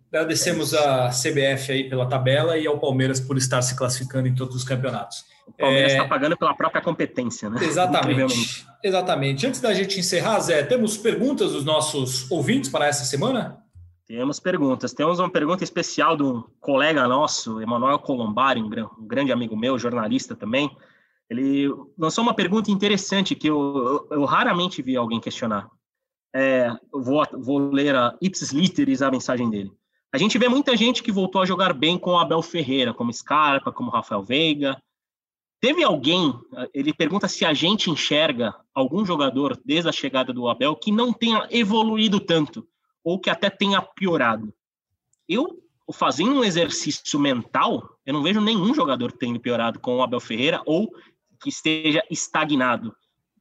Agradecemos 0.09 0.73
a 0.73 1.09
CBF 1.09 1.71
aí 1.71 1.89
pela 1.89 2.07
tabela 2.07 2.57
e 2.57 2.65
ao 2.65 2.79
Palmeiras 2.79 3.19
por 3.19 3.37
estar 3.37 3.61
se 3.61 3.75
classificando 3.75 4.27
em 4.27 4.33
todos 4.33 4.55
os 4.55 4.63
campeonatos. 4.63 5.25
O 5.45 5.51
Palmeiras 5.51 5.91
está 5.91 6.05
é... 6.05 6.07
pagando 6.07 6.37
pela 6.37 6.53
própria 6.53 6.81
competência, 6.81 7.49
né? 7.49 7.59
Exatamente. 7.61 8.65
Exatamente. 8.81 9.45
Antes 9.45 9.59
da 9.59 9.73
gente 9.73 9.99
encerrar, 9.99 10.39
Zé, 10.39 10.63
temos 10.63 10.97
perguntas 10.97 11.51
dos 11.51 11.65
nossos 11.65 12.31
ouvintes 12.31 12.69
para 12.69 12.87
essa 12.87 13.03
semana? 13.03 13.57
Temos 14.07 14.39
perguntas. 14.39 14.93
Temos 14.93 15.19
uma 15.19 15.29
pergunta 15.29 15.63
especial 15.63 16.15
de 16.15 16.23
um 16.23 16.41
colega 16.59 17.07
nosso, 17.07 17.61
Emanuel 17.61 17.99
Colombari, 17.99 18.61
um 18.61 18.69
grande 19.07 19.31
amigo 19.31 19.55
meu, 19.57 19.77
jornalista 19.77 20.35
também. 20.35 20.75
Ele 21.29 21.67
lançou 21.97 22.23
uma 22.23 22.33
pergunta 22.33 22.71
interessante 22.71 23.35
que 23.35 23.47
eu, 23.47 24.07
eu, 24.09 24.17
eu 24.19 24.25
raramente 24.25 24.81
vi 24.81 24.95
alguém 24.95 25.19
questionar 25.19 25.69
é, 26.37 26.69
vou, 26.91 27.25
vou 27.33 27.57
ler 27.71 27.95
a 27.95 28.15
Ipsis 28.21 28.51
Literis 28.51 29.01
a 29.01 29.09
mensagem 29.09 29.49
dele. 29.49 29.71
A 30.13 30.17
gente 30.17 30.37
vê 30.37 30.47
muita 30.47 30.77
gente 30.77 31.01
que 31.03 31.11
voltou 31.11 31.41
a 31.41 31.45
jogar 31.45 31.73
bem 31.73 31.97
com 31.97 32.11
o 32.11 32.17
Abel 32.17 32.41
Ferreira, 32.41 32.93
como 32.93 33.11
Scarpa, 33.11 33.71
como 33.71 33.89
Rafael 33.89 34.23
Veiga. 34.23 34.81
Teve 35.59 35.83
alguém, 35.83 36.33
ele 36.73 36.93
pergunta 36.93 37.27
se 37.27 37.43
a 37.43 37.53
gente 37.53 37.89
enxerga 37.89 38.55
algum 38.73 39.03
jogador 39.03 39.59
desde 39.65 39.89
a 39.89 39.91
chegada 39.91 40.31
do 40.31 40.47
Abel 40.47 40.75
que 40.75 40.91
não 40.91 41.11
tenha 41.11 41.47
evoluído 41.49 42.19
tanto, 42.19 42.67
ou 43.07 43.17
que 43.17 43.29
até 43.29 43.49
tenha 43.49 43.81
piorado. 43.81 44.53
Eu, 45.29 45.63
fazendo 45.93 46.33
um 46.33 46.43
exercício 46.43 47.17
mental, 47.17 47.97
eu 48.05 48.13
não 48.13 48.21
vejo 48.21 48.41
nenhum 48.41 48.73
jogador 48.73 49.13
tendo 49.13 49.39
piorado 49.39 49.79
com 49.79 49.95
o 49.95 50.03
Abel 50.03 50.19
Ferreira 50.19 50.61
ou 50.65 50.91
que 51.41 51.47
esteja 51.47 52.03
estagnado. 52.11 52.93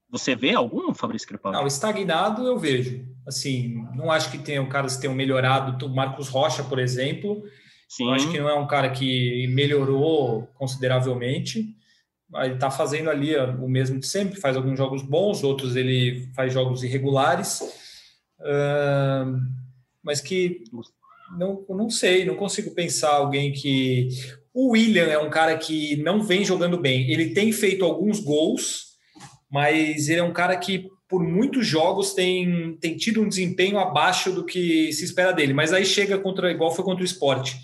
Você 0.08 0.36
vê 0.36 0.54
algum, 0.54 0.94
Fabrício 0.94 1.26
Crepaldi? 1.26 1.58
Não, 1.58 1.66
estagnado 1.66 2.46
eu 2.46 2.56
vejo. 2.56 3.04
Assim, 3.26 3.84
não 3.96 4.08
acho 4.08 4.30
que 4.30 4.38
tenham 4.38 4.68
caras 4.68 4.94
que 4.94 5.00
tenham 5.00 5.16
melhorado. 5.16 5.84
O 5.84 5.88
Marcos 5.92 6.28
Rocha, 6.28 6.62
por 6.62 6.78
exemplo, 6.78 7.42
Sim. 7.88 8.06
eu 8.06 8.10
acho 8.12 8.30
que 8.30 8.38
não 8.38 8.48
é 8.48 8.54
um 8.54 8.68
cara 8.68 8.90
que 8.90 9.48
melhorou 9.48 10.46
consideravelmente. 10.54 11.74
Ele 12.36 12.54
está 12.54 12.70
fazendo 12.70 13.10
ali 13.10 13.36
o 13.36 13.68
mesmo 13.68 13.98
de 13.98 14.06
sempre, 14.06 14.40
faz 14.40 14.56
alguns 14.56 14.78
jogos 14.78 15.02
bons, 15.02 15.42
outros 15.42 15.74
ele 15.74 16.30
faz 16.36 16.52
jogos 16.52 16.84
irregulares, 16.84 17.85
uh, 18.40 19.38
mas 20.02 20.20
que 20.20 20.62
não, 21.36 21.64
não 21.68 21.90
sei, 21.90 22.24
não 22.24 22.36
consigo 22.36 22.72
pensar 22.72 23.10
alguém 23.10 23.52
que. 23.52 24.08
O 24.54 24.70
William 24.70 25.04
é 25.04 25.18
um 25.18 25.28
cara 25.28 25.58
que 25.58 25.96
não 25.96 26.22
vem 26.22 26.42
jogando 26.42 26.78
bem. 26.78 27.10
Ele 27.10 27.34
tem 27.34 27.52
feito 27.52 27.84
alguns 27.84 28.20
gols, 28.20 28.86
mas 29.50 30.08
ele 30.08 30.20
é 30.20 30.22
um 30.22 30.32
cara 30.32 30.56
que 30.56 30.88
por 31.08 31.22
muitos 31.22 31.66
jogos 31.66 32.14
tem, 32.14 32.76
tem 32.80 32.96
tido 32.96 33.20
um 33.20 33.28
desempenho 33.28 33.78
abaixo 33.78 34.32
do 34.32 34.44
que 34.44 34.92
se 34.92 35.04
espera 35.04 35.32
dele, 35.32 35.52
mas 35.52 35.72
aí 35.72 35.84
chega 35.84 36.18
contra, 36.18 36.50
igual 36.50 36.74
foi 36.74 36.84
contra 36.84 37.02
o 37.02 37.06
esporte, 37.06 37.56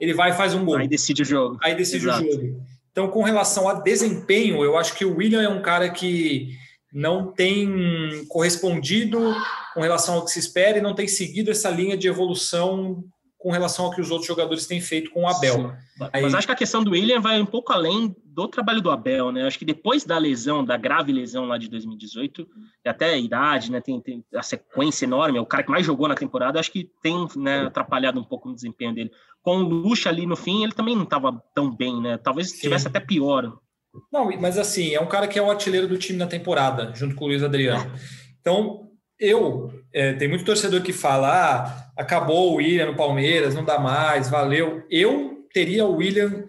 ele 0.00 0.14
vai 0.14 0.30
e 0.30 0.34
faz 0.34 0.54
um 0.54 0.64
gol. 0.64 0.76
Aí 0.76 0.88
decide 0.88 1.22
o 1.22 1.24
jogo. 1.24 1.58
Aí 1.62 1.74
decide 1.74 2.04
Exato. 2.04 2.24
o 2.24 2.32
jogo. 2.32 2.62
Então, 2.90 3.08
com 3.08 3.22
relação 3.22 3.68
a 3.68 3.74
desempenho, 3.74 4.64
eu 4.64 4.78
acho 4.78 4.94
que 4.94 5.04
o 5.04 5.16
William 5.16 5.42
é 5.42 5.48
um 5.48 5.60
cara 5.60 5.90
que 5.90 6.56
não 6.96 7.30
tem 7.30 8.24
correspondido 8.26 9.20
com 9.74 9.82
relação 9.82 10.14
ao 10.14 10.24
que 10.24 10.30
se 10.30 10.38
espera 10.38 10.78
e 10.78 10.80
não 10.80 10.94
tem 10.94 11.06
seguido 11.06 11.50
essa 11.50 11.68
linha 11.68 11.94
de 11.94 12.08
evolução 12.08 13.04
com 13.36 13.50
relação 13.50 13.84
ao 13.84 13.90
que 13.90 14.00
os 14.00 14.10
outros 14.10 14.26
jogadores 14.26 14.66
têm 14.66 14.80
feito 14.80 15.10
com 15.10 15.24
o 15.24 15.28
Abel. 15.28 15.74
Aí... 16.10 16.22
Mas 16.22 16.34
acho 16.34 16.46
que 16.46 16.54
a 16.54 16.56
questão 16.56 16.82
do 16.82 16.92
William 16.92 17.20
vai 17.20 17.38
um 17.38 17.44
pouco 17.44 17.70
além 17.70 18.16
do 18.24 18.48
trabalho 18.48 18.80
do 18.80 18.90
Abel, 18.90 19.30
né? 19.30 19.46
Acho 19.46 19.58
que 19.58 19.64
depois 19.66 20.06
da 20.06 20.16
lesão, 20.16 20.64
da 20.64 20.78
grave 20.78 21.12
lesão 21.12 21.44
lá 21.44 21.58
de 21.58 21.68
2018, 21.68 22.48
e 22.82 22.88
até 22.88 23.10
a 23.10 23.18
idade, 23.18 23.70
né? 23.70 23.82
Tem, 23.82 24.00
tem 24.00 24.24
a 24.34 24.42
sequência 24.42 25.04
enorme, 25.04 25.36
é 25.36 25.40
o 25.40 25.46
cara 25.46 25.62
que 25.62 25.70
mais 25.70 25.84
jogou 25.84 26.08
na 26.08 26.14
temporada, 26.14 26.58
acho 26.58 26.72
que 26.72 26.90
tem 27.02 27.28
né, 27.36 27.66
atrapalhado 27.66 28.18
um 28.18 28.24
pouco 28.24 28.48
o 28.48 28.54
desempenho 28.54 28.94
dele. 28.94 29.10
Com 29.42 29.58
o 29.58 29.68
Lucha 29.68 30.08
ali 30.08 30.24
no 30.24 30.34
fim, 30.34 30.64
ele 30.64 30.72
também 30.72 30.96
não 30.96 31.04
estava 31.04 31.42
tão 31.54 31.70
bem, 31.70 32.00
né? 32.00 32.16
Talvez 32.16 32.52
estivesse 32.52 32.88
até 32.88 33.00
pior. 33.00 33.58
Não, 34.12 34.30
mas 34.40 34.58
assim, 34.58 34.94
é 34.94 35.00
um 35.00 35.08
cara 35.08 35.28
que 35.28 35.38
é 35.38 35.42
o 35.42 35.50
artilheiro 35.50 35.88
do 35.88 35.98
time 35.98 36.18
na 36.18 36.26
temporada, 36.26 36.92
junto 36.94 37.14
com 37.14 37.24
o 37.24 37.28
Luiz 37.28 37.42
Adriano. 37.42 37.92
Então, 38.40 38.88
eu, 39.18 39.72
é, 39.92 40.12
tem 40.14 40.28
muito 40.28 40.44
torcedor 40.44 40.82
que 40.82 40.92
fala, 40.92 41.28
ah, 41.28 41.90
acabou 41.96 42.52
o 42.52 42.54
William 42.56 42.86
no 42.86 42.96
Palmeiras, 42.96 43.54
não 43.54 43.64
dá 43.64 43.78
mais, 43.78 44.28
valeu. 44.28 44.82
Eu 44.90 45.46
teria 45.52 45.84
o 45.84 45.96
William 45.96 46.44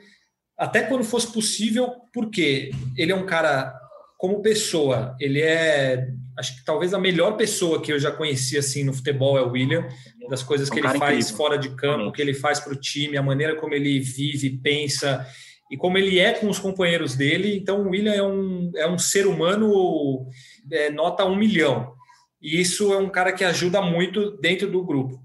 até 0.58 0.82
quando 0.82 1.04
fosse 1.04 1.32
possível, 1.32 1.92
porque 2.14 2.72
ele 2.98 3.12
é 3.12 3.16
um 3.16 3.26
cara, 3.26 3.74
como 4.18 4.42
pessoa, 4.42 5.16
ele 5.20 5.42
é, 5.42 6.08
acho 6.38 6.58
que 6.58 6.66
talvez 6.66 6.94
a 6.94 7.00
melhor 7.00 7.38
pessoa 7.38 7.82
que 7.82 7.92
eu 7.92 8.00
já 8.00 8.12
conheci 8.12 8.58
assim 8.58 8.84
no 8.84 8.94
futebol 8.94 9.38
é 9.38 9.42
o 9.42 9.52
William, 9.52 9.88
das 10.30 10.44
coisas 10.44 10.70
que 10.70 10.80
ele 10.80 10.90
faz 10.90 11.20
incrível. 11.20 11.38
fora 11.38 11.58
de 11.58 11.70
campo, 11.70 12.06
o 12.06 12.12
que 12.12 12.22
ele 12.22 12.34
faz 12.34 12.60
para 12.60 12.74
o 12.74 12.76
time, 12.76 13.18
a 13.18 13.24
maneira 13.24 13.56
como 13.56 13.74
ele 13.74 14.00
vive, 14.00 14.58
pensa 14.58 15.26
e 15.70 15.78
como 15.78 15.98
ele 15.98 16.20
é 16.20 16.34
com 16.34 16.50
os 16.50 16.60
companheiros 16.60 17.16
dele. 17.16 17.58
Então, 17.58 17.82
o 17.82 17.90
William 17.90 18.14
é 18.14 18.24
um, 18.24 18.72
é 18.76 18.88
um 18.88 18.98
ser 18.98 19.28
humano 19.28 20.28
é, 20.72 20.90
nota 20.90 21.26
um 21.26 21.36
milhão. 21.36 21.94
E 22.42 22.62
isso 22.62 22.94
é 22.94 22.98
um 22.98 23.10
cara 23.10 23.34
que 23.34 23.44
ajuda 23.44 23.82
muito 23.82 24.38
dentro 24.38 24.70
do 24.70 24.84
grupo. 24.84 25.20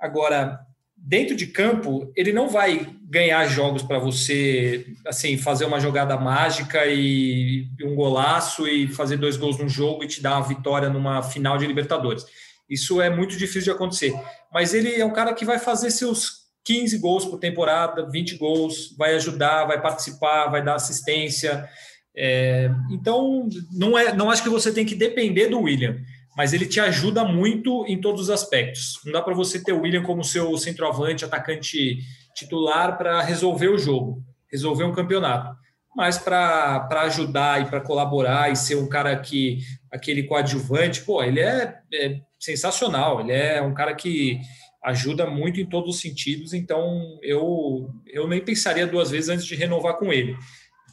Agora, 0.00 0.60
dentro 0.96 1.34
de 1.34 1.46
campo, 1.46 2.12
ele 2.14 2.32
não 2.32 2.48
vai 2.48 2.94
ganhar 3.08 3.46
jogos 3.46 3.82
para 3.82 3.98
você, 3.98 4.86
assim, 5.06 5.38
fazer 5.38 5.64
uma 5.64 5.80
jogada 5.80 6.16
mágica 6.16 6.84
e 6.86 7.66
um 7.82 7.94
golaço 7.94 8.66
e 8.66 8.88
fazer 8.88 9.16
dois 9.16 9.36
gols 9.36 9.58
no 9.58 9.68
jogo 9.68 10.04
e 10.04 10.08
te 10.08 10.20
dar 10.20 10.36
uma 10.36 10.46
vitória 10.46 10.90
numa 10.90 11.22
final 11.22 11.56
de 11.56 11.66
Libertadores. 11.66 12.26
Isso 12.68 13.00
é 13.00 13.08
muito 13.08 13.36
difícil 13.36 13.62
de 13.62 13.70
acontecer. 13.70 14.12
Mas 14.52 14.74
ele 14.74 14.94
é 14.94 15.04
um 15.04 15.12
cara 15.12 15.32
que 15.32 15.44
vai 15.44 15.58
fazer 15.58 15.90
seus 15.90 16.37
15 16.64 16.98
gols 16.98 17.24
por 17.24 17.38
temporada, 17.38 18.08
20 18.10 18.36
gols, 18.36 18.94
vai 18.96 19.14
ajudar, 19.14 19.64
vai 19.64 19.80
participar, 19.80 20.48
vai 20.48 20.62
dar 20.62 20.74
assistência. 20.74 21.68
É, 22.16 22.70
então, 22.90 23.48
não, 23.72 23.96
é, 23.96 24.12
não 24.12 24.30
acho 24.30 24.42
que 24.42 24.48
você 24.48 24.72
tem 24.72 24.84
que 24.84 24.94
depender 24.94 25.48
do 25.48 25.60
William, 25.60 25.96
mas 26.36 26.52
ele 26.52 26.66
te 26.66 26.80
ajuda 26.80 27.24
muito 27.24 27.84
em 27.86 28.00
todos 28.00 28.22
os 28.22 28.30
aspectos. 28.30 29.00
Não 29.04 29.12
dá 29.12 29.22
para 29.22 29.34
você 29.34 29.62
ter 29.62 29.72
o 29.72 29.80
William 29.80 30.02
como 30.02 30.22
seu 30.22 30.56
centroavante, 30.56 31.24
atacante 31.24 31.98
titular 32.34 32.96
para 32.96 33.22
resolver 33.22 33.68
o 33.68 33.78
jogo, 33.78 34.22
resolver 34.50 34.84
um 34.84 34.92
campeonato. 34.92 35.56
Mas 35.96 36.18
para 36.18 36.86
ajudar 37.02 37.62
e 37.62 37.64
para 37.66 37.80
colaborar 37.80 38.52
e 38.52 38.56
ser 38.56 38.76
um 38.76 38.88
cara 38.88 39.16
que, 39.18 39.58
aquele 39.90 40.22
coadjuvante, 40.22 41.02
pô, 41.02 41.22
ele 41.22 41.40
é, 41.40 41.74
é 41.92 42.20
sensacional. 42.38 43.20
Ele 43.20 43.32
é 43.32 43.60
um 43.60 43.74
cara 43.74 43.94
que 43.94 44.40
ajuda 44.82 45.26
muito 45.26 45.60
em 45.60 45.66
todos 45.66 45.96
os 45.96 46.00
sentidos, 46.00 46.52
então 46.54 47.18
eu, 47.22 47.90
eu 48.06 48.28
nem 48.28 48.40
pensaria 48.40 48.86
duas 48.86 49.10
vezes 49.10 49.28
antes 49.28 49.46
de 49.46 49.54
renovar 49.54 49.94
com 49.96 50.12
ele. 50.12 50.36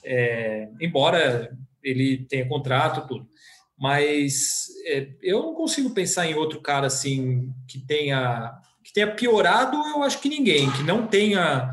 É, 0.03 0.67
embora 0.81 1.55
ele 1.83 2.25
tenha 2.27 2.47
contrato, 2.47 3.07
tudo. 3.07 3.27
Mas 3.77 4.67
é, 4.85 5.07
eu 5.21 5.41
não 5.41 5.53
consigo 5.53 5.91
pensar 5.91 6.25
em 6.25 6.33
outro 6.33 6.61
cara 6.61 6.87
assim 6.87 7.53
que 7.67 7.79
tenha 7.79 8.53
que 8.83 8.93
tenha 8.93 9.11
piorado, 9.11 9.77
eu 9.77 10.03
acho 10.03 10.21
que 10.21 10.29
ninguém, 10.29 10.71
que 10.71 10.83
não 10.83 11.07
tenha 11.07 11.71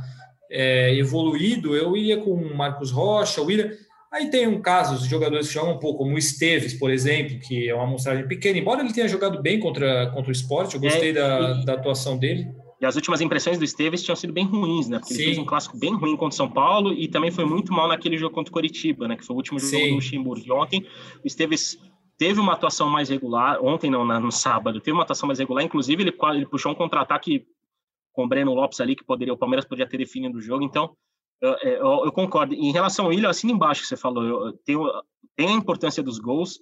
é, 0.51 0.95
evoluído, 0.95 1.77
eu 1.77 1.95
iria 1.95 2.17
com 2.17 2.35
Marcos 2.55 2.91
Rocha, 2.91 3.43
o 3.43 3.45
William. 3.45 3.71
Aí 4.13 4.29
tem 4.29 4.47
um 4.47 4.61
caso, 4.61 4.95
os 4.97 5.07
jogadores 5.07 5.49
que 5.49 5.55
jogam 5.55 5.73
um 5.73 5.79
pouco, 5.79 6.01
como 6.01 6.15
o 6.15 6.19
Esteves, 6.19 6.75
por 6.75 6.91
exemplo, 6.91 7.39
que 7.39 7.69
é 7.71 7.75
uma 7.75 7.85
amostragem 7.85 8.29
pequena, 8.29 8.59
embora 8.59 8.83
ele 8.83 8.93
tenha 8.93 9.09
jogado 9.09 9.41
bem 9.41 9.59
contra, 9.59 10.11
contra 10.11 10.29
o 10.29 10.33
esporte, 10.33 10.75
eu 10.75 10.81
gostei 10.83 11.11
é, 11.11 11.13
da, 11.15 11.61
e, 11.63 11.65
da 11.65 11.73
atuação 11.73 12.19
dele. 12.19 12.47
E 12.79 12.85
as 12.85 12.95
últimas 12.95 13.23
impressões 13.23 13.59
do 13.59 13.65
Esteves 13.65 14.03
tinham 14.03 14.15
sido 14.15 14.33
bem 14.33 14.45
ruins, 14.45 14.87
né? 14.87 14.99
Porque 14.99 15.15
Sim. 15.15 15.21
ele 15.21 15.31
fez 15.31 15.39
um 15.39 15.47
clássico 15.47 15.79
bem 15.79 15.95
ruim 15.95 16.15
contra 16.15 16.35
o 16.35 16.37
São 16.37 16.51
Paulo 16.51 16.93
e 16.93 17.09
também 17.09 17.31
foi 17.31 17.47
muito 17.47 17.73
mal 17.73 17.89
naquele 17.89 18.19
jogo 18.19 18.35
contra 18.35 18.51
o 18.51 18.53
Coritiba, 18.53 19.09
né? 19.09 19.17
Que 19.17 19.25
foi 19.25 19.35
o 19.35 19.37
último 19.39 19.59
jogo 19.59 19.71
Sim. 19.71 19.89
do 19.89 19.95
Luxemburgo. 19.95 20.45
E 20.47 20.53
ontem 20.53 20.87
o 21.25 21.27
Esteves 21.27 21.79
teve 22.19 22.39
uma 22.39 22.53
atuação 22.53 22.91
mais 22.91 23.09
regular, 23.09 23.65
ontem 23.65 23.91
não, 23.91 24.05
no 24.21 24.31
sábado, 24.31 24.79
teve 24.81 24.95
uma 24.95 25.05
atuação 25.05 25.27
mais 25.27 25.39
regular, 25.39 25.65
inclusive 25.65 26.03
ele, 26.03 26.15
ele 26.35 26.47
puxou 26.47 26.73
um 26.73 26.75
contra-ataque 26.75 27.47
com 28.13 28.25
o 28.25 28.29
Breno 28.29 28.53
Lopes 28.53 28.79
ali, 28.81 28.95
que 28.95 29.05
poderia, 29.05 29.33
o 29.33 29.39
Palmeiras 29.39 29.65
poderia 29.65 29.89
ter 29.89 29.97
definido 29.97 30.37
o 30.37 30.41
jogo, 30.41 30.63
então 30.63 30.95
eu, 31.43 31.57
eu, 31.63 32.05
eu, 32.05 32.13
concordo. 32.13 32.55
Em 32.55 32.71
relação 32.71 33.05
ao 33.05 33.11
Willian, 33.11 33.29
assim 33.29 33.51
embaixo 33.51 33.83
que 33.83 33.89
você 33.89 33.97
falou, 33.97 34.25
eu, 34.25 34.53
tem, 34.65 34.77
tem 35.37 35.49
a 35.49 35.53
importância 35.53 36.03
dos 36.03 36.19
gols 36.19 36.61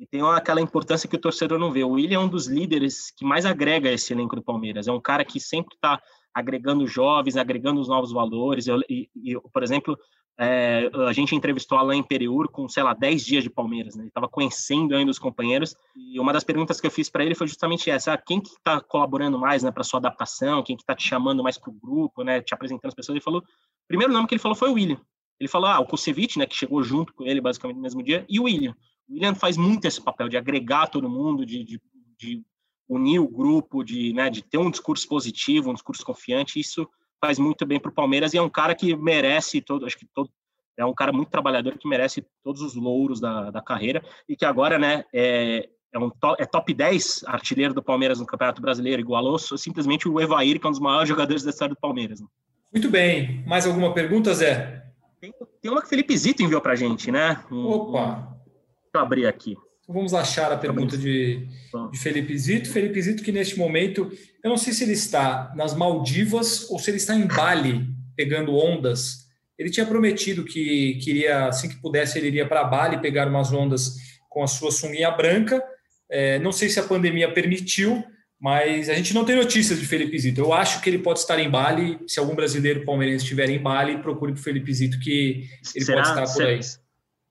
e 0.00 0.06
tem 0.06 0.22
aquela 0.22 0.60
importância 0.60 1.08
que 1.08 1.16
o 1.16 1.20
torcedor 1.20 1.58
não 1.58 1.72
vê. 1.72 1.82
O 1.82 1.90
Willian 1.90 2.18
é 2.18 2.20
um 2.20 2.28
dos 2.28 2.46
líderes 2.46 3.10
que 3.10 3.24
mais 3.24 3.44
agrega 3.44 3.90
esse 3.90 4.12
elenco 4.12 4.36
do 4.36 4.42
Palmeiras. 4.42 4.86
É 4.86 4.92
um 4.92 5.00
cara 5.00 5.24
que 5.24 5.40
sempre 5.40 5.74
está 5.74 6.00
agregando 6.32 6.86
jovens, 6.86 7.36
agregando 7.36 7.80
os 7.80 7.88
novos 7.88 8.12
valores. 8.12 8.68
Eu, 8.68 8.80
e, 8.88 9.08
por 9.52 9.62
exemplo, 9.62 9.98
é, 10.38 10.90
a 11.06 11.12
gente 11.12 11.34
entrevistou 11.34 11.76
Alain 11.76 12.02
Periur 12.02 12.48
com, 12.48 12.66
sei 12.68 12.82
lá, 12.82 12.94
10 12.94 13.24
dias 13.24 13.44
de 13.44 13.50
Palmeiras, 13.50 13.94
né? 13.94 14.02
Ele 14.02 14.08
estava 14.08 14.28
conhecendo 14.28 14.94
ainda 14.96 15.10
os 15.10 15.18
companheiros. 15.18 15.76
E 15.94 16.18
uma 16.18 16.32
das 16.32 16.42
perguntas 16.42 16.80
que 16.80 16.86
eu 16.86 16.90
fiz 16.90 17.10
para 17.10 17.24
ele 17.24 17.34
foi 17.34 17.46
justamente 17.46 17.90
essa: 17.90 18.14
ah, 18.14 18.18
quem 18.18 18.40
que 18.40 18.48
está 18.48 18.80
colaborando 18.80 19.38
mais, 19.38 19.62
né, 19.62 19.70
para 19.70 19.84
sua 19.84 20.00
adaptação? 20.00 20.62
Quem 20.62 20.74
que 20.74 20.82
está 20.82 20.94
te 20.94 21.06
chamando 21.06 21.42
mais 21.42 21.58
para 21.58 21.70
o 21.70 21.74
grupo, 21.74 22.24
né? 22.24 22.40
Te 22.40 22.54
apresentando 22.54 22.88
as 22.88 22.94
pessoas? 22.94 23.16
Ele 23.16 23.24
falou: 23.24 23.42
primeiro 23.88 24.12
nome 24.12 24.26
que 24.26 24.34
ele 24.34 24.42
falou 24.42 24.56
foi 24.56 24.70
o 24.70 24.74
William. 24.74 25.00
Ele 25.38 25.48
falou: 25.48 25.68
ah, 25.68 25.80
o 25.80 25.86
Kusevich, 25.86 26.38
né, 26.38 26.46
que 26.46 26.54
chegou 26.54 26.82
junto 26.82 27.12
com 27.14 27.24
ele 27.24 27.40
basicamente 27.40 27.76
no 27.76 27.82
mesmo 27.82 28.02
dia, 28.02 28.24
e 28.28 28.38
o 28.38 28.44
William. 28.44 28.74
O 29.08 29.14
William 29.14 29.34
faz 29.34 29.56
muito 29.56 29.84
esse 29.86 30.00
papel 30.00 30.28
de 30.28 30.36
agregar 30.36 30.86
todo 30.86 31.10
mundo, 31.10 31.44
de, 31.44 31.64
de, 31.64 31.80
de 32.18 32.42
unir 32.88 33.18
o 33.18 33.28
grupo, 33.28 33.82
de, 33.82 34.12
né, 34.12 34.30
de 34.30 34.42
ter 34.42 34.58
um 34.58 34.70
discurso 34.70 35.08
positivo, 35.08 35.70
um 35.70 35.74
discurso 35.74 36.04
confiante. 36.04 36.60
Isso 36.60 36.88
faz 37.20 37.38
muito 37.38 37.64
bem 37.66 37.80
para 37.80 37.90
o 37.90 37.94
Palmeiras 37.94 38.34
e 38.34 38.38
é 38.38 38.42
um 38.42 38.50
cara 38.50 38.74
que 38.74 38.94
merece 38.96 39.60
todo, 39.60 39.86
acho 39.86 39.98
que 39.98 40.06
todo, 40.14 40.30
é 40.76 40.84
um 40.84 40.94
cara 40.94 41.12
muito 41.12 41.30
trabalhador 41.30 41.78
que 41.78 41.88
merece 41.88 42.24
todos 42.42 42.62
os 42.62 42.74
louros 42.74 43.20
da, 43.20 43.50
da 43.50 43.62
carreira 43.62 44.02
e 44.28 44.36
que 44.36 44.44
agora, 44.44 44.78
né, 44.78 45.04
é, 45.12 45.68
é, 45.92 45.98
um 45.98 46.10
top, 46.10 46.42
é 46.42 46.46
top 46.46 46.72
10 46.72 47.24
artilheiro 47.26 47.74
do 47.74 47.82
Palmeiras 47.82 48.20
no 48.20 48.26
Campeonato 48.26 48.62
Brasileiro, 48.62 49.00
igualou 49.00 49.38
simplesmente 49.38 50.08
o 50.08 50.20
Evair, 50.20 50.58
que 50.58 50.66
é 50.66 50.68
um 50.68 50.72
dos 50.72 50.80
maiores 50.80 51.08
jogadores 51.08 51.42
da 51.42 51.50
história 51.50 51.74
do 51.74 51.80
Palmeiras. 51.80 52.20
Né? 52.20 52.26
Muito 52.72 52.88
bem. 52.90 53.44
Mais 53.46 53.66
alguma 53.66 53.92
pergunta, 53.92 54.32
Zé? 54.32 54.82
Tem, 55.20 55.32
tem 55.60 55.70
uma 55.70 55.80
que 55.80 55.86
o 55.86 55.90
Felipe 55.90 56.16
Zito 56.16 56.42
enviou 56.42 56.60
para 56.60 56.72
a 56.72 56.76
gente, 56.76 57.12
né? 57.12 57.44
Opa! 57.50 58.14
Deixa 58.14 58.94
eu 58.94 59.00
abrir 59.00 59.26
aqui. 59.26 59.56
Então 59.82 59.94
vamos 59.94 60.14
achar 60.14 60.50
a 60.50 60.56
pergunta 60.56 60.96
de, 60.96 61.46
de 61.90 61.98
Felipe 61.98 62.36
Zito. 62.38 62.70
Felipe 62.70 63.02
Zito, 63.02 63.22
que 63.22 63.30
neste 63.30 63.58
momento, 63.58 64.10
eu 64.42 64.48
não 64.48 64.56
sei 64.56 64.72
se 64.72 64.84
ele 64.84 64.92
está 64.92 65.52
nas 65.54 65.74
Maldivas 65.74 66.70
ou 66.70 66.78
se 66.78 66.90
ele 66.90 66.96
está 66.96 67.14
em 67.14 67.26
Bali, 67.26 67.86
pegando 68.16 68.56
ondas. 68.56 69.26
Ele 69.58 69.70
tinha 69.70 69.84
prometido 69.84 70.44
que 70.44 70.94
queria, 71.02 71.46
assim 71.46 71.68
que 71.68 71.80
pudesse, 71.80 72.18
ele 72.18 72.28
iria 72.28 72.48
para 72.48 72.64
Bali 72.64 73.00
pegar 73.00 73.28
umas 73.28 73.52
ondas 73.52 73.96
com 74.28 74.42
a 74.42 74.46
sua 74.46 74.70
sunguinha 74.70 75.10
branca. 75.10 75.62
É, 76.10 76.38
não 76.38 76.52
sei 76.52 76.68
se 76.68 76.80
a 76.80 76.84
pandemia 76.84 77.32
permitiu, 77.32 78.02
mas 78.42 78.90
a 78.90 78.94
gente 78.94 79.14
não 79.14 79.24
tem 79.24 79.36
notícias 79.36 79.78
de 79.78 79.86
Felipe 79.86 80.18
Zito. 80.18 80.40
Eu 80.40 80.52
acho 80.52 80.82
que 80.82 80.90
ele 80.90 80.98
pode 80.98 81.20
estar 81.20 81.38
em 81.38 81.48
Bali. 81.48 82.00
Se 82.08 82.18
algum 82.18 82.34
brasileiro 82.34 82.84
palmeirense 82.84 83.22
estiver 83.22 83.48
em 83.48 83.62
Bali, 83.62 83.98
procure 83.98 84.32
para 84.32 84.40
o 84.40 84.42
Felipe 84.42 84.74
Zito, 84.74 84.98
que 84.98 85.48
ele 85.76 85.84
será, 85.84 86.02
pode 86.02 86.20
estar 86.20 86.34
por 86.34 86.42
aí. 86.42 86.60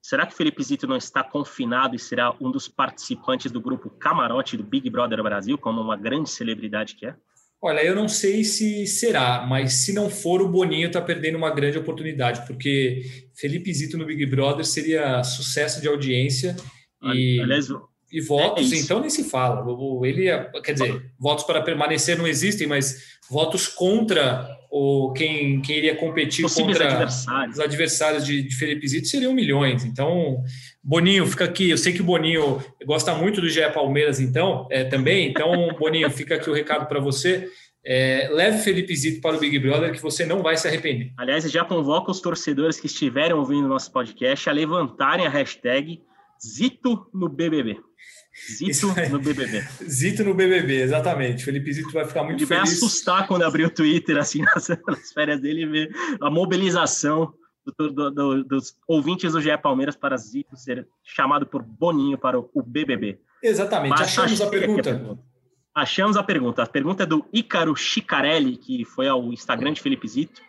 Será 0.02 0.26
que 0.26 0.34
Felipe 0.34 0.64
Zito 0.64 0.88
não 0.88 0.96
está 0.96 1.22
confinado 1.22 1.98
e 1.98 2.00
será 2.00 2.34
um 2.40 2.50
dos 2.50 2.70
participantes 2.70 3.52
do 3.52 3.60
grupo 3.60 3.90
Camarote 3.90 4.56
do 4.56 4.64
Big 4.64 4.90
Brother 4.90 5.22
Brasil, 5.22 5.58
como 5.58 5.82
uma 5.82 5.98
grande 5.98 6.30
celebridade 6.30 6.96
que 6.96 7.06
é? 7.06 7.16
Olha, 7.62 7.84
eu 7.84 7.94
não 7.94 8.08
sei 8.08 8.46
se 8.46 8.88
será, 8.88 9.46
mas 9.46 9.74
se 9.74 9.92
não 9.92 10.10
for, 10.10 10.42
o 10.42 10.48
Boninho 10.48 10.88
está 10.88 11.02
perdendo 11.02 11.38
uma 11.38 11.54
grande 11.54 11.78
oportunidade, 11.78 12.48
porque 12.48 13.02
Felipe 13.36 13.74
Zito 13.74 13.98
no 13.98 14.06
Big 14.06 14.26
Brother 14.28 14.66
seria 14.66 15.22
sucesso 15.26 15.82
de 15.82 15.90
audiência. 15.90 16.56
E... 17.04 17.38
Aliás, 17.42 17.68
e 18.12 18.22
votos, 18.22 18.72
é 18.72 18.76
então 18.76 19.00
nem 19.00 19.10
se 19.10 19.24
fala. 19.24 19.66
Ele, 20.06 20.26
quer 20.64 20.74
dizer, 20.74 21.12
votos 21.18 21.46
para 21.46 21.62
permanecer 21.62 22.18
não 22.18 22.28
existem, 22.28 22.68
mas 22.68 23.18
votos 23.30 23.68
contra 23.68 24.48
o 24.70 25.12
quem, 25.14 25.62
quem 25.62 25.78
iria 25.78 25.96
competir 25.96 26.46
contra 26.50 26.88
adversários. 26.88 27.58
os 27.58 27.60
adversários 27.60 28.26
de, 28.26 28.42
de 28.42 28.56
Felipe 28.56 28.88
Zito 28.88 29.08
seriam 29.08 29.34
milhões. 29.34 29.84
Então, 29.84 30.44
Boninho, 30.84 31.26
fica 31.28 31.46
aqui. 31.46 31.70
Eu 31.70 31.78
sei 31.78 31.94
que 31.94 32.02
o 32.02 32.06
Boninho 32.06 32.64
gosta 32.86 33.14
muito 33.14 33.42
do 33.42 33.50
GE 33.50 33.62
Palmeiras, 33.74 34.20
então, 34.20 34.68
é, 34.72 34.84
também. 34.84 35.30
Então, 35.30 35.76
Boninho, 35.78 36.10
fica 36.10 36.36
aqui 36.36 36.50
o 36.50 36.54
recado 36.54 36.88
para 36.88 37.00
você. 37.00 37.50
É, 37.84 38.30
leve 38.32 38.60
Felipe 38.60 38.96
Zito 38.96 39.22
para 39.22 39.36
o 39.36 39.40
Big 39.40 39.58
Brother, 39.58 39.92
que 39.92 40.02
você 40.02 40.26
não 40.26 40.44
vai 40.44 40.56
se 40.56 40.68
arrepender. 40.68 41.12
Aliás, 41.18 41.50
já 41.52 41.66
convoca 41.66 42.12
os 42.12 42.22
torcedores 42.22 42.80
que 42.80 42.86
estiverem 42.86 43.34
ouvindo 43.34 43.68
nosso 43.68 43.92
podcast 43.92 44.50
a 44.50 44.54
levantarem 44.54 45.26
a 45.26 45.30
hashtag 45.30 46.02
Zito 46.46 47.08
no 47.14 47.30
BBB. 47.30 47.80
Zito 48.58 48.88
no 48.88 49.20
BBB. 49.20 49.62
Zito 49.88 50.24
no 50.24 50.34
BBB, 50.34 50.82
exatamente. 50.82 51.44
Felipe 51.44 51.72
Zito 51.72 51.92
vai 51.92 52.06
ficar 52.06 52.24
muito 52.24 52.40
Ele 52.40 52.46
feliz. 52.46 52.64
Ele 52.64 52.80
vai 52.80 52.88
assustar 52.88 53.28
quando 53.28 53.44
abrir 53.44 53.66
o 53.66 53.70
Twitter, 53.70 54.18
assim, 54.18 54.42
nas, 54.56 54.68
nas 54.70 55.12
férias 55.14 55.40
dele, 55.40 55.64
e 55.64 55.66
ver 55.66 55.92
a 56.20 56.30
mobilização 56.30 57.34
do, 57.78 57.92
do, 57.92 58.12
do, 58.12 58.44
dos 58.44 58.76
ouvintes 58.88 59.34
do 59.34 59.42
GE 59.42 59.56
Palmeiras 59.58 59.96
para 59.96 60.18
Zito 60.18 60.58
ser 60.58 60.88
chamado 61.04 61.46
por 61.46 61.62
Boninho 61.62 62.18
para 62.18 62.40
o, 62.40 62.50
o 62.54 62.64
BBB. 62.64 63.20
Exatamente. 63.44 63.92
Mas 63.92 64.02
Achamos 64.02 64.42
a 64.42 64.48
pergunta. 64.48 64.90
a 64.90 64.94
pergunta. 64.94 65.24
Achamos 65.74 66.18
a 66.18 66.24
pergunta. 66.24 66.64
A 66.64 66.68
pergunta 66.68 67.04
é 67.04 67.06
do 67.06 67.26
Ícaro 67.32 67.76
Chicarelli, 67.76 68.58
que 68.58 68.84
foi 68.84 69.08
ao 69.08 69.32
Instagram 69.32 69.74
de 69.74 69.82
Felipe 69.82 70.08
Zito 70.08 70.42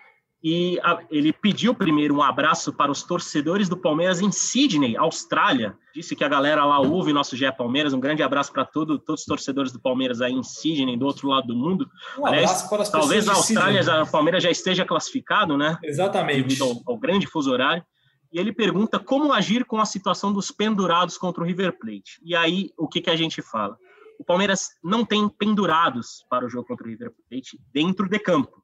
e 0.42 0.80
a, 0.82 0.98
ele 1.08 1.32
pediu 1.32 1.72
primeiro 1.72 2.16
um 2.16 2.22
abraço 2.22 2.72
para 2.72 2.90
os 2.90 3.04
torcedores 3.04 3.68
do 3.68 3.76
Palmeiras 3.76 4.20
em 4.20 4.32
Sydney, 4.32 4.96
Austrália. 4.96 5.76
Disse 5.94 6.16
que 6.16 6.24
a 6.24 6.28
galera 6.28 6.64
lá 6.64 6.80
ouve 6.80 7.12
nosso 7.12 7.36
GE 7.36 7.50
Palmeiras. 7.52 7.92
Um 7.92 8.00
grande 8.00 8.24
abraço 8.24 8.52
para 8.52 8.64
todo, 8.64 8.98
todos 8.98 9.20
os 9.20 9.26
torcedores 9.26 9.70
do 9.70 9.78
Palmeiras 9.78 10.20
aí 10.20 10.32
em 10.32 10.42
Sydney, 10.42 10.96
do 10.96 11.06
outro 11.06 11.28
lado 11.28 11.46
do 11.46 11.54
mundo. 11.54 11.88
Um 12.18 12.26
Aliás, 12.26 12.50
abraço 12.50 12.68
para 12.68 12.82
as 12.82 12.90
talvez 12.90 13.28
a 13.28 13.34
Austrália, 13.34 14.02
o 14.02 14.10
Palmeiras 14.10 14.42
já 14.42 14.50
esteja 14.50 14.84
classificado, 14.84 15.56
né? 15.56 15.78
Exatamente. 15.84 16.42
Devido 16.42 16.64
ao, 16.64 16.82
ao 16.86 16.98
grande 16.98 17.28
fuso 17.28 17.52
horário. 17.52 17.84
E 18.32 18.40
ele 18.40 18.52
pergunta 18.52 18.98
como 18.98 19.32
agir 19.32 19.64
com 19.64 19.78
a 19.78 19.84
situação 19.84 20.32
dos 20.32 20.50
pendurados 20.50 21.16
contra 21.16 21.44
o 21.44 21.46
River 21.46 21.78
Plate. 21.78 22.18
E 22.24 22.34
aí, 22.34 22.70
o 22.76 22.88
que, 22.88 23.00
que 23.00 23.10
a 23.10 23.16
gente 23.16 23.42
fala? 23.42 23.76
O 24.18 24.24
Palmeiras 24.24 24.70
não 24.82 25.04
tem 25.04 25.28
pendurados 25.28 26.24
para 26.28 26.46
o 26.46 26.48
jogo 26.48 26.66
contra 26.66 26.86
o 26.86 26.90
River 26.90 27.12
Plate 27.28 27.60
dentro 27.72 28.08
de 28.08 28.18
campo 28.18 28.61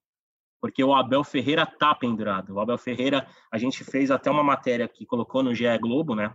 porque 0.61 0.83
o 0.83 0.95
Abel 0.95 1.23
Ferreira 1.25 1.65
tá 1.65 1.95
pendurado. 1.95 2.55
O 2.55 2.61
Abel 2.61 2.79
Ferreira, 2.79 3.27
a 3.51 3.59
gente 3.59 3.85
fez 3.85 4.11
até 4.11 4.31
uma 4.31 4.43
matéria 4.43 4.89
que 4.89 5.07
colocou 5.07 5.43
no 5.43 5.55
GE 5.55 5.79
Globo, 5.81 6.15
né? 6.15 6.35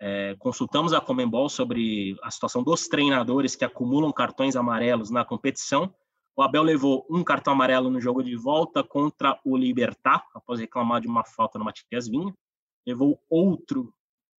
É, 0.00 0.34
consultamos 0.38 0.92
a 0.92 1.00
Comembol 1.00 1.48
sobre 1.48 2.16
a 2.22 2.30
situação 2.30 2.62
dos 2.62 2.88
treinadores 2.88 3.56
que 3.56 3.64
acumulam 3.64 4.12
cartões 4.12 4.56
amarelos 4.56 5.10
na 5.10 5.24
competição. 5.24 5.92
O 6.36 6.42
Abel 6.42 6.62
levou 6.62 7.06
um 7.08 7.22
cartão 7.22 7.52
amarelo 7.52 7.88
no 7.90 8.00
jogo 8.00 8.22
de 8.22 8.36
volta 8.36 8.82
contra 8.82 9.38
o 9.44 9.56
Libertar, 9.56 10.24
após 10.34 10.58
reclamar 10.58 11.00
de 11.00 11.06
uma 11.06 11.24
falta 11.24 11.58
no 11.58 11.64
Matias 11.64 12.08
Vinha. 12.08 12.34
Levou 12.86 13.20
outro 13.30 13.94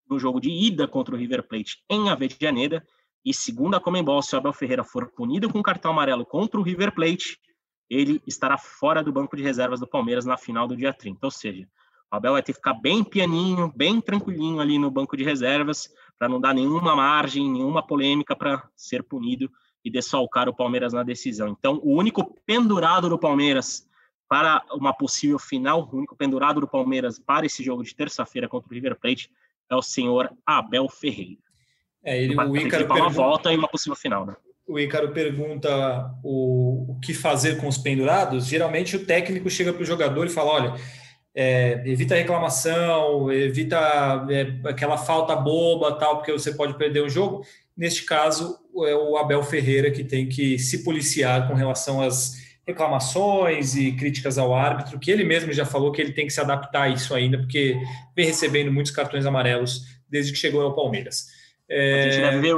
no 0.08 0.18
jogo 0.18 0.40
de 0.40 0.50
ida 0.50 0.86
contra 0.86 1.14
o 1.14 1.18
River 1.18 1.46
Plate 1.46 1.82
em 1.88 2.10
Avejaneda. 2.10 2.84
E 3.24 3.32
segundo 3.32 3.74
a 3.74 3.80
Comembol, 3.80 4.20
se 4.22 4.34
o 4.34 4.38
Abel 4.38 4.52
Ferreira 4.52 4.84
for 4.84 5.08
punido 5.12 5.50
com 5.50 5.62
cartão 5.62 5.92
amarelo 5.92 6.26
contra 6.26 6.60
o 6.60 6.62
River 6.62 6.94
Plate, 6.94 7.38
ele 7.88 8.22
estará 8.26 8.56
fora 8.56 9.02
do 9.02 9.12
banco 9.12 9.36
de 9.36 9.42
reservas 9.42 9.80
do 9.80 9.86
Palmeiras 9.86 10.24
na 10.24 10.36
final 10.36 10.66
do 10.66 10.76
dia 10.76 10.92
30. 10.92 11.18
Ou 11.22 11.30
seja, 11.30 11.68
o 12.12 12.16
Abel 12.16 12.32
vai 12.32 12.42
ter 12.42 12.52
que 12.52 12.58
ficar 12.58 12.74
bem 12.74 13.02
pianinho, 13.04 13.72
bem 13.74 14.00
tranquilinho 14.00 14.60
ali 14.60 14.78
no 14.78 14.90
banco 14.90 15.16
de 15.16 15.24
reservas, 15.24 15.88
para 16.18 16.28
não 16.28 16.40
dar 16.40 16.54
nenhuma 16.54 16.94
margem, 16.96 17.50
nenhuma 17.50 17.86
polêmica 17.86 18.34
para 18.36 18.68
ser 18.76 19.02
punido 19.02 19.50
e 19.84 19.90
desfalcar 19.90 20.48
o 20.48 20.54
Palmeiras 20.54 20.92
na 20.92 21.02
decisão. 21.02 21.48
Então, 21.48 21.80
o 21.82 21.94
único 21.94 22.40
pendurado 22.46 23.08
do 23.08 23.18
Palmeiras 23.18 23.86
para 24.28 24.64
uma 24.72 24.92
possível 24.92 25.38
final, 25.38 25.88
o 25.92 25.96
único 25.96 26.16
pendurado 26.16 26.60
do 26.60 26.68
Palmeiras 26.68 27.18
para 27.18 27.44
esse 27.44 27.62
jogo 27.62 27.82
de 27.82 27.94
terça-feira 27.94 28.48
contra 28.48 28.70
o 28.70 28.74
River 28.74 28.98
Plate 28.98 29.30
é 29.70 29.76
o 29.76 29.82
senhor 29.82 30.32
Abel 30.46 30.88
Ferreira. 30.88 31.42
É, 32.02 32.22
ele, 32.22 32.36
o 32.36 32.56
Ícaro 32.56 32.86
uma 32.86 33.08
volta 33.08 33.52
e 33.52 33.56
uma 33.56 33.68
possível 33.68 33.96
final, 33.96 34.26
né? 34.26 34.36
O 34.66 34.78
Ícaro 34.78 35.12
pergunta 35.12 36.10
o, 36.22 36.92
o 36.92 37.00
que 37.00 37.12
fazer 37.12 37.58
com 37.58 37.68
os 37.68 37.76
pendurados. 37.76 38.46
Geralmente 38.46 38.96
o 38.96 39.04
técnico 39.04 39.50
chega 39.50 39.72
para 39.72 39.82
o 39.82 39.86
jogador 39.86 40.26
e 40.26 40.30
fala: 40.30 40.50
olha, 40.50 40.74
é, 41.34 41.82
evita 41.84 42.14
reclamação, 42.14 43.30
evita 43.32 43.76
é, 44.30 44.68
aquela 44.68 44.96
falta 44.96 45.34
boba, 45.34 45.98
tal, 45.98 46.16
porque 46.16 46.32
você 46.32 46.54
pode 46.54 46.78
perder 46.78 47.00
o 47.00 47.08
jogo. 47.08 47.44
Neste 47.76 48.04
caso, 48.04 48.56
é 48.86 48.94
o 48.94 49.16
Abel 49.16 49.42
Ferreira 49.42 49.90
que 49.90 50.04
tem 50.04 50.28
que 50.28 50.58
se 50.58 50.84
policiar 50.84 51.48
com 51.48 51.54
relação 51.54 52.00
às 52.00 52.44
reclamações 52.66 53.76
e 53.76 53.92
críticas 53.92 54.38
ao 54.38 54.54
árbitro, 54.54 54.98
que 54.98 55.10
ele 55.10 55.24
mesmo 55.24 55.52
já 55.52 55.66
falou 55.66 55.92
que 55.92 56.00
ele 56.00 56.12
tem 56.12 56.26
que 56.26 56.32
se 56.32 56.40
adaptar 56.40 56.84
a 56.84 56.88
isso 56.88 57.14
ainda, 57.14 57.36
porque 57.36 57.76
vem 58.16 58.26
recebendo 58.26 58.72
muitos 58.72 58.92
cartões 58.92 59.26
amarelos 59.26 59.82
desde 60.08 60.32
que 60.32 60.38
chegou 60.38 60.62
ao 60.62 60.74
Palmeiras. 60.74 61.26
É... 61.74 62.04
A 62.04 62.10
gente 62.10 62.20
deve 62.22 62.38
ver, 62.38 62.54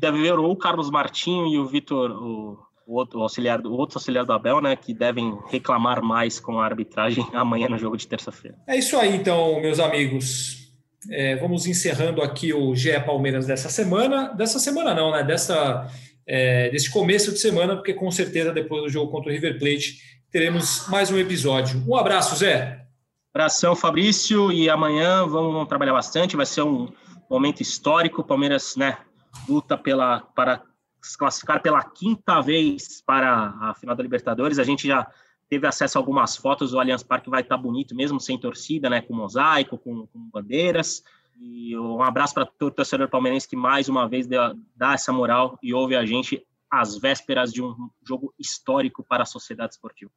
deve 0.00 0.22
ver 0.22 0.38
ou 0.38 0.50
o 0.50 0.56
Carlos 0.56 0.90
Martinho 0.90 1.46
e 1.48 1.58
o 1.58 1.66
Vitor, 1.66 2.10
o, 2.10 2.58
o, 2.86 2.94
outro 2.94 3.20
auxiliar, 3.20 3.60
o 3.60 3.72
outro 3.72 3.98
auxiliar 3.98 4.24
do 4.24 4.32
Abel, 4.32 4.62
né, 4.62 4.74
que 4.74 4.94
devem 4.94 5.36
reclamar 5.50 6.02
mais 6.02 6.40
com 6.40 6.58
a 6.58 6.64
arbitragem 6.64 7.26
amanhã 7.34 7.68
no 7.68 7.76
jogo 7.76 7.98
de 7.98 8.08
terça-feira. 8.08 8.56
É 8.66 8.78
isso 8.78 8.96
aí, 8.96 9.14
então, 9.14 9.60
meus 9.60 9.78
amigos. 9.78 10.64
É, 11.10 11.36
vamos 11.36 11.66
encerrando 11.66 12.22
aqui 12.22 12.54
o 12.54 12.74
GE 12.74 12.98
Palmeiras 13.00 13.46
dessa 13.46 13.68
semana. 13.68 14.32
Dessa 14.32 14.58
semana 14.58 14.94
não, 14.94 15.10
né? 15.10 15.22
Dessa, 15.22 15.86
é, 16.26 16.70
desse 16.70 16.90
começo 16.90 17.30
de 17.32 17.38
semana, 17.38 17.76
porque 17.76 17.92
com 17.92 18.10
certeza 18.10 18.50
depois 18.50 18.84
do 18.84 18.88
jogo 18.88 19.12
contra 19.12 19.30
o 19.30 19.34
River 19.34 19.58
Plate 19.58 19.98
teremos 20.32 20.88
mais 20.88 21.10
um 21.10 21.18
episódio. 21.18 21.84
Um 21.86 21.94
abraço, 21.94 22.34
Zé. 22.36 22.80
Abração, 23.34 23.76
Fabrício, 23.76 24.50
e 24.50 24.70
amanhã 24.70 25.26
vamos 25.26 25.68
trabalhar 25.68 25.92
bastante. 25.92 26.36
Vai 26.36 26.46
ser 26.46 26.62
um 26.62 26.88
momento 27.28 27.60
histórico. 27.60 28.20
O 28.20 28.24
Palmeiras, 28.24 28.76
né, 28.76 28.98
luta 29.48 29.76
pela 29.76 30.20
para 30.20 30.62
se 31.02 31.18
classificar 31.18 31.60
pela 31.60 31.82
quinta 31.82 32.40
vez 32.40 33.02
para 33.02 33.54
a 33.60 33.74
final 33.74 33.94
da 33.94 34.02
Libertadores. 34.02 34.58
A 34.58 34.64
gente 34.64 34.86
já 34.86 35.06
teve 35.48 35.66
acesso 35.66 35.98
a 35.98 36.00
algumas 36.00 36.36
fotos. 36.36 36.72
O 36.72 36.80
Allianz 36.80 37.02
Parque 37.02 37.28
vai 37.28 37.42
estar 37.42 37.56
bonito 37.56 37.94
mesmo, 37.94 38.18
sem 38.18 38.38
torcida, 38.38 38.88
né? 38.88 39.02
Com 39.02 39.14
mosaico, 39.14 39.76
com, 39.76 40.06
com 40.06 40.30
bandeiras. 40.32 41.02
E 41.38 41.76
um 41.76 42.02
abraço 42.02 42.32
para 42.32 42.46
todo 42.46 42.72
torcedor 42.72 43.08
palmeirense 43.08 43.48
que 43.48 43.56
mais 43.56 43.88
uma 43.88 44.08
vez 44.08 44.26
dá, 44.26 44.54
dá 44.74 44.94
essa 44.94 45.12
moral 45.12 45.58
e 45.62 45.74
ouve 45.74 45.96
a 45.96 46.06
gente 46.06 46.42
às 46.70 46.96
vésperas 46.96 47.52
de 47.52 47.62
um 47.62 47.74
jogo 48.06 48.32
histórico 48.38 49.04
para 49.04 49.24
a 49.24 49.26
sociedade 49.26 49.74
esportiva. 49.74 50.10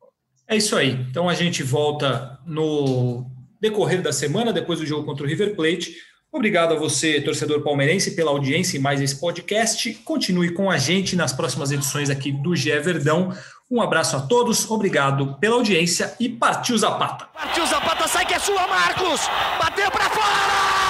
É 0.48 0.56
isso 0.56 0.76
aí. 0.76 0.92
Então 0.92 1.28
a 1.28 1.34
gente 1.34 1.64
volta 1.64 2.40
no 2.46 3.30
decorrer 3.60 4.02
da 4.02 4.14
semana, 4.14 4.54
depois 4.54 4.80
do 4.80 4.86
jogo 4.86 5.06
contra 5.06 5.26
o 5.26 5.28
River 5.28 5.56
Plate. 5.56 5.96
Obrigado 6.32 6.74
a 6.74 6.78
você, 6.78 7.22
torcedor 7.22 7.62
palmeirense, 7.62 8.12
pela 8.12 8.32
audiência 8.32 8.78
em 8.78 8.82
mais 8.82 9.02
esse 9.02 9.20
podcast. 9.20 9.94
Continue 10.06 10.54
com 10.54 10.70
a 10.70 10.78
gente 10.78 11.16
nas 11.16 11.34
próximas 11.34 11.72
edições 11.72 12.10
aqui 12.10 12.32
do 12.32 12.56
GE 12.56 12.78
Verdão. 12.80 13.34
Um 13.70 13.82
abraço 13.82 14.16
a 14.16 14.22
todos, 14.22 14.70
obrigado 14.70 15.38
pela 15.40 15.56
audiência 15.56 16.16
e 16.20 16.30
partiu 16.30 16.78
Zapata. 16.78 17.28
Partiu 17.34 17.66
Zapata, 17.66 18.08
sai 18.08 18.26
que 18.26 18.34
é 18.34 18.40
sua, 18.40 18.68
Marcos! 18.68 19.22
Bateu 19.60 19.92
para 19.92 20.10
fora! 20.10 20.87